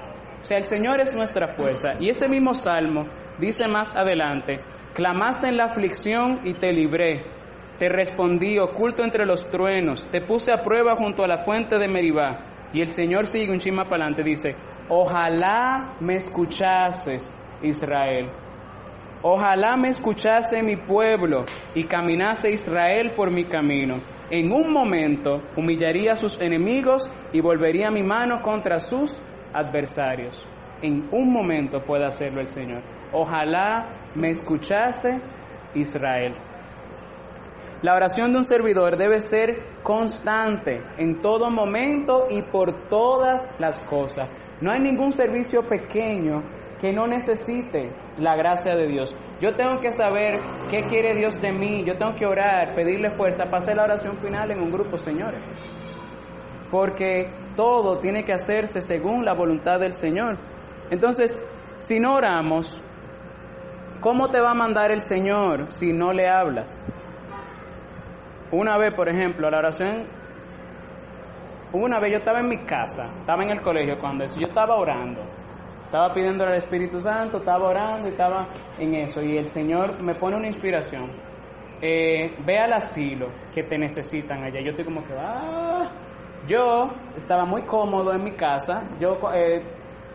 O 0.42 0.46
sea, 0.46 0.58
el 0.58 0.66
Señor 0.66 1.00
es 1.00 1.16
nuestra 1.16 1.56
fuerza. 1.56 1.94
Y 1.98 2.10
ese 2.10 2.28
mismo 2.28 2.54
Salmo 2.54 3.08
dice 3.40 3.70
más 3.70 3.96
adelante, 3.96 4.60
clamaste 4.94 5.48
en 5.48 5.56
la 5.56 5.64
aflicción 5.64 6.42
y 6.44 6.54
te 6.54 6.74
libré. 6.74 7.24
Te 7.80 7.88
respondí 7.88 8.60
oculto 8.60 9.06
entre 9.06 9.26
los 9.26 9.50
truenos, 9.50 10.06
te 10.10 10.20
puse 10.20 10.52
a 10.52 10.64
prueba 10.64 10.98
junto 10.98 11.24
a 11.24 11.28
la 11.28 11.38
fuente 11.46 11.78
de 11.78 11.88
Meribá. 11.88 12.44
Y 12.74 12.82
el 12.82 12.90
Señor 12.90 13.26
sigue 13.28 13.54
un 13.54 13.60
chima 13.60 13.86
para 13.86 14.04
adelante, 14.04 14.24
dice, 14.24 14.56
ojalá 14.90 15.94
me 16.02 16.16
escuchases 16.16 17.34
Israel. 17.62 18.30
Ojalá 19.22 19.76
me 19.76 19.90
escuchase 19.90 20.62
mi 20.62 20.76
pueblo 20.76 21.46
y 21.74 21.86
caminase 21.86 22.52
Israel 22.52 23.14
por 23.16 23.32
mi 23.32 23.46
camino. 23.46 24.02
En 24.30 24.52
un 24.52 24.72
momento 24.72 25.42
humillaría 25.56 26.14
a 26.14 26.16
sus 26.16 26.40
enemigos 26.40 27.10
y 27.34 27.42
volvería 27.42 27.90
mi 27.90 28.04
mano 28.04 28.42
contra 28.42 28.80
sus 28.80 29.20
adversarios. 29.54 30.48
En 30.82 31.08
un 31.12 31.32
momento 31.32 31.82
puede 31.84 32.06
hacerlo 32.06 32.42
el 32.42 32.48
Señor. 32.48 32.84
Ojalá 33.14 34.12
me 34.14 34.30
escuchase 34.30 35.20
Israel. 35.74 36.36
La 37.82 37.96
oración 37.96 38.32
de 38.32 38.38
un 38.38 38.46
servidor 38.46 38.98
debe 38.98 39.20
ser 39.20 39.82
constante 39.84 40.82
en 40.98 41.22
todo 41.22 41.50
momento 41.50 42.28
y 42.30 42.42
por 42.42 42.90
todas 42.90 43.60
las 43.60 43.80
cosas. 43.80 44.30
No 44.62 44.72
hay 44.72 44.80
ningún 44.80 45.12
servicio 45.12 45.62
pequeño 45.68 46.42
que 46.86 46.94
no 46.94 47.08
necesite 47.08 47.90
la 48.20 48.36
gracia 48.36 48.76
de 48.76 48.86
Dios. 48.86 49.16
Yo 49.42 49.56
tengo 49.56 49.80
que 49.80 49.92
saber 49.92 50.40
qué 50.70 50.84
quiere 50.84 51.16
Dios 51.16 51.42
de 51.42 51.52
mí, 51.52 51.84
yo 51.84 51.98
tengo 51.98 52.14
que 52.14 52.28
orar, 52.28 52.76
pedirle 52.76 53.10
fuerza 53.10 53.46
hacer 53.52 53.76
la 53.76 53.86
oración 53.86 54.16
final 54.18 54.52
en 54.52 54.62
un 54.62 54.72
grupo, 54.72 54.96
señores. 55.00 55.40
Porque 56.70 57.34
todo 57.56 57.98
tiene 57.98 58.24
que 58.24 58.34
hacerse 58.34 58.84
según 58.84 59.26
la 59.26 59.34
voluntad 59.34 59.80
del 59.80 59.96
Señor. 59.96 60.38
Entonces, 60.92 61.36
si 61.76 62.00
no 62.00 62.14
oramos, 62.14 62.80
¿cómo 64.00 64.30
te 64.30 64.40
va 64.40 64.52
a 64.52 64.54
mandar 64.54 64.92
el 64.92 65.02
Señor 65.02 65.74
si 65.74 65.92
no 65.92 66.14
le 66.14 66.30
hablas? 66.30 66.80
Una 68.52 68.78
vez, 68.78 68.94
por 68.94 69.10
ejemplo, 69.10 69.50
la 69.50 69.58
oración, 69.58 70.06
una 71.74 72.00
vez 72.00 72.12
yo 72.12 72.18
estaba 72.20 72.42
en 72.42 72.48
mi 72.48 72.60
casa, 72.60 73.10
estaba 73.22 73.44
en 73.44 73.50
el 73.50 73.62
colegio 73.62 73.98
cuando 74.00 74.24
yo 74.28 74.46
estaba 74.46 74.76
orando 74.76 75.45
estaba 75.86 76.14
pidiendo 76.14 76.44
al 76.44 76.56
Espíritu 76.56 77.00
Santo, 77.00 77.38
estaba 77.38 77.70
orando 77.70 78.08
y 78.08 78.12
estaba 78.12 78.48
en 78.78 78.96
eso. 78.96 79.22
Y 79.22 79.38
el 79.38 79.48
Señor 79.48 80.02
me 80.04 80.16
pone 80.16 80.36
una 80.36 80.48
inspiración. 80.48 81.10
Eh, 81.82 82.34
ve 82.46 82.58
al 82.58 82.74
asilo 82.74 83.28
que 83.54 83.64
te 83.64 83.78
necesitan 83.78 84.44
allá. 84.44 84.60
Yo 84.62 84.72
estoy 84.72 84.86
como 84.86 85.06
que, 85.06 85.14
ah. 85.18 85.90
Yo 86.48 86.84
estaba 87.16 87.46
muy 87.46 87.64
cómodo 87.64 88.14
en 88.14 88.24
mi 88.24 88.32
casa. 88.32 88.84
Yo 89.00 89.18
eh, 89.34 89.64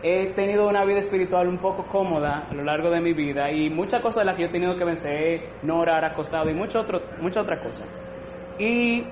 he 0.03 0.33
tenido 0.33 0.67
una 0.67 0.85
vida 0.85 0.99
espiritual 0.99 1.47
un 1.47 1.57
poco 1.57 1.83
cómoda 1.85 2.47
a 2.49 2.53
lo 2.53 2.63
largo 2.63 2.89
de 2.89 3.01
mi 3.01 3.13
vida 3.13 3.51
y 3.51 3.69
muchas 3.69 4.01
cosas 4.01 4.21
de 4.21 4.25
las 4.25 4.35
que 4.35 4.43
yo 4.43 4.47
he 4.47 4.51
tenido 4.51 4.77
que 4.77 4.85
vencer, 4.85 5.49
no 5.63 5.79
orar 5.79 6.05
acostado 6.05 6.49
y 6.49 6.53
mucho 6.53 6.79
otro, 6.79 7.01
mucha 7.19 7.41
otra 7.41 7.61
cosa. 7.61 7.83
Y 8.57 9.03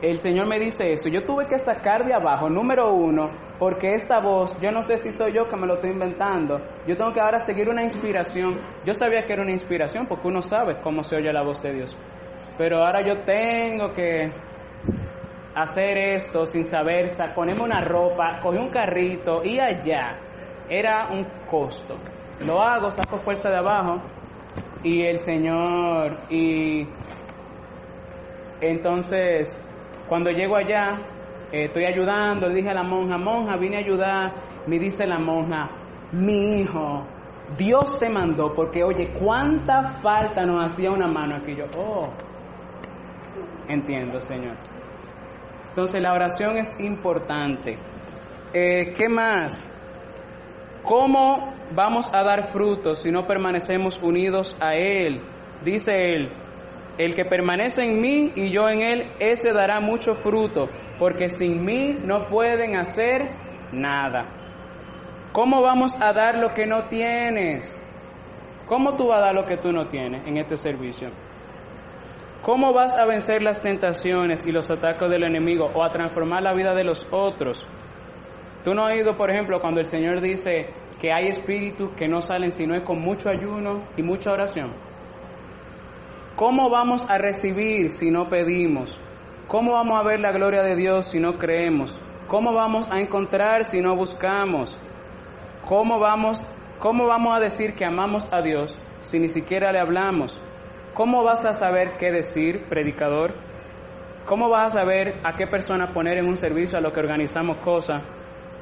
el 0.00 0.18
Señor 0.18 0.46
me 0.46 0.58
dice 0.58 0.92
eso. 0.92 1.08
Yo 1.08 1.24
tuve 1.24 1.46
que 1.46 1.58
sacar 1.58 2.04
de 2.04 2.14
abajo, 2.14 2.48
número 2.48 2.92
uno, 2.92 3.30
porque 3.58 3.94
esta 3.94 4.20
voz, 4.20 4.58
yo 4.60 4.70
no 4.70 4.82
sé 4.82 4.98
si 4.98 5.10
soy 5.10 5.32
yo 5.32 5.48
que 5.48 5.56
me 5.56 5.66
lo 5.66 5.74
estoy 5.74 5.90
inventando. 5.90 6.60
Yo 6.86 6.96
tengo 6.96 7.12
que 7.12 7.20
ahora 7.20 7.40
seguir 7.40 7.68
una 7.68 7.82
inspiración. 7.82 8.60
Yo 8.84 8.94
sabía 8.94 9.24
que 9.24 9.32
era 9.32 9.42
una 9.42 9.52
inspiración 9.52 10.06
porque 10.06 10.28
uno 10.28 10.40
sabe 10.42 10.76
cómo 10.82 11.02
se 11.02 11.16
oye 11.16 11.32
la 11.32 11.42
voz 11.42 11.62
de 11.62 11.72
Dios. 11.72 11.96
Pero 12.56 12.84
ahora 12.84 13.04
yo 13.04 13.18
tengo 13.22 13.92
que 13.92 14.30
hacer 15.54 15.98
esto 15.98 16.46
sin 16.46 16.62
saber, 16.62 17.10
ponerme 17.34 17.62
una 17.62 17.80
ropa, 17.80 18.40
coger 18.40 18.60
un 18.60 18.70
carrito 18.70 19.42
y 19.44 19.58
allá. 19.58 20.16
Era 20.68 21.08
un 21.10 21.24
costo. 21.50 21.96
Lo 22.40 22.60
hago, 22.60 22.92
saco 22.92 23.18
fuerza 23.18 23.50
de 23.50 23.56
abajo 23.56 24.00
y 24.84 25.02
el 25.02 25.18
Señor 25.18 26.16
y 26.30 26.86
entonces 28.60 29.67
cuando 30.08 30.30
llego 30.30 30.56
allá, 30.56 30.98
eh, 31.52 31.64
estoy 31.64 31.84
ayudando, 31.84 32.48
le 32.48 32.54
dije 32.54 32.70
a 32.70 32.74
la 32.74 32.82
monja, 32.82 33.18
monja, 33.18 33.56
vine 33.56 33.76
a 33.76 33.80
ayudar, 33.80 34.32
me 34.66 34.78
dice 34.78 35.06
la 35.06 35.18
monja, 35.18 35.70
mi 36.12 36.60
hijo, 36.60 37.04
Dios 37.56 37.98
te 37.98 38.08
mandó, 38.08 38.54
porque 38.54 38.82
oye, 38.82 39.08
cuánta 39.08 40.00
falta 40.00 40.44
nos 40.44 40.72
hacía 40.72 40.90
una 40.90 41.06
mano 41.06 41.36
aquí. 41.36 41.54
Yo, 41.54 41.64
oh, 41.76 42.08
entiendo, 43.68 44.20
Señor. 44.20 44.56
Entonces 45.70 46.02
la 46.02 46.12
oración 46.12 46.56
es 46.56 46.78
importante. 46.80 47.78
Eh, 48.52 48.92
¿Qué 48.94 49.08
más? 49.08 49.68
¿Cómo 50.82 51.54
vamos 51.74 52.06
a 52.12 52.22
dar 52.22 52.52
frutos 52.52 53.02
si 53.02 53.10
no 53.10 53.26
permanecemos 53.26 53.98
unidos 54.02 54.56
a 54.60 54.74
Él? 54.74 55.22
Dice 55.64 55.92
Él, 56.14 56.32
el 56.98 57.14
que 57.14 57.24
permanece 57.24 57.84
en 57.84 58.00
mí 58.00 58.32
y 58.34 58.52
yo 58.52 58.68
en 58.68 58.80
él, 58.80 59.12
ese 59.20 59.52
dará 59.52 59.80
mucho 59.80 60.16
fruto, 60.16 60.68
porque 60.98 61.28
sin 61.28 61.64
mí 61.64 61.96
no 62.04 62.26
pueden 62.26 62.76
hacer 62.76 63.30
nada. 63.72 64.26
¿Cómo 65.32 65.62
vamos 65.62 65.92
a 66.00 66.12
dar 66.12 66.38
lo 66.40 66.52
que 66.54 66.66
no 66.66 66.84
tienes? 66.84 67.86
¿Cómo 68.66 68.96
tú 68.96 69.06
vas 69.06 69.18
a 69.18 69.26
dar 69.26 69.34
lo 69.34 69.46
que 69.46 69.56
tú 69.56 69.72
no 69.72 69.86
tienes 69.86 70.26
en 70.26 70.36
este 70.36 70.56
servicio? 70.56 71.10
¿Cómo 72.42 72.72
vas 72.72 72.98
a 72.98 73.04
vencer 73.04 73.42
las 73.42 73.62
tentaciones 73.62 74.44
y 74.46 74.52
los 74.52 74.70
ataques 74.70 75.08
del 75.08 75.24
enemigo 75.24 75.70
o 75.72 75.84
a 75.84 75.92
transformar 75.92 76.42
la 76.42 76.52
vida 76.52 76.74
de 76.74 76.84
los 76.84 77.06
otros? 77.12 77.66
Tú 78.64 78.74
no 78.74 78.86
has 78.86 78.92
oído, 78.92 79.16
por 79.16 79.30
ejemplo, 79.30 79.60
cuando 79.60 79.80
el 79.80 79.86
Señor 79.86 80.20
dice 80.20 80.70
que 81.00 81.12
hay 81.12 81.28
espíritus 81.28 81.92
que 81.92 82.08
no 82.08 82.20
salen 82.20 82.50
sino 82.50 82.74
es 82.74 82.82
con 82.82 83.00
mucho 83.00 83.28
ayuno 83.28 83.84
y 83.96 84.02
mucha 84.02 84.32
oración. 84.32 84.87
¿Cómo 86.38 86.70
vamos 86.70 87.02
a 87.08 87.18
recibir 87.18 87.90
si 87.90 88.12
no 88.12 88.28
pedimos? 88.28 88.96
¿Cómo 89.48 89.72
vamos 89.72 89.98
a 89.98 90.04
ver 90.04 90.20
la 90.20 90.30
gloria 90.30 90.62
de 90.62 90.76
Dios 90.76 91.06
si 91.06 91.18
no 91.18 91.36
creemos? 91.36 91.98
¿Cómo 92.28 92.54
vamos 92.54 92.88
a 92.92 93.00
encontrar 93.00 93.64
si 93.64 93.80
no 93.80 93.96
buscamos? 93.96 94.70
¿Cómo 95.66 95.98
vamos, 95.98 96.40
cómo 96.78 97.08
vamos 97.08 97.36
a 97.36 97.40
decir 97.40 97.74
que 97.74 97.84
amamos 97.84 98.32
a 98.32 98.40
Dios 98.40 98.78
si 99.00 99.18
ni 99.18 99.28
siquiera 99.28 99.72
le 99.72 99.80
hablamos? 99.80 100.36
¿Cómo 100.94 101.24
vas 101.24 101.44
a 101.44 101.54
saber 101.54 101.96
qué 101.98 102.12
decir, 102.12 102.66
predicador? 102.68 103.34
¿Cómo 104.24 104.48
vas 104.48 104.68
a 104.68 104.78
saber 104.78 105.16
a 105.24 105.34
qué 105.34 105.48
persona 105.48 105.92
poner 105.92 106.18
en 106.18 106.28
un 106.28 106.36
servicio 106.36 106.78
a 106.78 106.80
lo 106.80 106.92
que 106.92 107.00
organizamos 107.00 107.58
cosas? 107.58 108.04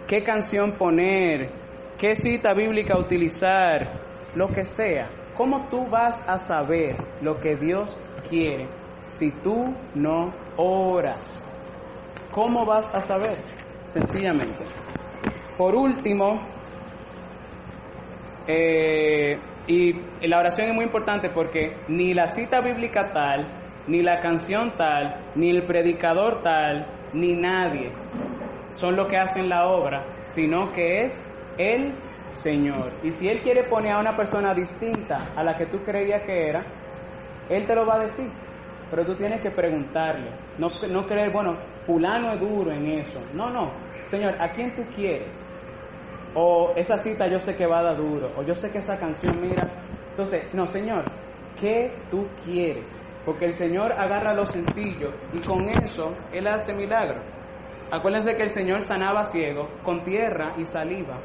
¿Qué 0.07 0.25
canción 0.25 0.79
poner? 0.79 1.51
¿Qué 1.99 2.17
cita 2.17 2.55
bíblica 2.55 2.97
utilizar? 2.97 4.01
Lo 4.35 4.49
que 4.49 4.65
sea. 4.65 5.11
¿Cómo 5.37 5.69
tú 5.69 5.87
vas 5.89 6.27
a 6.29 6.39
saber 6.39 6.97
lo 7.21 7.39
que 7.41 7.57
Dios 7.57 7.97
quiere 8.29 8.69
si 9.07 9.31
tú 9.31 9.75
no 9.95 10.33
oras? 10.57 11.43
¿Cómo 12.33 12.65
vas 12.65 12.95
a 12.95 13.01
saber? 13.01 13.37
Sencillamente. 13.89 14.65
Por 15.57 15.75
último, 15.75 16.41
eh, 18.47 19.39
y 19.67 20.27
la 20.27 20.39
oración 20.39 20.69
es 20.69 20.75
muy 20.75 20.85
importante 20.85 21.29
porque 21.31 21.77
ni 21.89 22.15
la 22.15 22.27
cita 22.27 22.61
bíblica 22.61 23.13
tal, 23.13 23.47
ni 23.89 24.03
la 24.03 24.21
canción 24.21 24.73
tal, 24.77 25.33
ni 25.35 25.51
el 25.51 25.65
predicador 25.65 26.43
tal, 26.43 26.87
ni 27.13 27.35
nadie 27.35 27.91
son 28.71 28.97
lo 28.97 29.07
que 29.09 29.17
hacen 29.17 29.49
la 29.49 29.69
obra, 29.69 30.05
sino 30.25 30.73
que 30.73 31.03
es 31.03 31.23
el 31.59 31.95
Señor. 32.37 32.93
Y 33.03 33.11
si 33.11 33.27
Él 33.27 33.41
quiere 33.41 33.65
poner 33.65 33.95
a 33.95 33.99
una 33.99 34.17
persona 34.17 34.55
distinta 34.55 35.33
a 35.35 35.43
la 35.43 35.57
que 35.57 35.67
tú 35.67 35.79
creías 35.85 36.23
que 36.23 36.49
era, 36.49 36.63
Él 37.49 37.67
te 37.67 37.75
lo 37.75 37.87
va 37.87 37.97
a 37.97 38.01
decir. 38.01 38.29
Pero 38.91 39.05
tú 39.05 39.17
tienes 39.17 39.41
que 39.41 39.51
preguntarle. 39.51 40.31
No, 40.59 40.69
no 40.89 41.07
creer, 41.07 41.33
bueno, 41.33 41.57
fulano 41.87 42.33
es 42.33 42.41
duro 42.41 42.71
en 42.71 42.87
eso. 43.01 43.21
No, 43.35 43.51
no. 43.51 43.73
Señor, 44.05 44.41
¿a 44.41 44.53
quién 44.53 44.75
tú 44.77 44.83
quieres? 44.95 45.35
O 46.35 46.73
esa 46.77 46.97
cita 46.97 47.27
yo 47.27 47.41
sé 47.41 47.57
que 47.57 47.67
va 47.67 47.81
a 47.81 47.83
dar 47.83 47.97
duro. 47.97 48.31
O 48.37 48.43
yo 48.43 48.55
sé 48.55 48.71
que 48.71 48.79
esa 48.79 48.97
canción, 48.97 49.41
mira. 49.41 49.69
Entonces, 50.11 50.55
no, 50.55 50.67
Señor, 50.67 51.05
¿qué 51.61 51.93
tú 52.11 52.27
quieres? 52.45 53.01
Porque 53.25 53.47
el 53.47 53.55
Señor 53.55 53.93
agarra 53.93 54.35
lo 54.35 54.47
sencillo 54.47 55.11
y 55.33 55.41
con 55.45 55.69
eso 55.69 56.15
Él 56.33 56.47
hace 56.47 56.73
milagros. 56.73 57.25
Acuérdense 57.91 58.37
que 58.37 58.45
el 58.45 58.51
Señor 58.51 58.83
sanaba 58.83 59.25
ciego 59.25 59.69
con 59.83 60.05
tierra 60.05 60.55
y 60.57 60.65
saliva 60.65 61.19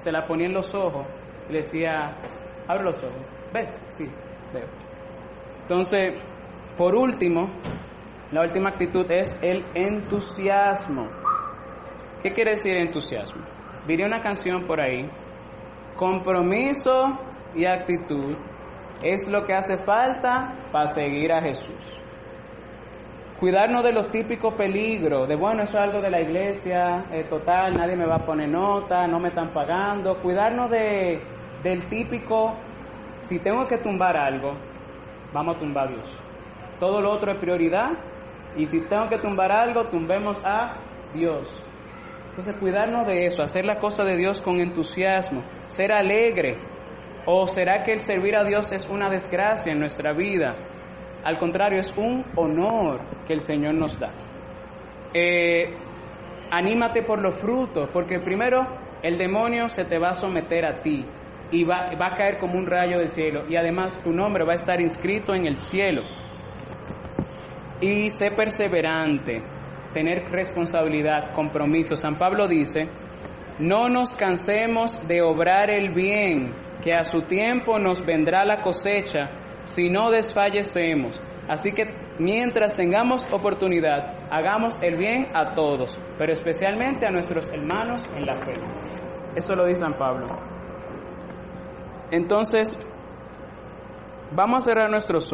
se 0.00 0.10
la 0.10 0.26
ponía 0.26 0.46
en 0.46 0.54
los 0.54 0.74
ojos 0.74 1.06
y 1.48 1.52
le 1.52 1.58
decía, 1.58 2.16
abre 2.66 2.84
los 2.84 2.98
ojos. 3.02 3.20
¿Ves? 3.52 3.78
Sí, 3.90 4.08
veo. 4.52 4.66
Entonces, 5.62 6.14
por 6.76 6.94
último, 6.94 7.48
la 8.32 8.42
última 8.42 8.70
actitud 8.70 9.10
es 9.10 9.36
el 9.42 9.64
entusiasmo. 9.74 11.08
¿Qué 12.22 12.32
quiere 12.32 12.52
decir 12.52 12.76
entusiasmo? 12.76 13.42
Diré 13.86 14.06
una 14.06 14.20
canción 14.20 14.66
por 14.66 14.80
ahí. 14.80 15.08
Compromiso 15.96 17.18
y 17.54 17.66
actitud 17.66 18.36
es 19.02 19.28
lo 19.28 19.44
que 19.44 19.54
hace 19.54 19.76
falta 19.78 20.56
para 20.72 20.86
seguir 20.86 21.32
a 21.32 21.42
Jesús. 21.42 22.00
Cuidarnos 23.40 23.82
de 23.82 23.92
los 23.92 24.10
típicos 24.10 24.52
peligros, 24.52 25.26
de 25.26 25.34
bueno, 25.34 25.62
eso 25.62 25.78
es 25.78 25.82
algo 25.82 26.02
de 26.02 26.10
la 26.10 26.20
iglesia, 26.20 27.06
eh, 27.10 27.24
total, 27.24 27.74
nadie 27.74 27.96
me 27.96 28.04
va 28.04 28.16
a 28.16 28.24
poner 28.26 28.50
nota, 28.50 29.06
no 29.06 29.18
me 29.18 29.28
están 29.28 29.48
pagando. 29.48 30.20
Cuidarnos 30.20 30.70
de, 30.70 31.22
del 31.62 31.88
típico, 31.88 32.58
si 33.18 33.38
tengo 33.38 33.66
que 33.66 33.78
tumbar 33.78 34.14
algo, 34.18 34.52
vamos 35.32 35.56
a 35.56 35.58
tumbar 35.58 35.88
a 35.88 35.90
Dios. 35.92 36.16
Todo 36.78 37.00
lo 37.00 37.10
otro 37.12 37.32
es 37.32 37.38
prioridad 37.38 37.92
y 38.58 38.66
si 38.66 38.82
tengo 38.82 39.08
que 39.08 39.16
tumbar 39.16 39.50
algo, 39.52 39.86
tumbemos 39.86 40.44
a 40.44 40.74
Dios. 41.14 41.64
Entonces, 42.28 42.56
cuidarnos 42.56 43.06
de 43.06 43.24
eso, 43.24 43.42
hacer 43.42 43.64
la 43.64 43.78
cosa 43.78 44.04
de 44.04 44.18
Dios 44.18 44.42
con 44.42 44.60
entusiasmo, 44.60 45.42
ser 45.66 45.92
alegre. 45.92 46.58
¿O 47.24 47.48
será 47.48 47.84
que 47.84 47.92
el 47.92 48.00
servir 48.00 48.36
a 48.36 48.44
Dios 48.44 48.70
es 48.72 48.86
una 48.86 49.08
desgracia 49.08 49.72
en 49.72 49.78
nuestra 49.78 50.12
vida? 50.12 50.56
Al 51.24 51.38
contrario, 51.38 51.80
es 51.80 51.88
un 51.96 52.24
honor 52.36 53.00
que 53.26 53.34
el 53.34 53.40
Señor 53.40 53.74
nos 53.74 53.98
da. 53.98 54.10
Eh, 55.12 55.74
anímate 56.50 57.02
por 57.02 57.20
los 57.20 57.36
frutos, 57.38 57.88
porque 57.92 58.20
primero 58.20 58.66
el 59.02 59.18
demonio 59.18 59.68
se 59.68 59.84
te 59.84 59.98
va 59.98 60.10
a 60.10 60.14
someter 60.14 60.64
a 60.64 60.82
ti 60.82 61.04
y 61.50 61.64
va, 61.64 61.90
va 62.00 62.08
a 62.08 62.16
caer 62.16 62.38
como 62.38 62.58
un 62.58 62.66
rayo 62.66 62.98
del 62.98 63.10
cielo 63.10 63.44
y 63.48 63.56
además 63.56 63.98
tu 64.02 64.12
nombre 64.12 64.44
va 64.44 64.52
a 64.52 64.56
estar 64.56 64.80
inscrito 64.80 65.34
en 65.34 65.46
el 65.46 65.58
cielo. 65.58 66.02
Y 67.80 68.10
sé 68.10 68.30
perseverante, 68.30 69.42
tener 69.94 70.30
responsabilidad, 70.30 71.32
compromiso. 71.34 71.96
San 71.96 72.16
Pablo 72.16 72.46
dice, 72.46 72.88
no 73.58 73.88
nos 73.88 74.10
cansemos 74.10 75.06
de 75.08 75.22
obrar 75.22 75.70
el 75.70 75.92
bien, 75.92 76.52
que 76.82 76.94
a 76.94 77.04
su 77.04 77.22
tiempo 77.22 77.78
nos 77.78 78.04
vendrá 78.04 78.44
la 78.44 78.62
cosecha 78.62 79.39
si 79.64 79.90
no 79.90 80.10
desfallecemos. 80.10 81.20
Así 81.48 81.72
que 81.72 81.92
mientras 82.18 82.76
tengamos 82.76 83.22
oportunidad, 83.32 84.14
hagamos 84.30 84.80
el 84.82 84.96
bien 84.96 85.26
a 85.34 85.54
todos, 85.54 85.98
pero 86.16 86.32
especialmente 86.32 87.06
a 87.06 87.10
nuestros 87.10 87.48
hermanos 87.48 88.08
en 88.16 88.24
la 88.24 88.36
fe. 88.36 88.54
Eso 89.34 89.56
lo 89.56 89.66
dice 89.66 89.80
San 89.80 89.94
Pablo. 89.94 90.26
Entonces, 92.12 92.76
vamos 94.32 94.64
a 94.64 94.68
cerrar 94.68 94.90
nuestros 94.90 95.24
ojos. 95.24 95.28